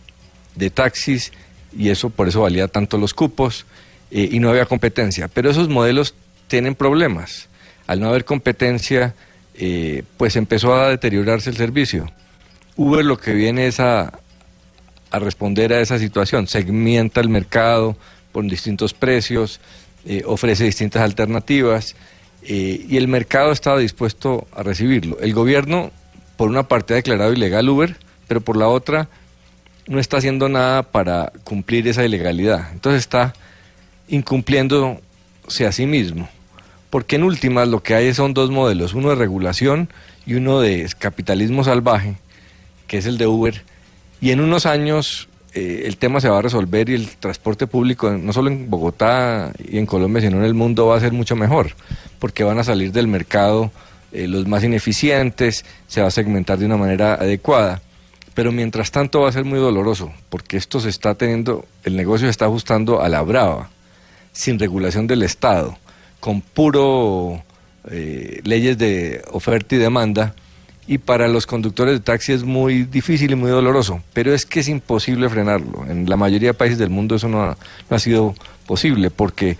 [0.55, 1.33] de taxis
[1.77, 3.65] y eso por eso valía tanto los cupos
[4.11, 5.27] eh, y no había competencia.
[5.27, 6.15] Pero esos modelos
[6.47, 7.49] tienen problemas.
[7.85, 9.13] Al no haber competencia,
[9.55, 12.09] eh, pues empezó a deteriorarse el servicio.
[12.77, 14.19] Uber lo que viene es a,
[15.11, 17.95] a responder a esa situación, segmenta el mercado
[18.31, 19.59] por distintos precios,
[20.05, 21.95] eh, ofrece distintas alternativas
[22.43, 25.19] eh, y el mercado estaba dispuesto a recibirlo.
[25.19, 25.91] El gobierno,
[26.37, 29.09] por una parte, ha declarado ilegal Uber, pero por la otra
[29.87, 32.71] no está haciendo nada para cumplir esa ilegalidad.
[32.71, 33.33] Entonces está
[34.07, 36.29] incumpliéndose a sí mismo.
[36.89, 39.89] Porque en últimas lo que hay son dos modelos, uno de regulación
[40.25, 42.15] y uno de capitalismo salvaje,
[42.87, 43.63] que es el de Uber.
[44.21, 48.11] Y en unos años eh, el tema se va a resolver y el transporte público,
[48.11, 51.35] no solo en Bogotá y en Colombia, sino en el mundo va a ser mucho
[51.35, 51.71] mejor,
[52.19, 53.71] porque van a salir del mercado
[54.11, 57.81] eh, los más ineficientes, se va a segmentar de una manera adecuada.
[58.33, 62.27] Pero mientras tanto va a ser muy doloroso, porque esto se está teniendo, el negocio
[62.27, 63.69] se está ajustando a la brava,
[64.31, 65.77] sin regulación del Estado,
[66.19, 67.43] con puro
[67.89, 70.35] eh, leyes de oferta y demanda.
[70.89, 74.61] Y para los conductores de taxi es muy difícil y muy doloroso, pero es que
[74.61, 75.85] es imposible frenarlo.
[75.87, 77.55] En la mayoría de países del mundo eso no
[77.91, 78.33] ha, sido
[78.65, 79.59] posible, porque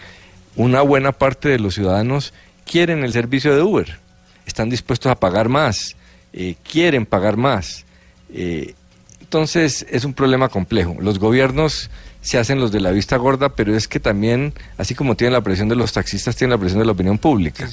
[0.55, 2.33] una buena parte de los ciudadanos
[2.65, 3.99] quieren el servicio de Uber,
[4.47, 5.95] están dispuestos a pagar más,
[6.33, 7.85] eh, quieren pagar más.
[8.33, 8.73] Eh,
[9.21, 10.97] entonces es un problema complejo.
[10.99, 11.91] Los gobiernos
[12.21, 15.41] se hacen los de la vista gorda, pero es que también, así como tienen la
[15.41, 17.69] presión de los taxistas, tienen la presión de la opinión pública.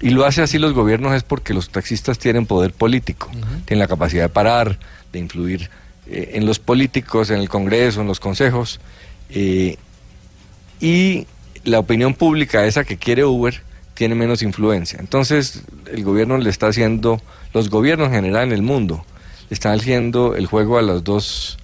[0.00, 3.30] Y lo hace así los gobiernos es porque los taxistas tienen poder político,
[3.64, 4.78] tienen la capacidad de parar,
[5.12, 5.70] de influir
[6.06, 8.80] eh, en los políticos, en el Congreso, en los consejos.
[9.30, 9.76] eh,
[10.78, 11.26] y
[11.64, 13.62] la opinión pública, esa que quiere Uber,
[13.94, 14.98] tiene menos influencia.
[15.00, 17.20] Entonces el gobierno le está haciendo,
[17.52, 19.04] los gobiernos en general en el mundo,
[19.48, 21.58] le están haciendo el juego a los dos,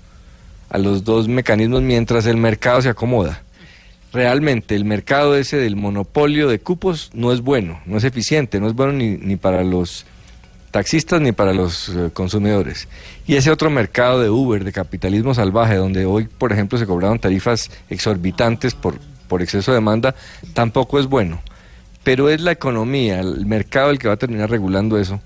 [0.71, 3.43] a los dos mecanismos mientras el mercado se acomoda.
[4.12, 8.66] Realmente el mercado ese del monopolio de cupos no es bueno, no es eficiente, no
[8.66, 10.05] es bueno ni, ni para los
[10.72, 12.89] taxistas ni para los eh, consumidores.
[13.26, 17.20] Y ese otro mercado de Uber, de capitalismo salvaje, donde hoy, por ejemplo, se cobraron
[17.20, 18.98] tarifas exorbitantes por,
[19.28, 20.14] por exceso de demanda,
[20.55, 21.40] tampoco es bueno.
[22.02, 25.20] Pero es la economía, el mercado el que va a terminar regulando eso.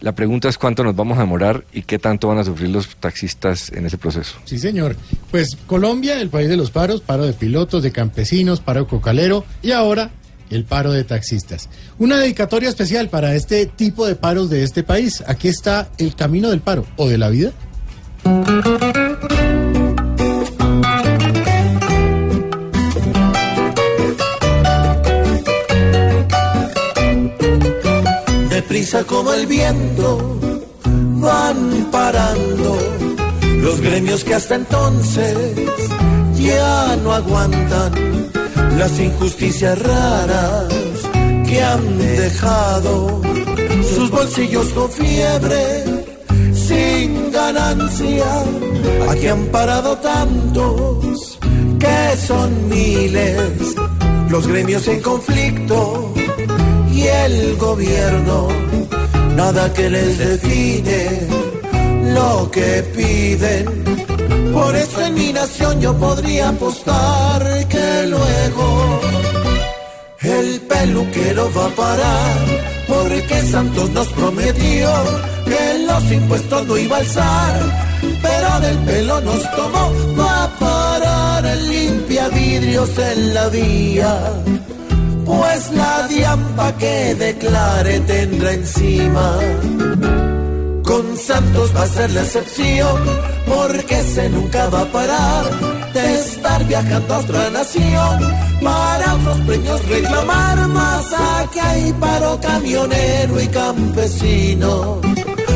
[0.00, 2.96] La pregunta es cuánto nos vamos a demorar y qué tanto van a sufrir los
[2.96, 4.36] taxistas en ese proceso.
[4.44, 4.96] Sí, señor.
[5.30, 9.72] Pues Colombia, el país de los paros, paro de pilotos, de campesinos, paro cocalero y
[9.72, 10.10] ahora
[10.48, 11.68] el paro de taxistas.
[11.98, 15.22] Una dedicatoria especial para este tipo de paros de este país.
[15.26, 17.52] Aquí está el camino del paro o de la vida.
[28.80, 30.38] Deprisa como el viento
[30.86, 32.78] van parando.
[33.60, 35.36] Los gremios que hasta entonces
[36.36, 37.92] ya no aguantan
[38.78, 40.72] las injusticias raras
[41.46, 43.20] que han dejado.
[43.94, 45.84] Sus bolsillos con fiebre
[46.54, 48.32] sin ganancia.
[49.10, 51.38] Aquí han parado tantos
[51.78, 53.76] que son miles.
[54.30, 56.14] Los gremios en conflicto
[56.90, 58.69] y el gobierno
[59.36, 61.20] nada que les define
[62.14, 63.64] lo que piden.
[64.52, 69.00] Por eso en mi nación yo podría apostar que luego
[70.22, 72.36] el peluquero va a parar,
[72.88, 74.90] porque Santos nos prometió
[75.46, 77.54] que los impuestos no iba a alzar,
[78.22, 84.32] pero del pelo nos tomó, va a parar el limpia vidrios en la vía.
[85.30, 89.38] Pues la diamba que declare tendrá encima.
[90.82, 93.00] Con Santos va a ser la excepción,
[93.46, 95.44] porque ese nunca va a parar
[95.94, 98.18] de estar viajando a otra nación
[98.60, 101.06] para otros premios reclamar más.
[101.38, 105.00] Aquí hay paro camionero y campesino.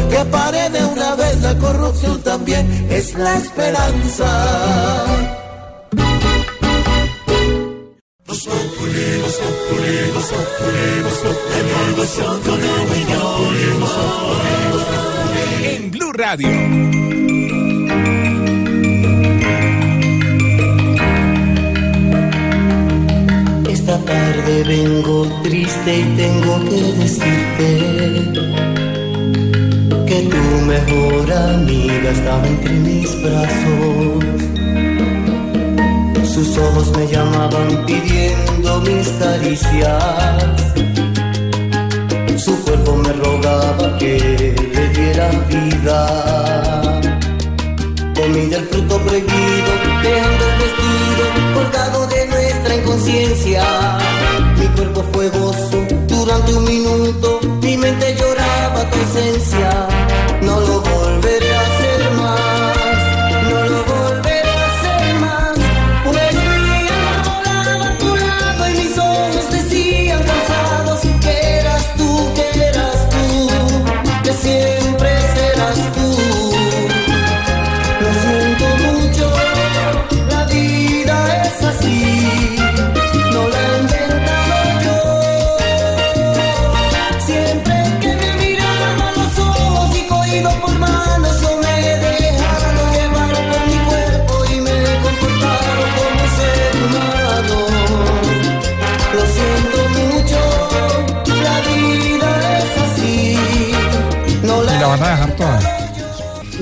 [0.09, 5.44] Que pare de una vez la corrupción también es la esperanza.
[15.63, 16.49] En Blue Radio.
[23.69, 27.69] Esta tarde vengo triste y tengo que decirte
[30.07, 34.44] que tu mejor amiga estaba entre mis brazos.
[36.35, 40.75] Sus ojos me llamaban pidiendo mis caricias.
[42.37, 47.01] Su cuerpo me rogaba que le diera vida.
[48.17, 49.71] Comí del fruto prohibido,
[50.03, 51.25] dejando el vestido
[51.55, 53.65] colgado de nuestra inconsciencia.
[54.59, 59.94] Mi cuerpo fue gozo durante un minuto, mi mente lloraba tu ausencia.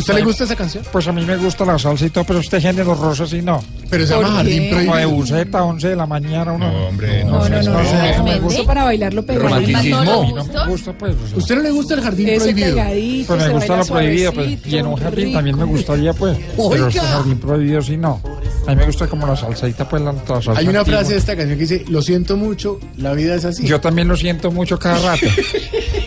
[0.02, 0.84] ¿Usted le gusta esa canción?
[0.92, 3.62] Pues a mí me gusta la salsa y todo, pero usted género rosa sí no.
[3.88, 4.56] Pero se llama ¿Por Jardín?
[4.70, 4.80] Prohibido.
[4.86, 6.72] Como de buceta, 11 de la mañana, uno.
[6.72, 8.64] No, hombre, No, no, no, sé, no, eso me Eso gusta.
[8.64, 9.24] para bailarlo.
[9.28, 11.14] A mí no me gusta, pues.
[11.14, 11.38] o sea.
[11.38, 12.68] ¿Usted no le gusta el Jardín Ese Prohibido?
[12.74, 14.66] pegadito, Pues me gusta lo prohibido, pues.
[14.66, 15.38] Y en un jardín rico.
[15.38, 16.38] también me gustaría, pues.
[16.70, 18.20] Pero este jardín prohibido sí no.
[18.66, 21.18] A mí me gusta como la salsadita, pues la, la salsa Hay una frase de
[21.18, 23.66] esta canción que dice, lo siento mucho, la vida es así.
[23.66, 25.26] Yo también lo siento mucho cada rato.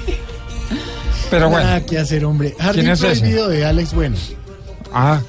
[1.35, 1.67] Pero bueno.
[1.67, 2.55] Nada que hacer, hombre.
[2.57, 3.19] Jardín ¿Quién es ese?
[3.19, 4.15] Prohibido de Alex Bueno.
[4.93, 5.21] Ah,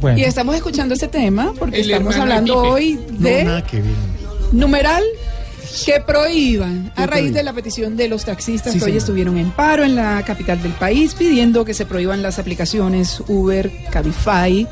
[0.00, 0.18] bueno.
[0.18, 3.82] Y estamos escuchando este tema porque El estamos hablando hoy de No, nada que
[4.50, 5.04] numeral
[5.84, 9.36] que prohíban a ¿Qué raíz de la petición de los taxistas Sí, que hoy estuvieron
[9.36, 14.66] en paro en la capital del país pidiendo que se prohíban las aplicaciones Uber, Cabify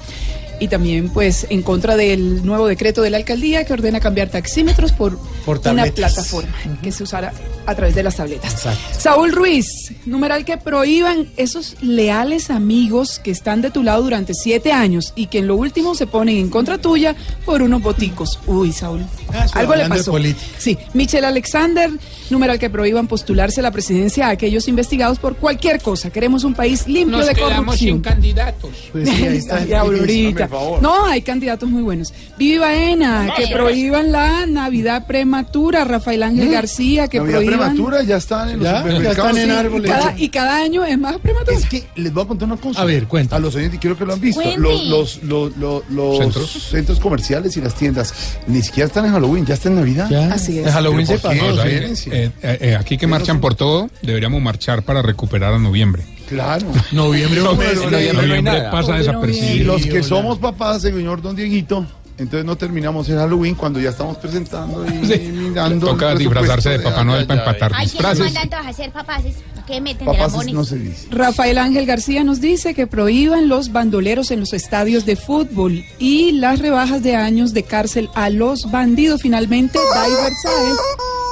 [0.58, 4.92] y también pues en contra del nuevo decreto de la alcaldía que ordena cambiar taxímetros
[4.92, 6.52] por, Por una plataforma
[6.82, 7.32] que se usara
[7.66, 8.66] a través de las tabletas.
[8.96, 14.72] Saúl Ruiz, numeral que prohíban esos leales amigos que están de tu lado durante siete
[14.72, 18.38] años y que en lo último se ponen en contra tuya por unos boticos.
[18.46, 19.04] Uy, Saúl.
[19.32, 20.12] Ah, Algo le pasó.
[20.12, 20.46] política.
[20.58, 21.90] Sí, Michelle Alexander,
[22.30, 26.10] numeral que prohíban postularse a la presidencia a aquellos investigados por cualquier cosa.
[26.10, 27.94] Queremos un país limpio Nos de quedamos corrupción.
[27.96, 28.70] sin candidatos.
[28.92, 29.66] Pues sí, ahí está.
[30.80, 32.12] No, hay candidatos muy buenos.
[32.38, 35.84] Vivi Baena, que prohíban la Navidad prematura.
[35.84, 36.52] Rafael Ángel ¿Mm?
[36.52, 37.58] García, que Navidad prohíban.
[37.58, 39.90] prematura ya están en los Ya, ya están en árboles.
[39.90, 41.56] Y cada, y cada año es más prematuro.
[41.56, 42.80] Es que les voy a contar una cosa.
[42.82, 43.36] A ver, cuenta.
[43.36, 44.42] A los oyentes, creo que lo han visto.
[44.56, 46.50] Los, los, los, los- los ¿Centros?
[46.70, 47.00] ¿Centros?
[47.00, 48.12] comerciales y las tiendas
[48.46, 50.08] ni siquiera están en Halloween, ya está en Navidad.
[50.10, 50.32] Ya.
[50.32, 50.66] Así es.
[50.66, 51.46] En Halloween se pasó.
[51.46, 51.68] O sea, sí.
[51.70, 52.12] Diferencia.
[52.14, 56.02] Eh, eh, eh, aquí que marchan por todo, deberíamos marchar para recuperar a noviembre.
[56.28, 56.66] Claro.
[56.92, 57.76] Noviembre, un mes.
[57.76, 59.72] Noviembre pasa Pobre Y desapercibido.
[59.74, 60.02] los que hola.
[60.02, 61.86] somos papás, señor Don Dieguito,
[62.18, 65.18] entonces no terminamos el Halloween cuando ya estamos presentando y Sí.
[65.32, 65.86] mirando.
[65.86, 67.52] Toca disfrazarse de Papá Noel ay, para ay, ay.
[67.54, 68.24] empatar Ay, que disfraces.
[68.24, 69.34] mandan todos a hacer papaces.
[69.66, 70.54] ¿Qué meten lambones?
[70.54, 71.08] no se dice.
[71.10, 76.32] Rafael Ángel García nos dice que prohíban los bandoleros en los estadios de fútbol y
[76.32, 79.22] las rebajas de años de cárcel a los bandidos.
[79.22, 80.78] Finalmente, Diver Sáez,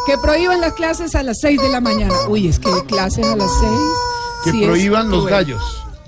[0.06, 2.12] que prohíban las clases a las 6 de la mañana.
[2.28, 3.70] Uy, es que clases a las 6.
[4.44, 5.62] Que sí prohíban los gallos.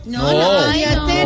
[0.06, 0.84] No, no, Ay,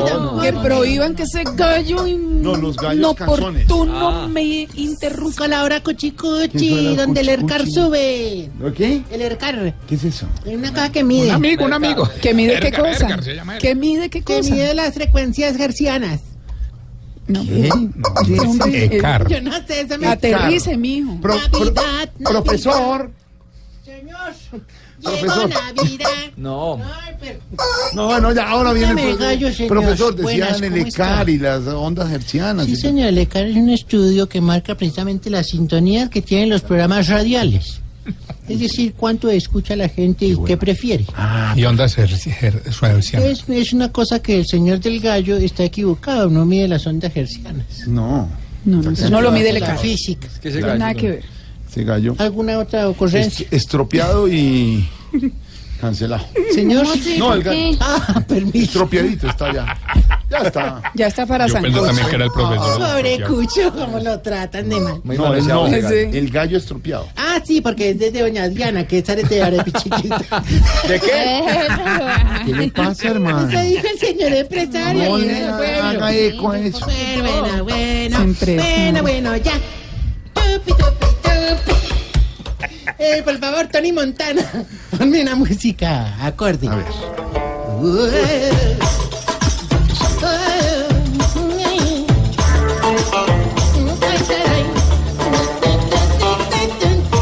[0.08, 0.40] no, no.
[0.40, 5.46] Que prohíban que ese gallo No, los gallos inoportuno me interrumpa.
[5.48, 8.48] La hora ¿Quién cuchicuchi, fue la donde el Ercar sube.
[8.74, 9.02] ¿Qué?
[9.10, 9.74] El Ercar.
[9.86, 10.26] ¿Qué es eso?
[10.46, 11.28] Es una cosa que mide.
[11.28, 12.08] Un amigo, un amigo.
[12.22, 13.18] ¿Que mide qué cosa?
[13.60, 14.50] ¿Que mide qué Que cosa?
[14.50, 16.20] mide las frecuencias hercianas.
[17.26, 17.68] No, ¿Qué?
[18.26, 18.84] ¿Qué, hombre?
[18.86, 19.28] Ecar.
[19.28, 20.06] Yo no sé, eso me...
[20.08, 21.20] Aterrice, mijo.
[21.20, 21.74] Pro- pro-
[22.24, 23.10] profesor.
[23.84, 24.32] Señor.
[25.02, 25.48] Profesor.
[25.48, 26.08] Llegó Navidad.
[26.36, 26.74] No.
[26.76, 27.38] Ay, pero-
[27.94, 30.20] No, bueno, ya ahora viene el Dame pro- gallo, profesor.
[30.22, 30.86] Buenas, Decían el.
[30.86, 32.66] ECAR y las ondas hercianas.
[32.66, 36.62] Sí, señor, el ECAR es un estudio que marca precisamente las sintonías que tienen los
[36.62, 37.80] programas radiales.
[38.48, 41.04] Es decir, cuánto escucha la gente y qué prefiere.
[41.54, 42.62] Y ondas her- her-
[42.96, 43.28] hercianas.
[43.28, 47.12] Es, es una cosa que el señor del gallo está equivocado, no mide las ondas
[47.14, 47.86] hercianas.
[47.86, 48.28] No,
[48.64, 49.78] No, no, eso no lo mide el La ECAR.
[49.78, 50.26] física.
[50.26, 51.24] Es que No tiene nada no- que ver.
[51.70, 52.14] Ese gallo.
[52.18, 53.44] ¿Alguna otra ocurrencia?
[53.44, 54.88] Est- estropeado y
[55.80, 56.26] cancelado.
[56.54, 56.86] Señor.
[57.18, 57.76] No, el gallo.
[57.80, 58.58] Ah, permiso.
[58.58, 59.76] Estropeadito está ya.
[60.30, 60.82] Ya está.
[60.94, 61.86] Ya está para Yo pensé Sancocho.
[61.86, 62.78] también que era el profesor.
[62.78, 65.00] Pobre Cucho, cómo lo tratan de mal.
[65.04, 67.08] No, él no, el gallo estropeado.
[67.16, 70.42] Ah, sí, porque es de doña Diana, que es arete chiquita.
[70.88, 71.42] ¿De qué?
[72.46, 73.48] ¿Qué le pasa, hermano?
[73.48, 75.04] Eso dijo el señor empresario.
[75.10, 75.48] No le el
[75.80, 76.84] haga eco a eso.
[76.86, 78.16] Bueno, bueno, bueno.
[78.18, 78.56] Siempre.
[78.56, 79.52] Bueno, bueno, ya.
[80.34, 81.06] Tupi, tupi.
[82.98, 84.42] Eh, por favor, Tony Montana,
[84.98, 86.68] ponme una música acorde.
[86.68, 86.84] A ver.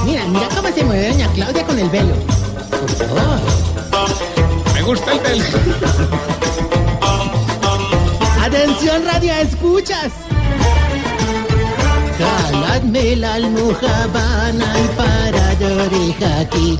[0.04, 2.14] Mira, mira cómo se mueve doña Claudia con el velo.
[2.70, 3.40] Por favor.
[4.74, 5.42] Me gusta el del.
[8.42, 10.10] Atención, radio, escuchas.
[12.88, 16.78] Jaladme la almohabana y para de oreja aquí.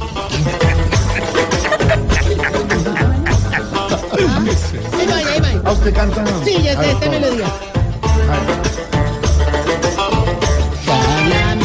[4.99, 5.71] Ahí va, ahí va.
[5.71, 6.25] ¿A usted canta?
[6.47, 7.47] Sí, ya sé esta melodía.
[10.87, 11.59] Jalan,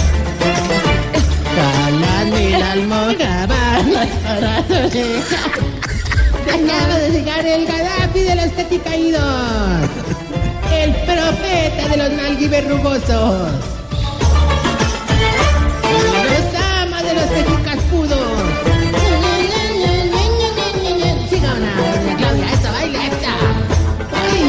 [1.56, 5.38] jalan la almohabana y para de oreja.
[6.50, 9.90] Acaba de llegar el Gaddafi de los teticaídos.
[10.70, 13.73] El profeta de los nalguiverrugosos.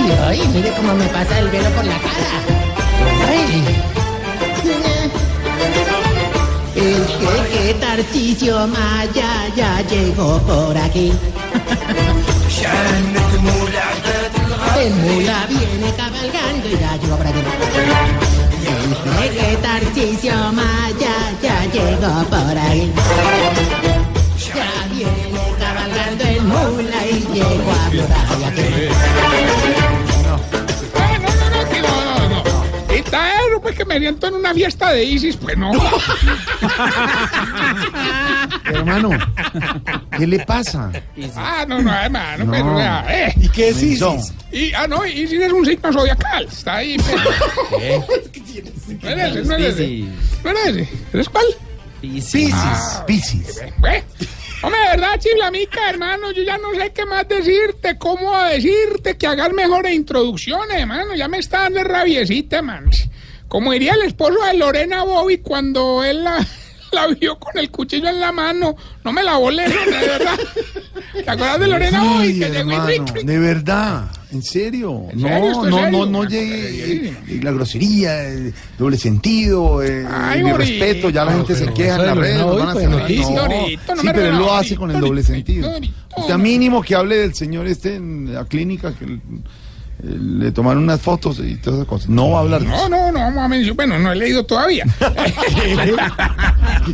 [0.04, 2.32] Ay, ay, mire cómo me pasa el velo por la cara.
[3.28, 3.64] Ay.
[6.76, 11.10] El jeque Tarcisio Maya ya llegó por aquí.
[14.78, 17.38] El mula viene cabalgando y ya llegó por aquí.
[18.66, 22.92] El jeque Tarcisio Maya ya llegó por ahí.
[24.54, 29.83] Ya viene cabalgando el mula y llegó a por ahí.
[33.64, 35.72] Pues que me siento en una fiesta de ISIS, pues no.
[38.66, 39.10] Hermano,
[40.18, 40.90] ¿qué le pasa?
[41.34, 42.52] Ah, no, no, hermano, No.
[42.52, 43.32] pero vea, eh.
[43.40, 43.82] ¿Y qué es.
[43.82, 44.32] ISIS?
[44.52, 46.44] Y, ah, no, ISIS es un signo zodiacal.
[46.44, 47.22] Está ahí, pero.
[49.02, 50.04] No es ese, no es ese.
[50.44, 50.88] No es ese.
[51.12, 51.44] ¿Eres cuál?
[52.00, 53.04] Piscis, Ah.
[53.06, 53.60] Piscis.
[53.80, 54.04] Pues,
[54.62, 59.26] Hombre, de verdad, chiflamica, hermano, yo ya no sé qué más decirte, cómo decirte, que
[59.26, 62.90] hagas mejores introducciones, hermano, ya me está dando rabiecita, hermano.
[63.54, 66.44] Como diría el esposo de Lorena Bobby cuando él la,
[66.92, 68.74] la vio con el cuchillo en la mano,
[69.04, 69.76] no me la volé, de
[70.08, 70.36] verdad.
[71.24, 72.36] ¿Te acuerdas de Lorena Bobby?
[72.40, 73.24] Que llegó y hermano, ric, ric?
[73.24, 75.06] de verdad, en serio.
[75.12, 75.46] ¿En serio?
[75.46, 75.98] ¿Esto No, no, serio?
[75.98, 80.64] no, no llegue eh, la grosería, el doble sentido, eh, Ay, el Borito.
[80.64, 82.14] irrespeto, ya la gente se Pero queja en.
[82.16, 82.74] Lorena nos Bobby van a.
[82.74, 85.70] No, Dorito, no sí, pero él lo hace con el doble sentido.
[85.70, 89.04] Dorito, Usted mínimo que hable del señor este en la clínica que
[90.04, 92.08] le tomaron unas fotos y todas esas cosas.
[92.08, 93.76] No va a hablar de No, no, no, vamos a mencionar.
[93.76, 94.84] Bueno, no he leído todavía.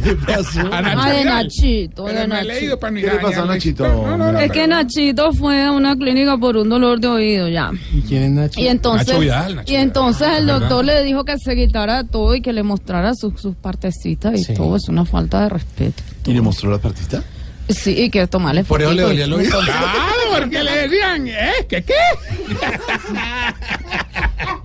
[0.02, 0.60] ¿Qué pasó?
[0.72, 1.24] A Nacho Ah, de.
[1.24, 2.52] Nachito, de no he Nachito.
[2.52, 3.46] leído para ¿Qué le pasó a.
[3.46, 3.88] Nachito?
[3.88, 7.48] No, no, no, Es que Nachito fue a una clínica por un dolor de oído
[7.48, 7.70] ya.
[7.92, 8.60] ¿Y quién es Nacho?
[8.60, 10.60] Y entonces, Nacho Vidal, Nacho y entonces el ¿verdad?
[10.60, 14.44] doctor le dijo que se quitara todo y que le mostrara sus, sus partecitas y
[14.44, 14.54] Sí.
[14.54, 14.76] todo.
[14.76, 16.02] Es una falta de respeto.
[16.26, 17.22] ¿Y le mostró la partita?
[17.72, 19.60] Sí, y que tomarle Por eso le dolía el oído.
[19.60, 21.52] Claro, porque le decían, ¿eh?
[21.68, 21.94] ¿Qué qué?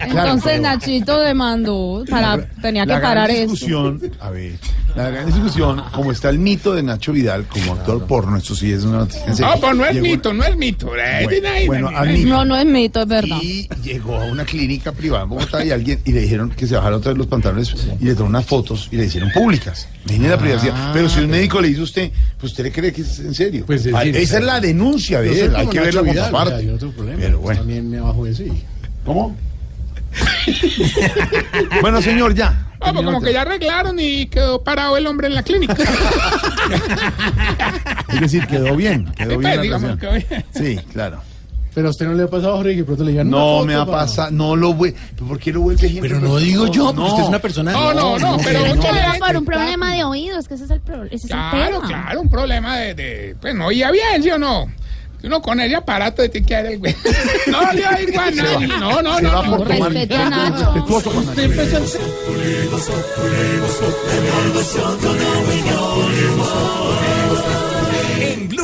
[0.10, 3.41] Entonces pero- Nachito demandó para tenía que la gran parar eso.
[3.52, 4.53] discusión, a ver,
[4.95, 8.72] la gran discusión, como está el mito de Nacho Vidal como actor porno, esto sí
[8.72, 9.26] es una noticia.
[9.27, 9.52] en serio.
[9.53, 10.91] No, pues no es Llegó- mito, no es mito.
[10.95, 12.30] Eh, Bueno, bueno, admito.
[12.30, 13.38] No, no es mito, es verdad.
[13.41, 16.76] Y llegó a una clínica privada en Bogotá y alguien y le dijeron que se
[16.76, 19.88] bajara otra vez los pantalones y le tomaron unas fotos y le hicieron públicas.
[20.06, 20.94] Imagínese la privacidad.
[20.94, 23.34] Pero si un médico le dice a usted, pues usted le cree que es en
[23.34, 23.64] serio.
[23.65, 25.40] Pues, es Ah, decir, esa es la denuncia, ¿ves?
[25.40, 26.64] soy Hay que verla como parte.
[26.64, 26.77] no.
[26.77, 27.60] Pero pues bueno.
[27.60, 28.52] También me bajo eso y...
[29.03, 29.36] ¿Cómo?
[31.82, 32.68] bueno, señor, ya.
[32.82, 35.76] Ah, pues como que ya arreglaron y quedó parado el hombre en la clínica.
[38.10, 39.06] Es decir, quedó bien.
[39.14, 40.46] Quedó Sí, bien pues, la digamos, quedó bien.
[40.54, 41.22] Sí, claro.
[41.74, 43.30] Pero a usted no le ha pasado, Jorge, que pronto le digan...
[43.30, 44.96] No una me foto ha pasado, no lo voy.
[45.28, 46.08] ¿Por qué lo vuelve ejemplo?
[46.10, 47.72] Pero no digo yo, porque usted es una persona...
[47.74, 50.48] No, no, no, pero Es que no, le da eh, por un problema de oídos,
[50.48, 51.88] que ese es el, pro- ese es el Claro, tema.
[51.88, 53.36] claro, un problema de, de.
[53.42, 54.68] Pues no oía bien, ¿sí o no?
[55.26, 56.96] Uno con ese aparato de que el güey.
[57.48, 58.68] No le oigo a nadie.
[58.68, 59.44] No, no, no.
[59.44, 59.66] no.
[59.66, 60.86] Respete a Nacho.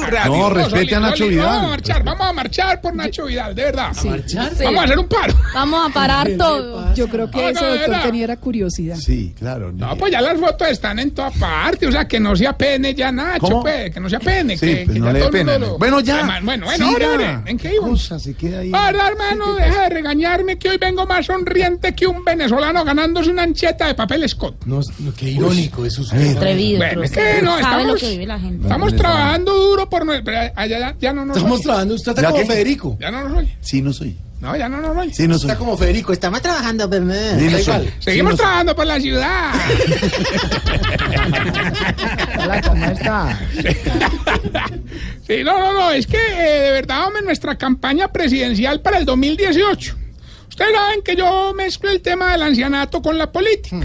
[0.01, 0.31] Blue Radio.
[0.33, 1.45] sea, No, respete a Nacho Vidal.
[1.45, 3.91] Vamos a marchar, vamos a marchar por Nacho Vidal, de verdad.
[4.05, 4.51] marchar?
[4.63, 5.33] Vamos a hacer un paro.
[5.53, 6.93] Vamos a parar todo.
[6.95, 8.95] Yo creo que No, eso, no, de doctor, tenía era curiosidad.
[8.95, 9.71] Sí, claro.
[9.71, 12.93] No, pues ya las fotos están en toda parte, o sea, que no se apene
[12.93, 13.61] ya Nacho, ¿Cómo?
[13.61, 15.57] pues, que no se apene, Sí, que, pues que no ya le todo pena.
[15.57, 16.25] lo- Bueno, ya.
[16.43, 18.01] Bueno, bueno, ore, ¿en qué íbamos?
[18.01, 18.71] Cosa, se queda ahí.
[18.71, 23.43] Verdad, hermano, deja de regañarme que hoy vengo más sonriente que un venezolano ganándose una
[23.43, 24.55] ancheta de papel Scott.
[24.65, 26.37] No, no, qué irónico es usted.
[26.37, 26.77] Atrevido.
[26.79, 30.23] Bueno, es que no, estamos trabajando duro por...
[30.23, 31.63] pero allá ya, ya no nos Estamos oye.
[31.65, 32.47] trabajando, usted está ¿Ya como qué?
[32.47, 32.97] Federico.
[32.99, 33.55] Ya no nos oye.
[33.61, 34.17] Sí, no soy.
[34.39, 35.13] No, ya no nos oye.
[35.13, 35.49] Sí, no soy.
[35.51, 37.35] Está como Federico, estamos trabajando, bebé.
[37.37, 37.61] Sí, no soy.
[37.61, 37.93] igual.
[37.99, 38.37] Seguimos Sí, no soy.
[38.37, 39.51] trabajando por la ciudad.
[42.39, 43.39] Hola, ¿cómo está?
[45.27, 49.05] Sí, no, no, no, es que eh, de verdad, hombre, nuestra campaña presidencial para el
[49.05, 49.95] 2018.
[50.49, 53.75] Ustedes saben que yo mezclo el tema del ancianato con la política.
[53.77, 53.83] Hmm.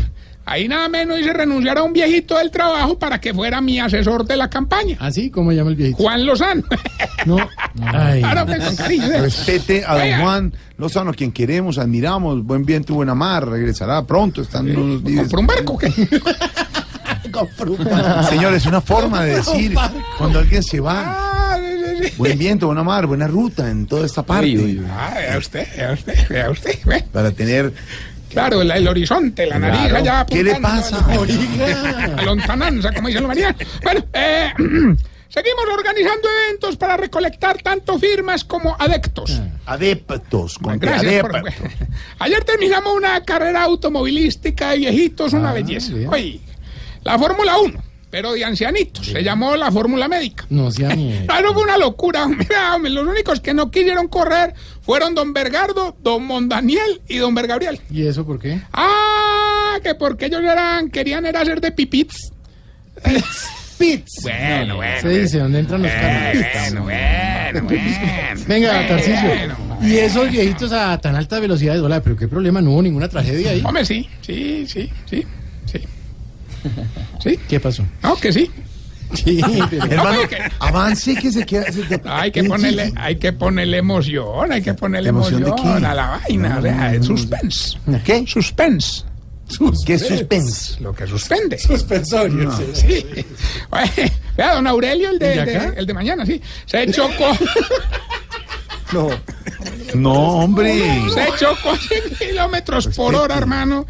[0.48, 4.24] Ahí nada menos hice renunciar a un viejito del trabajo para que fuera mi asesor
[4.24, 4.96] de la campaña.
[5.00, 5.28] ¿Ah, sí?
[5.28, 5.98] ¿Cómo llama el viejito?
[5.98, 6.62] Juan Lozano.
[7.26, 7.38] No.
[7.82, 8.22] Ay.
[8.22, 9.06] Ahora pues, con cariño.
[9.06, 9.22] ¿eh?
[9.22, 14.42] Respete a don Juan Lozano, quien queremos, admiramos, buen viento y buena mar, regresará pronto,
[14.42, 15.28] están unos días.
[15.28, 15.90] ¿Por un barco qué?
[18.28, 19.74] Señor, es una forma de decir
[20.16, 21.02] cuando alguien se va.
[21.06, 21.36] Ah.
[22.16, 24.80] Buen viento, buena mar, buena ruta en toda esta parte.
[24.88, 26.78] Ah, vea usted, vea usted, vea usted.
[27.12, 27.72] Para tener.
[28.36, 29.96] Claro, el, el horizonte, la nariz Claro.
[29.96, 31.06] allá ¿Qué le pasa?
[31.08, 33.56] la- lontananza, como dicen los marianos.
[33.82, 34.52] Bueno, eh,
[35.28, 39.40] seguimos organizando eventos para recolectar tanto firmas como adeptos.
[39.64, 41.70] Adeptos, con Gracias por- adeptos.
[42.18, 45.92] Ayer terminamos una carrera automovilística de viejitos, una belleza.
[46.10, 46.40] Oye,
[47.04, 47.82] la Fórmula 1,
[48.16, 49.04] pero de ancianitos.
[49.04, 50.46] Se llamó la Fórmula Médica.
[50.48, 50.88] No sea.
[51.26, 52.26] Claro, fue una locura.
[52.28, 57.34] Mira, hombre, los únicos que no quisieron correr fueron don Bergardo, don Mondaniel y don
[57.34, 57.78] Bergabriel.
[57.90, 58.58] ¿Y eso por qué?
[58.72, 62.32] Ah, que porque ellos eran, querían era hacer de pipits.
[63.78, 64.12] Pits.
[64.22, 65.00] Bueno, bueno.
[65.02, 66.42] Se dice, ¿dónde entran los carros?
[66.72, 68.44] Bueno, bueno, bueno.
[68.48, 69.56] Venga, bueno.
[69.82, 73.06] Y esos viejitos a tan alta velocidad de dólar, pero qué problema, no hubo ninguna
[73.06, 73.60] tragedia ahí.
[73.62, 75.26] Hombre, sí, sí, sí, sí,
[75.66, 75.80] sí.
[77.22, 77.38] ¿Sí?
[77.48, 77.84] ¿Qué pasó?
[78.02, 78.50] No, que sí.
[79.14, 79.40] Sí,
[79.70, 81.70] pero- Hermano, que- avance que se queda.
[81.70, 86.20] se queda- Hay que ponerle, hay que ponerle emoción, hay que ponerle ¿Emoción a la
[86.26, 87.78] vaina, o sea, suspense.
[88.04, 88.24] ¿Qué?
[88.26, 89.04] Suspense.
[89.86, 90.80] ¿Qué es suspense?
[90.80, 91.56] Lo que suspende.
[91.56, 92.50] Suspensorio.
[92.56, 92.64] sí.
[92.74, 93.06] Sí.
[93.70, 96.42] Oye, Vea, don Aurelio, el de, ¿El de el de mañana, sí.
[96.66, 97.30] Se chocó.
[98.92, 99.08] No.
[99.94, 100.74] No, hombre.
[101.12, 103.86] Se chocó a 100 kilómetros por hora, hermano.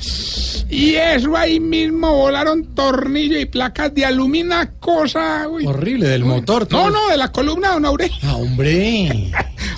[0.68, 5.47] Y eso ahí mismo volaron tornillos y placas de aluminio, cosa.
[5.48, 5.66] uy.
[5.66, 6.66] Horrible, del motor.
[6.70, 8.16] No, no, de la columna, don Aurelio.
[8.23, 9.09] Ah, hombre.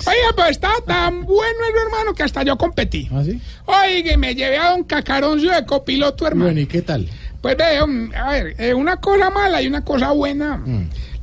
[0.05, 3.09] Oiga, pues estaba tan bueno el hermano que hasta yo competí.
[3.11, 3.39] ¿Ah, sí?
[3.65, 6.45] Oiga, me llevé a don Cacaroncio de copiloto, hermano.
[6.45, 7.07] Bueno, ¿y qué tal?
[7.41, 7.87] Pues veo,
[8.17, 10.61] a ver, eh, una cosa mala y una cosa buena.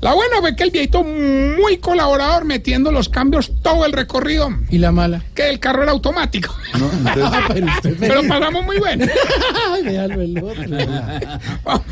[0.00, 4.50] La buena fue que el viejito muy colaborador metiendo los cambios todo el recorrido.
[4.70, 5.22] ¿Y la mala?
[5.34, 6.54] Que el carro era automático.
[6.78, 9.06] No, entonces- Ah, pero usted Pero pasamos muy bueno.
[9.72, 11.82] Ay, el otro.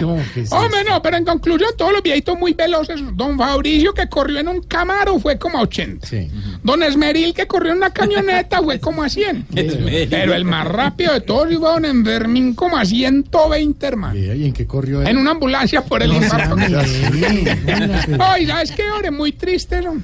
[0.00, 0.54] ¿Cómo que sí?
[0.54, 3.00] Hombre, no, pero en conclusión, todos los viejitos muy veloces.
[3.14, 6.06] Don Fabricio, que corrió en un Camaro, fue como a 80.
[6.06, 6.28] Sí.
[6.62, 9.46] Don Esmeril, que corrió en una camioneta, fue como a 100.
[10.10, 14.18] Pero el más rápido de todos fue don Enfermín, como a 120, hermano.
[14.18, 15.08] ¿Y en qué corrió él?
[15.08, 16.56] En una ambulancia por el No infarto.
[18.20, 19.10] Ay, ¿sabes qué, hombre?
[19.10, 20.00] Muy triste, ¿no?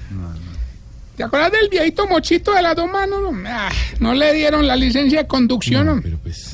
[1.17, 3.21] ¿Te acuerdas del viejito mochito de las dos manos?
[3.21, 3.69] No, Ah,
[4.01, 6.01] no le dieron la licencia de conducción, ¿no?
[6.03, 6.52] pero pues...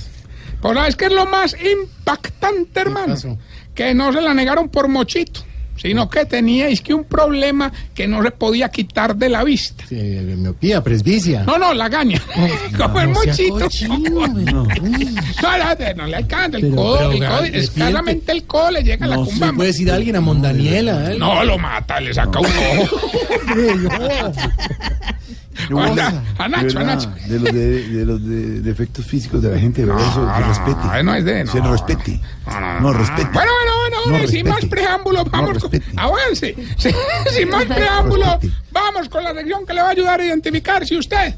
[0.60, 3.14] Pues ¿sabes qué es lo más impactante, hermano?
[3.74, 5.42] Que no se la negaron por mochito,
[5.76, 9.84] sino que teníais que un problema que no se podía quitar de la vista.
[9.88, 11.44] Sí, miopía, presbicia.
[11.44, 12.20] No, no, la gaña.
[12.76, 13.58] Como el No mochito.
[13.60, 14.66] cochino, No, no,
[15.96, 19.24] no le alcanza el codo, el codo, escasamente el codo le llega a la No
[19.26, 19.56] cumbamba.
[19.56, 21.12] puede decir a alguien a Mondaniela.
[21.12, 21.16] ¿eh?
[21.18, 22.46] No, lo mata, le saca un
[22.80, 23.00] ojo.
[25.70, 25.82] No.
[25.82, 27.10] A De Nacho, a verdad, Nacho.
[27.26, 30.44] de los de, de los de defectos físicos de la gente, de verdad, eso, que
[30.44, 31.02] respete.
[31.04, 31.72] no es de- Se no.
[31.72, 32.20] respete.
[32.80, 33.28] No, respete.
[33.32, 35.70] Bueno, bueno, bueno, No, bueno, sin más preámbulos, vamos con...
[35.96, 36.54] Avance.
[36.78, 36.90] Sí,
[37.36, 38.36] sin más preámbulos,
[38.70, 41.34] vamos con la sección que le va a ayudar a identificar si usted...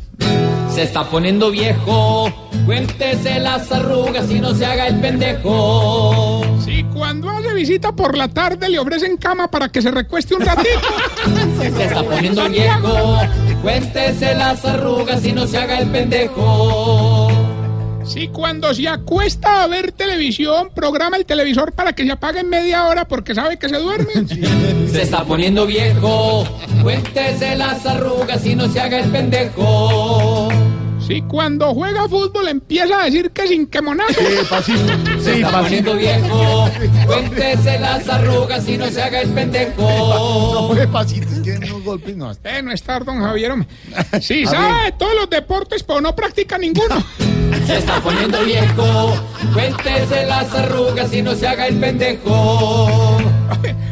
[0.74, 2.32] Se está poniendo viejo,
[2.64, 6.29] cuéntese las arrugas y no se haga el pendejo.
[6.94, 10.80] Cuando hace visita por la tarde le ofrecen cama para que se recueste un ratito.
[11.60, 13.18] Se está poniendo viejo,
[13.62, 17.28] cuéntese las arrugas y no se haga el pendejo.
[18.04, 22.48] Si cuando se acuesta a ver televisión, programa el televisor para que se apague en
[22.48, 24.12] media hora porque sabe que se duerme.
[24.90, 26.44] Se está poniendo viejo,
[26.82, 30.48] cuéntese las arrugas y no se haga el pendejo.
[31.10, 34.20] Si cuando juega fútbol empieza a decir que sin que monazo.
[34.20, 34.78] Eh, pasito.
[35.20, 36.70] Se está poniendo viejo.
[37.04, 40.72] Cuéntese las arrugas y no se haga el pendejo.
[40.92, 42.30] pasito, es que no golpes no.
[42.30, 43.50] Eh, no está don Javier.
[43.50, 43.66] hombre.
[44.20, 47.04] Sí, sabe todos los deportes, pero no practica ninguno.
[47.66, 49.12] Se está poniendo viejo.
[49.52, 53.18] Cuéntese las arrugas y no se haga el pendejo.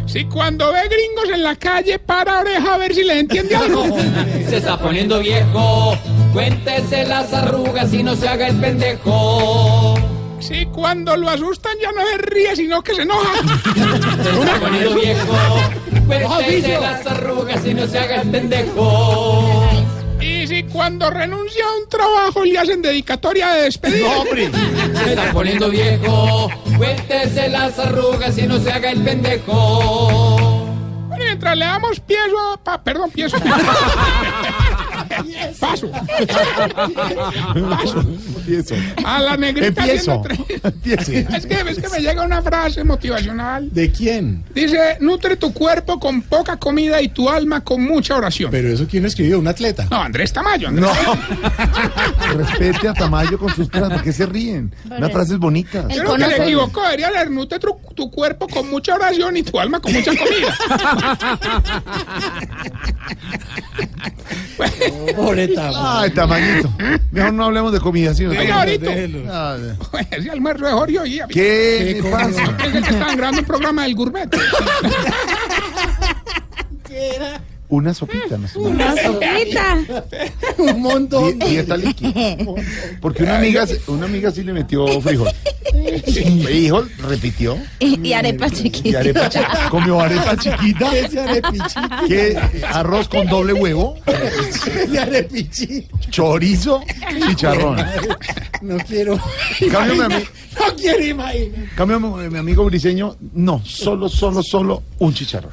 [0.07, 3.85] Si cuando ve gringos en la calle, para oreja a ver si le entiende algo.
[4.49, 5.99] Se está poniendo viejo.
[6.33, 9.95] Cuéntese las arrugas y no se haga el pendejo.
[10.41, 13.33] Si cuando lo asustan ya no se ríe, sino que se enoja.
[14.23, 15.37] Se está poniendo viejo.
[16.07, 19.69] Cuéntese las arrugas y no se haga el pendejo.
[20.21, 24.09] Y si cuando renuncia a un trabajo le hacen dedicatoria de despedida.
[24.09, 24.51] No, hombre.
[24.95, 26.49] Se está poniendo viejo.
[26.77, 30.65] Cuéntese las arrugas y no se haga el pendejo.
[31.09, 33.37] Bueno, mientras le damos piezo, pa- perdón, piezo.
[35.61, 35.91] Paso.
[37.71, 38.01] Paso.
[38.01, 38.75] Empiezo.
[39.05, 40.23] A la negrita Empiezo.
[40.63, 41.27] Empiece.
[41.35, 43.69] Es que, es que me llega una frase motivacional.
[43.73, 44.45] ¿De quién?
[44.55, 48.51] Dice, nutre tu cuerpo con poca comida y tu alma con mucha oración.
[48.51, 49.87] Pero eso quién escribió, un atleta.
[49.91, 50.69] No, Andrés Tamayo.
[50.69, 51.19] Andrés No.
[52.37, 53.95] Respete a Tamayo con sus frases.
[53.95, 54.75] ¿Por qué se ríen?
[54.91, 55.87] Unas frases bonitas.
[55.89, 59.43] Yo creo que le equivocó, debería leer, nutre tu, tu cuerpo con mucha oración y
[59.43, 60.59] tu alma con mucha comida.
[65.17, 65.79] Pobre Tamayo.
[65.81, 66.71] Ay, Tamañito.
[67.11, 68.27] Mejor no hablemos de comida, ¿sí?
[68.27, 68.91] Venga, ahorita.
[69.31, 69.57] Ah,
[70.33, 71.21] almuerzo de Jorge hoy.
[71.29, 72.57] ¿Qué le pasa?
[72.57, 74.29] Que estaban grabando un programa del gourmet.
[77.71, 78.39] Una sopita.
[78.39, 78.59] No sé.
[78.59, 79.79] Una sopita.
[80.59, 81.39] Un montón.
[81.39, 82.13] Di- Dieta líquida.
[83.01, 85.29] Porque una amiga, una amiga sí le metió frijol.
[86.45, 87.59] Frijol, repitió.
[87.81, 88.89] Y arepa chiquita.
[88.89, 89.69] Y arepa chiquita.
[89.71, 90.97] Comió arepa chiquita.
[90.97, 91.81] Ese arepichito.
[92.09, 92.37] ¿Qué?
[92.73, 93.97] Arroz con doble huevo.
[94.07, 95.99] Ese arepichito.
[96.11, 96.83] Chorizo.
[97.29, 97.77] Chicharrón.
[98.63, 99.19] No quiero.
[99.71, 100.25] Cámbiame a mí.
[100.59, 101.69] No quiero imaginar.
[101.77, 103.17] Cambio a mi amigo briseño.
[103.35, 105.53] No, solo, solo, solo un chicharrón.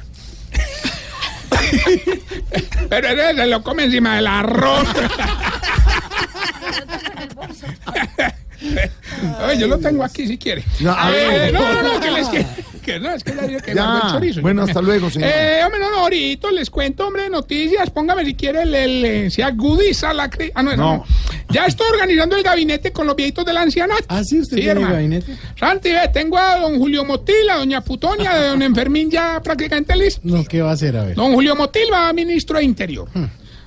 [2.88, 4.88] Pero ese se lo come encima del arroz.
[9.58, 10.64] Yo lo tengo aquí si quiere.
[10.80, 11.52] No, a Eh, ver.
[11.52, 12.46] no, no, no, que les que,
[12.82, 14.00] que no, es que ya digo que Ya.
[14.04, 14.40] el chorizo.
[14.42, 15.30] Bueno, hasta luego, señor.
[15.32, 17.90] Eh, hombre, no, no, ahorita les cuento, hombre, noticias.
[17.90, 21.04] Póngame si quiere el, el, eh, se agudiza la cri- Ah, no, no.
[21.50, 24.04] Ya estoy organizando el gabinete con los viejitos del ancianato.
[24.08, 24.40] ¿Ah, sí?
[24.40, 24.94] ¿Usted tiene hermano.
[24.94, 25.36] gabinete?
[25.58, 29.94] Santi, ve, tengo a don Julio Motil, a doña Putonia, a don Enfermín ya prácticamente
[29.96, 30.20] listo.
[30.24, 30.96] No, ¿qué va a hacer?
[30.96, 31.14] A ver.
[31.14, 33.08] Don Julio Motil va a ministro de Interior.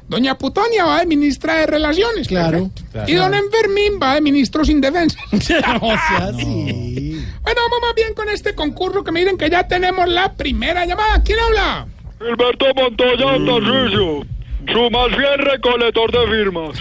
[0.10, 2.28] Doña Putonia va de ministra de Relaciones.
[2.28, 2.72] Claro.
[3.08, 5.20] Y don Enfermín va de ministro sin defensa.
[5.32, 7.24] O sea, sí.
[7.44, 11.24] Bueno, vamos más bien con este concurso que miren que ya tenemos la primera llamada.
[11.24, 11.88] ¿Quién habla?
[12.20, 14.26] Gilberto Montoya Tarcisio,
[14.74, 16.80] su más fiel recolector de firmas.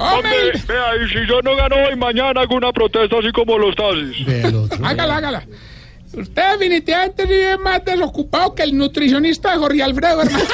[0.00, 3.74] Hombre, vea, y si yo no gano hoy, mañana hago una protesta así como los
[3.74, 4.26] taxis.
[4.82, 5.44] Hágala, hágala.
[6.16, 10.44] Usted definitivamente vive más desocupado que el nutricionista de Jorge Alfredo, hermano.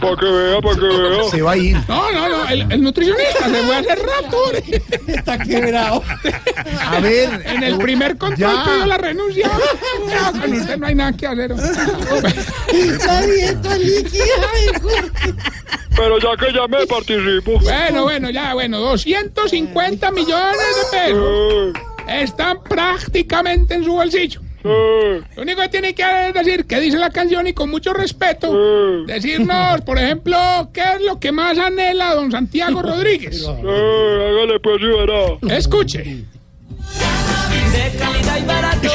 [0.00, 1.24] Para que vea, para que vea.
[1.30, 1.76] Se va a ir.
[1.88, 4.52] No, no, no, el, el nutricionista se fue hace rato.
[5.06, 6.02] Está quebrado.
[6.86, 7.42] A ver.
[7.46, 8.64] En el primer control Ya.
[8.64, 9.50] pidió la renuncia.
[9.50, 11.50] No, con usted no hay nada que hacer.
[11.54, 14.96] La dieta líquida.
[15.94, 17.58] Pero ya que ya me participo.
[17.60, 21.72] Bueno, bueno, ya, bueno, 250 millones de pesos Eh,
[22.08, 24.40] están prácticamente en su bolsillo.
[24.64, 27.92] Lo único que tiene que hacer es decir qué dice la canción y con mucho
[27.92, 30.36] respeto decirnos, por ejemplo,
[30.72, 33.44] qué es lo que más anhela don Santiago Rodríguez.
[33.46, 35.52] hágale pues.
[35.58, 35.98] Escuche.
[36.02, 38.88] De calidad y barato.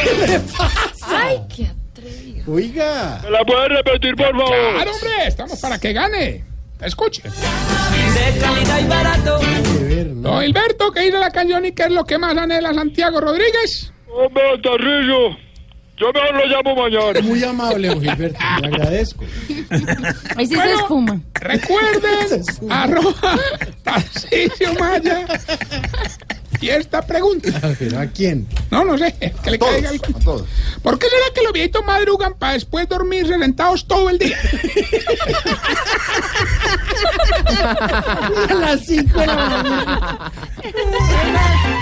[1.05, 1.67] Ay, qué
[2.47, 3.19] Oiga.
[3.23, 4.73] ¿Me la puede repetir, por favor?
[4.75, 6.45] Claro, hombre, estamos para que gane.
[6.79, 7.23] Escuche.
[7.23, 9.39] De calidad y barato.
[10.28, 13.94] Don Hilberto, ¿qué dice la canción y qué es lo que más anhela Santiago Rodríguez?
[14.10, 15.38] Hombre, Tarcisio,
[15.95, 17.22] yo mejor lo llamo mañana.
[17.22, 18.40] Muy amable, don Gilberto.
[18.62, 19.24] Le agradezco.
[20.36, 21.22] Ahí sí se Bueno, espuma.
[21.36, 23.40] Recuerden, arroba
[23.84, 25.26] Tarcisio Maya.
[26.61, 27.49] Y esta pregunta.
[27.79, 28.47] ¿Pero a quién?
[28.71, 30.47] No, no sé, que le Todos, caiga a todos.
[30.81, 34.38] ¿Por qué será que los viejitos madrugan para después dormirse sentados todo el día?
[38.49, 40.31] A las 5 de la mañana.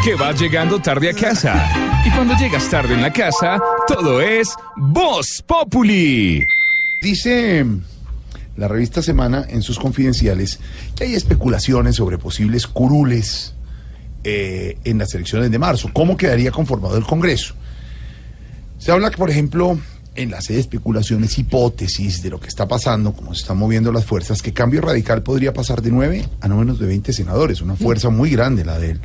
[0.03, 2.02] Que vas llegando tarde a casa.
[2.06, 6.45] Y cuando llegas tarde en la casa, todo es Voz Populi.
[7.02, 7.65] Dice
[8.56, 10.60] la revista Semana en sus confidenciales
[10.95, 13.55] que hay especulaciones sobre posibles curules
[14.27, 15.91] eh, en las elecciones de marzo.
[15.93, 17.53] ¿Cómo quedaría conformado el Congreso?
[18.80, 19.80] Se habla por ejemplo,
[20.15, 24.41] en las especulaciones, hipótesis de lo que está pasando, cómo se están moviendo las fuerzas,
[24.41, 28.10] que Cambio Radical podría pasar de 9 a no menos de 20 senadores, una fuerza
[28.10, 28.99] muy grande la de él.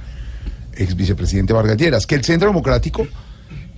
[0.74, 3.06] ex vicepresidente Vargas Lleras, que el Centro Democrático,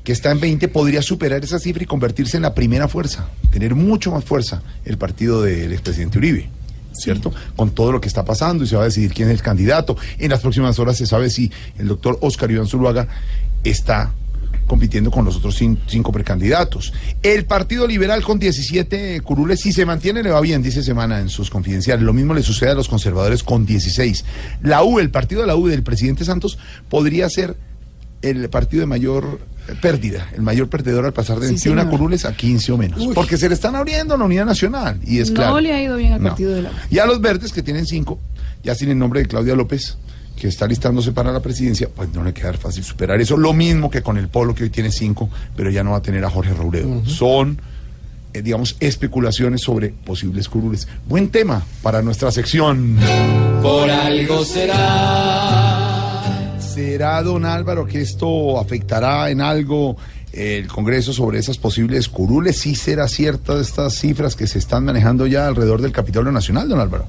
[0.04, 3.74] que está en 20, podría superar esa cifra y convertirse en la primera fuerza, tener
[3.74, 6.61] mucho más fuerza el partido del expresidente Uribe.
[7.02, 7.32] ¿Cierto?
[7.56, 9.96] Con todo lo que está pasando y se va a decidir quién es el candidato.
[10.18, 13.08] En las próximas horas se sabe si el doctor Oscar Iván Zuluaga
[13.64, 14.12] está
[14.66, 16.92] compitiendo con los otros cin- cinco precandidatos.
[17.22, 21.28] El Partido Liberal con 17 curules, si se mantiene, le va bien, dice Semana en
[21.28, 22.04] sus confidenciales.
[22.04, 24.24] Lo mismo le sucede a los conservadores con 16.
[24.62, 26.58] La U, el partido de la U del presidente Santos,
[26.88, 27.56] podría ser
[28.22, 29.40] el partido de mayor
[29.80, 31.90] pérdida, el mayor perdedor al pasar de Sí, 21 señor.
[31.90, 33.00] curules a 15 o menos.
[33.00, 33.14] Uy.
[33.14, 34.98] Porque se le están abriendo a la unidad nacional.
[35.04, 35.60] Y es no claro.
[35.60, 36.28] le ha ido bien al No.
[36.30, 38.18] partido de la Y a los verdes, que tienen cinco,
[38.62, 39.96] ya sin el nombre de Claudia López,
[40.36, 43.36] que está listándose para la presidencia, pues no le queda fácil superar eso.
[43.36, 46.02] Lo mismo que con el Polo, que hoy tiene cinco, pero ya no va a
[46.02, 47.04] tener a Jorge Robledo.
[47.06, 47.60] Son,
[48.32, 50.88] eh, digamos, especulaciones sobre posibles curules.
[51.06, 52.98] Buen tema para nuestra sección.
[53.62, 55.81] Por algo será.
[56.74, 59.94] ¿Será, don Álvaro, que esto afectará en algo
[60.32, 62.56] el Congreso sobre esas posibles curules?
[62.56, 66.80] ¿Sí será cierta estas cifras que se están manejando ya alrededor del Capitolio Nacional, don
[66.80, 67.04] Álvaro?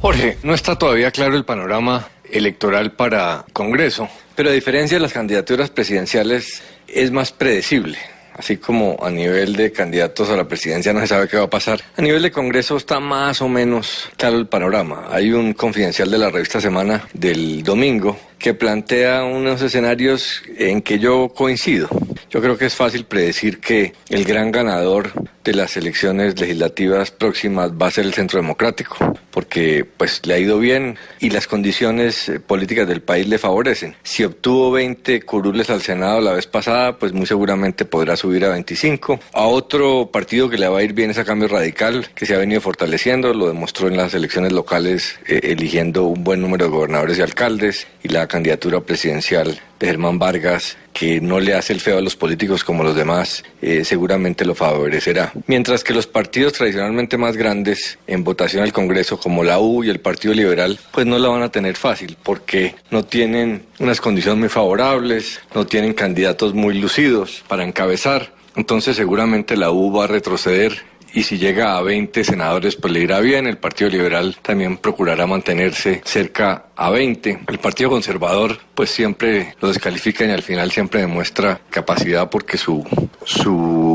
[0.00, 5.12] Jorge, no está todavía claro el panorama electoral para Congreso, pero a diferencia de las
[5.12, 7.98] candidaturas presidenciales es más predecible.
[8.36, 11.50] Así como a nivel de candidatos a la presidencia no se sabe qué va a
[11.50, 15.08] pasar, a nivel de Congreso está más o menos claro el panorama.
[15.10, 20.98] Hay un confidencial de la revista Semana del domingo que plantea unos escenarios en que
[20.98, 21.88] yo coincido.
[22.28, 25.12] Yo creo que es fácil predecir que el gran ganador
[25.44, 28.96] de las elecciones legislativas próximas va a ser el Centro Democrático,
[29.30, 33.94] porque pues le ha ido bien y las condiciones eh, políticas del país le favorecen.
[34.02, 38.48] Si obtuvo 20 curules al Senado la vez pasada, pues muy seguramente podrá subir a
[38.48, 39.20] 25.
[39.32, 42.34] A otro partido que le va a ir bien es a Cambio Radical, que se
[42.34, 46.70] ha venido fortaleciendo, lo demostró en las elecciones locales, eh, eligiendo un buen número de
[46.70, 51.80] gobernadores y alcaldes, y la candidatura presidencial de Germán Vargas, que no le hace el
[51.80, 55.32] feo a los políticos como los demás, eh, seguramente lo favorecerá.
[55.46, 59.88] Mientras que los partidos tradicionalmente más grandes en votación al Congreso, como la U y
[59.88, 64.40] el Partido Liberal, pues no la van a tener fácil, porque no tienen unas condiciones
[64.40, 68.32] muy favorables, no tienen candidatos muy lucidos para encabezar.
[68.56, 70.82] Entonces seguramente la U va a retroceder
[71.14, 73.46] y si llega a 20 senadores, pues le irá bien.
[73.46, 77.40] El Partido Liberal también procurará mantenerse cerca a 20.
[77.46, 82.84] El Partido Conservador, pues siempre lo descalifican y al final siempre demuestra capacidad porque su,
[83.24, 83.52] su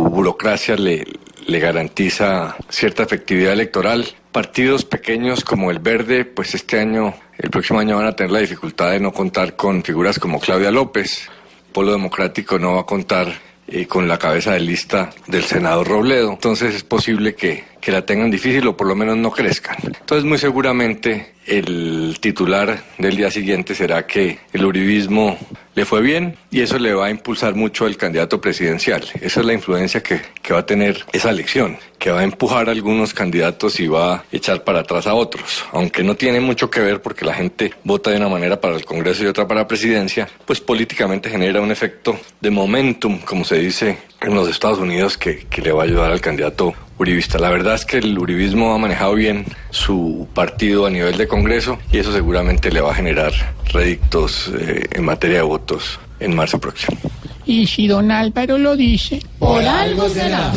[0.10, 1.06] burocracia le,
[1.46, 4.08] le garantiza cierta efectividad electoral.
[4.32, 8.40] Partidos pequeños como el Verde, pues este año, el próximo año van a tener la
[8.40, 11.30] dificultad de no contar con figuras como Claudia López.
[11.74, 16.32] Polo Democrático no va a contar eh, con la cabeza de lista del senador Robledo.
[16.32, 19.78] Entonces es posible que, que la tengan difícil o por lo menos no crezcan.
[19.84, 25.38] Entonces muy seguramente el titular del día siguiente será que el uribismo
[25.74, 29.04] le fue bien y eso le va a impulsar mucho al candidato presidencial.
[29.22, 32.70] Esa es la influencia que, que va a tener esa elección, que va a empujar
[32.70, 35.66] a algunos candidatos y va a echar para atrás a otros.
[35.72, 38.86] Aunque no tiene mucho que ver porque la gente vota de una manera para el
[38.86, 43.58] Congreso y otra para la presidencia, pues políticamente genera un efecto de momentum, como se
[43.58, 47.40] dice en los Estados Unidos, que, que le va a ayudar al candidato uribista.
[47.40, 51.80] La verdad es que el uribismo ha manejado bien su partido a nivel de Congreso
[51.92, 53.32] y eso seguramente le va a generar
[53.72, 56.98] redictos eh, en materia de votos en marzo próximo.
[57.46, 60.52] Y si don Álvaro lo dice, Por algo será.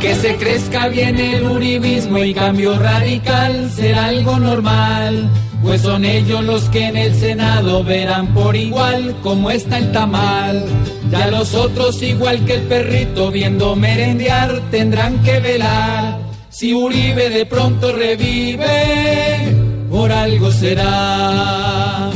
[0.00, 5.28] Que se crezca bien el uribismo y cambio radical será algo normal.
[5.64, 10.62] Pues son ellos los que en el Senado verán por igual cómo está el tamal.
[11.10, 16.18] Ya los otros, igual que el perrito viendo merendear, tendrán que velar.
[16.50, 19.54] Si Uribe de pronto revive,
[19.90, 22.10] por algo será.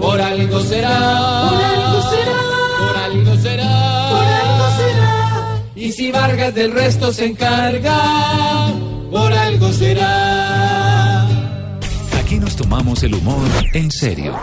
[0.00, 1.48] Por algo será.
[1.50, 2.38] Por algo será.
[2.78, 4.08] Por algo será.
[4.10, 5.62] Por algo será.
[5.74, 8.70] Y si Vargas del resto se encarga,
[9.10, 10.41] por algo será.
[12.32, 14.34] Aquí nos tomamos el humor en serio.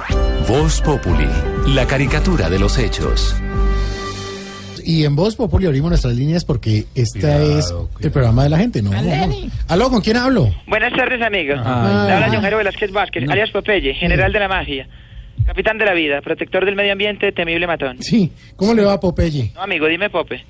[0.47, 1.25] Voz Populi,
[1.73, 3.35] la caricatura de los hechos.
[4.85, 8.83] Y en Voz Populi abrimos nuestras líneas porque esta es el programa de la gente,
[8.83, 8.91] ¿no?
[8.91, 9.49] Aleni.
[9.67, 10.53] Aló, ¿con quién hablo?
[10.67, 11.55] Buenas tardes, amigo.
[11.57, 12.03] Ah.
[12.13, 14.87] Habla John Jairo Velázquez Vázquez, alias Popeye, general de la magia,
[15.47, 18.03] capitán de la vida, protector del medio ambiente, temible matón.
[18.03, 19.51] Sí, ¿cómo le va a Popeye?
[19.55, 20.45] No, amigo, dime Pope.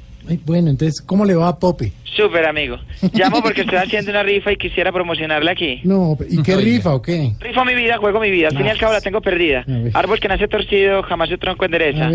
[0.45, 1.91] Bueno, entonces, ¿cómo le va a Pope?
[2.15, 2.77] Súper, amigo.
[3.13, 5.79] Llamo porque estoy haciendo una rifa y quisiera promocionarla aquí.
[5.83, 7.33] No, ¿y qué rifa o qué?
[7.39, 8.49] Rifo mi vida, juego mi vida.
[8.49, 9.63] Al fin y al cabo la tengo perdida.
[9.93, 12.09] Árbol que nace torcido, jamás su tronco endereza.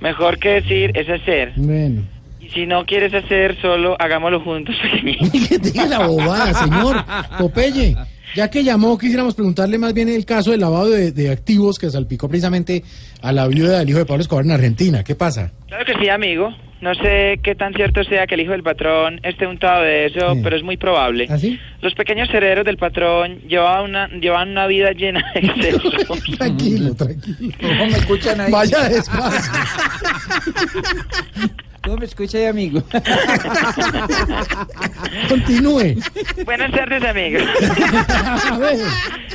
[0.00, 1.52] Mejor que decir es hacer.
[1.56, 2.02] bueno.
[2.40, 4.74] Y si no quieres hacer solo, hagámoslo juntos.
[5.48, 7.04] Que diga la bobada, señor.
[7.38, 7.96] Popeye,
[8.34, 11.90] Ya que llamó, quisiéramos preguntarle más bien el caso del lavado de, de activos que
[11.90, 12.82] salpicó precisamente
[13.20, 15.04] a la viuda del hijo de Pablo Escobar en Argentina.
[15.04, 15.52] ¿Qué pasa?
[15.68, 16.50] Claro que sí, amigo.
[16.80, 20.34] No sé qué tan cierto sea que el hijo del patrón esté untado de eso,
[20.42, 21.26] pero es muy probable.
[21.28, 21.58] ¿Ah, sí?
[21.82, 25.94] Los pequeños herederos del patrón llevaban una, llevaban una vida llena de excesos.
[26.38, 27.52] Tranquilo, tranquilo.
[27.60, 28.50] ¿Cómo me escuchan ahí?
[28.50, 29.52] Vaya despacio.
[31.82, 32.82] ¿Cómo me escucha ahí, amigo?
[35.28, 35.96] Continúe.
[36.44, 37.42] Buenas tardes, amigos.
[38.50, 38.76] A ver.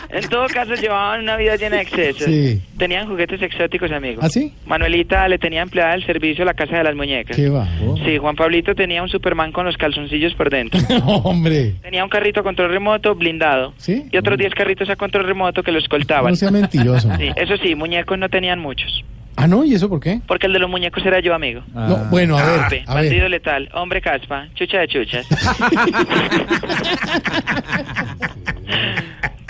[0.10, 2.26] En todo caso, llevaban una vida llena de excesos.
[2.26, 2.62] Sí.
[2.78, 4.24] Tenían juguetes exóticos, amigos.
[4.24, 4.54] ¿Ah, sí?
[4.68, 7.36] Manuelita le tenía empleada del servicio a la casa de las muñecas.
[7.36, 7.68] ¿Qué va?
[8.06, 10.80] Sí, Juan Pablito tenía un Superman con los calzoncillos por dentro.
[11.06, 11.74] Hombre.
[11.82, 13.74] Tenía un carrito a control remoto blindado.
[13.78, 14.06] ¿Sí?
[14.12, 16.32] Y otros 10 carritos a control remoto que lo escoltaban.
[16.32, 17.10] No sea mentiroso.
[17.18, 19.04] Sí, eso sí, muñecos no tenían muchos.
[19.38, 20.22] Ah, no, ¿y eso por qué?
[20.28, 21.62] Porque el de los muñecos era yo, amigo.
[21.74, 23.04] No, bueno, a ver, Pepe, a ver.
[23.06, 25.26] bandido letal, hombre caspa, chucha de chuchas.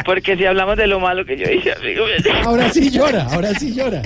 [0.05, 2.05] Porque si hablamos de lo malo que yo hice, amigo.
[2.43, 4.03] Ahora sí llora, ahora sí llora.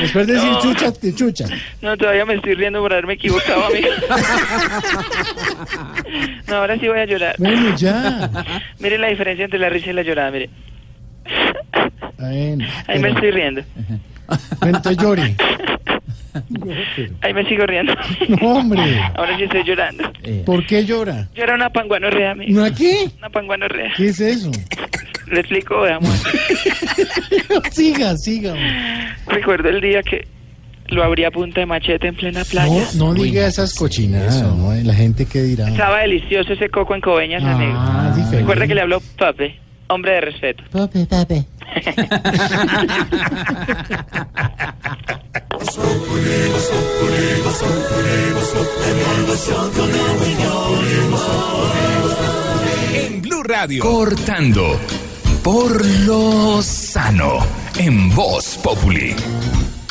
[0.00, 0.60] Después de decir No.
[0.62, 1.46] chucha, te chucha.
[1.82, 3.88] No, todavía me estoy riendo por haberme equivocado, amigo.
[6.48, 7.36] No, ahora sí voy a llorar.
[7.38, 8.28] Bueno, ya.
[8.80, 10.50] Mire la diferencia entre la risa y la llorada, mire.
[12.18, 13.62] Bueno, Ahí me estoy riendo.
[13.74, 14.00] Bueno,
[14.62, 15.36] entonces llore.
[17.22, 17.92] Ahí me sigo riendo.
[18.28, 19.00] No, hombre.
[19.16, 20.12] Ahora sí estoy llorando.
[20.46, 21.28] ¿Por qué llora?
[21.34, 22.52] Yo era una panguanorrea, amigo.
[22.58, 22.92] ¿No aquí?
[23.18, 23.92] Una panguanorrea.
[23.96, 24.50] ¿Qué es eso?
[25.30, 26.10] Le explico, veamos.
[27.72, 28.54] siga, siga.
[29.28, 30.26] Recuerdo el día que
[30.88, 32.84] lo abrí a punta de machete en plena playa.
[32.96, 34.72] No, no diga esas cochinadas, ¿no?
[34.82, 35.68] La gente que dirá.
[35.68, 38.16] Estaba delicioso ese coco en Coveñas, Ah, amigo.
[38.16, 38.36] diferente.
[38.38, 39.56] Recuerda que le habló Pape,
[39.90, 40.62] hombre de respeto.
[40.70, 41.44] Pape, pape.
[52.94, 53.82] En Blue Radio.
[53.82, 54.78] Cortando
[55.42, 57.38] por lo sano.
[57.78, 59.14] En Voz Populi.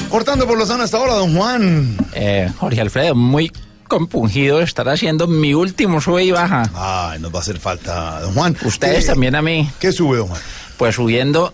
[0.10, 1.96] Cortando por Lozano hasta ahora, don Juan.
[2.14, 3.52] Eh, Jorge Alfredo, muy
[3.90, 6.64] compungido de estar haciendo mi último sube y baja.
[6.74, 8.56] Ay, nos va a hacer falta, don Juan.
[8.64, 9.70] Ustedes ¿Qué- también a mí.
[9.80, 10.42] ¿Qué sube, don Juan?
[10.78, 11.54] Pues subiendo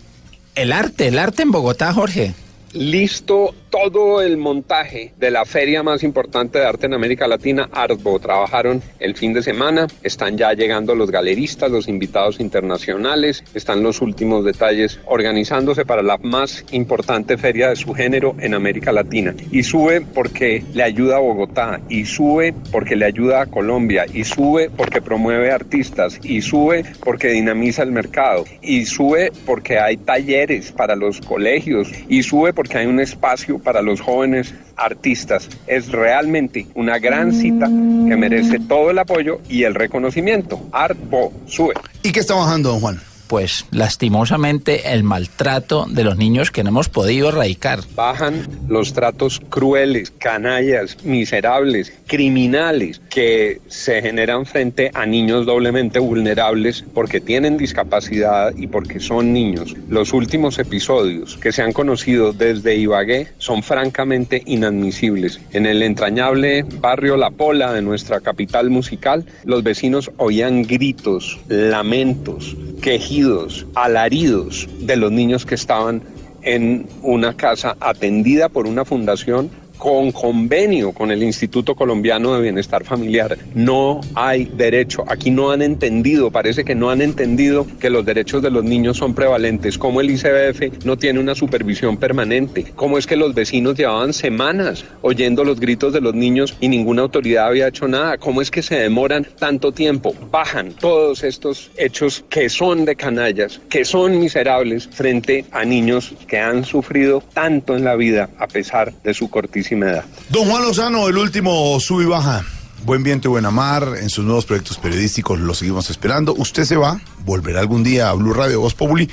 [0.53, 2.36] el arte, el arte en Bogotá, Jorge.
[2.76, 8.19] Listo todo el montaje de la feria más importante de arte en América Latina, Artbo.
[8.19, 14.02] Trabajaron el fin de semana, están ya llegando los galeristas, los invitados internacionales, están los
[14.02, 19.34] últimos detalles organizándose para la más importante feria de su género en América Latina.
[19.52, 24.26] Y sube porque le ayuda a Bogotá, y sube porque le ayuda a Colombia, y
[24.26, 30.73] sube porque promueve artistas, y sube porque dinamiza el mercado, y sube porque hay talleres
[30.73, 35.49] para los colegios, y sube porque hay un espacio para los jóvenes artistas.
[35.67, 40.59] Es realmente una gran cita que merece todo el apoyo y el reconocimiento.
[40.71, 41.73] Artbo, sube.
[42.03, 43.01] ¿Y qué está bajando, don Juan?
[43.27, 47.80] Pues lastimosamente el maltrato de los niños que no hemos podido erradicar.
[47.95, 56.84] Bajan los tratos crueles, canallas, miserables, criminales que se generan frente a niños doblemente vulnerables
[56.93, 59.76] porque tienen discapacidad y porque son niños.
[59.89, 65.39] Los últimos episodios que se han conocido desde Ibagué son francamente inadmisibles.
[65.52, 72.56] En el entrañable barrio La Pola de nuestra capital musical, los vecinos oían gritos, lamentos,
[72.81, 76.02] quejidos, alaridos de los niños que estaban
[76.41, 79.49] en una casa atendida por una fundación
[79.86, 83.38] con convenio con el Instituto Colombiano de Bienestar Familiar.
[83.53, 85.06] No hay derecho.
[85.07, 88.98] Aquí no han entendido, parece que no han entendido que los derechos de los niños
[88.98, 89.78] son prevalentes.
[89.78, 92.66] Como el ICBF no tiene una supervisión permanente.
[92.76, 97.03] Cómo es que los vecinos llevaban semanas oyendo los gritos de los niños y ninguna
[97.03, 98.18] autoridad había hecho nada.
[98.18, 100.16] Cómo es que se demoran tanto tiempo.
[100.32, 106.40] Bajan todos estos hechos que son de canallas, que son miserables frente a niños que
[106.40, 110.06] han sufrido tanto en la vida a pesar de su cortísima edad.
[110.30, 112.45] Don Juan Lozano, el último sube y baja.
[112.84, 113.95] Buen viento y buena mar.
[113.99, 116.34] En sus nuevos proyectos periodísticos lo seguimos esperando.
[116.35, 119.10] Usted se va, volverá algún día a Blue Radio Voz Populi.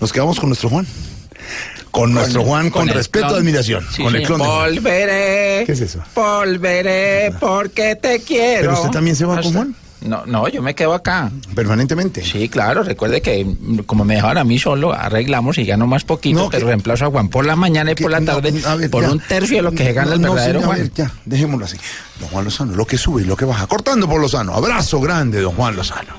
[0.00, 0.86] Nos quedamos con nuestro Juan.
[1.90, 3.84] Con nuestro Juan, con, respeto y admiración.
[3.90, 4.38] Sí, con el clon.
[4.38, 5.64] Volveré.
[5.64, 6.02] ¿Qué es eso?
[6.14, 8.60] Volveré porque te quiero.
[8.60, 9.74] ¿Pero usted también se va con Juan?
[10.02, 11.30] No, no, yo me quedo acá.
[11.54, 12.22] ¿Permanentemente?
[12.22, 12.82] Sí, claro.
[12.82, 13.46] Recuerde que
[13.86, 17.28] como me dejaron a mí solo, arreglamos y gano más poquito, pero reemplazo a Juan
[17.28, 18.52] por la mañana y por la tarde
[18.88, 19.10] por ya.
[19.10, 20.78] un tercio de lo que se gana el verdadero a Juan.
[20.78, 21.76] ver, ya, dejémoslo así.
[22.20, 23.66] Don Juan Lozano, lo que sube y lo que baja.
[23.66, 24.54] Cortando por Lozano.
[24.54, 26.14] Abrazo grande, don Juan Lozano.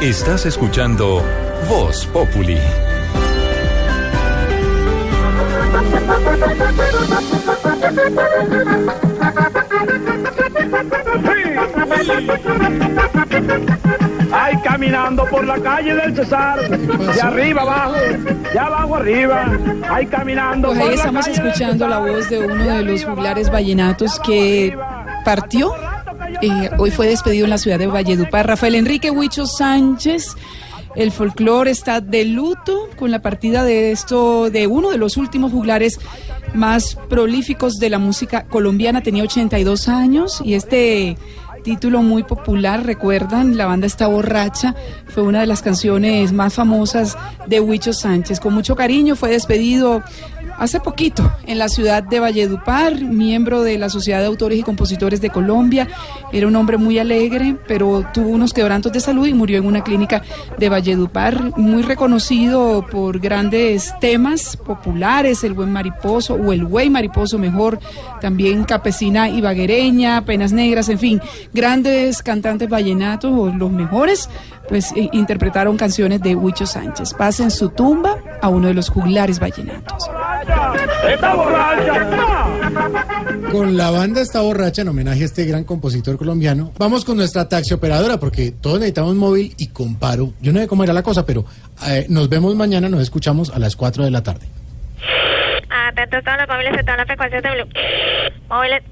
[0.00, 1.24] Estás escuchando
[1.68, 2.58] Voz Populi.
[14.32, 17.94] Hay caminando por la calle del Cesar, de arriba abajo,
[18.52, 19.46] de abajo arriba,
[19.88, 22.82] ahí caminando Pues por ahí la estamos calle del escuchando la voz de uno de
[22.82, 24.76] los juglares vallenatos que
[25.24, 25.72] partió.
[26.42, 28.46] eh, hoy fue despedido en la ciudad de Valledupar.
[28.46, 30.36] Rafael Enrique Huicho Sánchez.
[30.96, 35.52] El folclore está de luto con la partida de esto, de uno de los últimos
[35.52, 36.00] juglares
[36.56, 39.02] más prolíficos de la música colombiana.
[39.02, 41.16] Tenía 82 años y este
[41.66, 44.76] título muy popular, recuerdan, la banda está borracha,
[45.08, 47.18] fue una de las canciones más famosas
[47.48, 48.38] de Huicho Sánchez.
[48.38, 50.00] Con mucho cariño fue despedido
[50.58, 55.20] hace poquito en la ciudad de Valledupar, miembro de la Sociedad de Autores y Compositores
[55.20, 55.88] de Colombia.
[56.32, 59.82] Era un hombre muy alegre, pero tuvo unos quebrantos de salud y murió en una
[59.82, 60.22] clínica
[60.58, 67.38] de Valledupar, muy reconocido por grandes temas populares, el buen mariposo o el güey mariposo
[67.38, 67.78] mejor,
[68.20, 71.20] también campesina y baguereña, penas negras, en fin,
[71.52, 74.28] grandes cantantes vallenatos o los mejores,
[74.68, 77.14] pues eh, interpretaron canciones de Huicho Sánchez.
[77.14, 80.10] Pasa en su tumba a uno de los juglares vallenatos.
[81.08, 82.06] Está borracha.
[83.50, 86.72] Con la banda está borracha en homenaje a este gran compositor colombiano.
[86.78, 90.32] Vamos con nuestra taxi operadora porque todos necesitamos móvil y comparo.
[90.40, 91.44] Yo no sé cómo era la cosa, pero
[91.86, 94.46] eh, nos vemos mañana, nos escuchamos a las 4 de la tarde.
[95.88, 97.68] Atentos todos los móviles, están las frecuencias de Blue.
[98.48, 98.82] Móviles.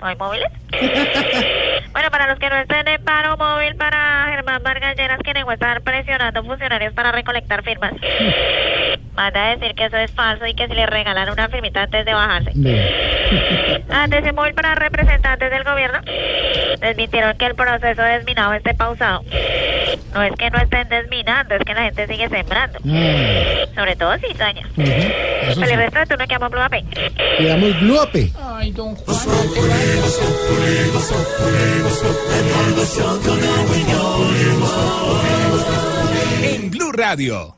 [0.00, 0.48] ¿No hay móviles?
[1.92, 5.52] bueno, para los que no estén en paro móvil, para Germán Vargas Lleras, que negó
[5.52, 7.92] estar presionando funcionarios para recolectar firmas.
[9.16, 12.04] Manda a decir que eso es falso y que si le regalan una firmita antes
[12.04, 12.50] de bajarse.
[13.90, 16.00] Atención móvil para representantes del gobierno.
[16.80, 19.24] Desmintieron que el proceso de desminado esté pausado.
[20.12, 22.78] No es que no estén desminando, es que la gente sigue sembrando.
[23.74, 24.68] Sobre todo cizaña.
[24.76, 25.72] Para sí.
[25.72, 26.74] el resto de turno que amo Blue AP.
[27.38, 28.32] Quedamos Blue Ape.
[28.38, 29.16] Ay, don Juan.
[36.42, 37.55] En Blue Radio.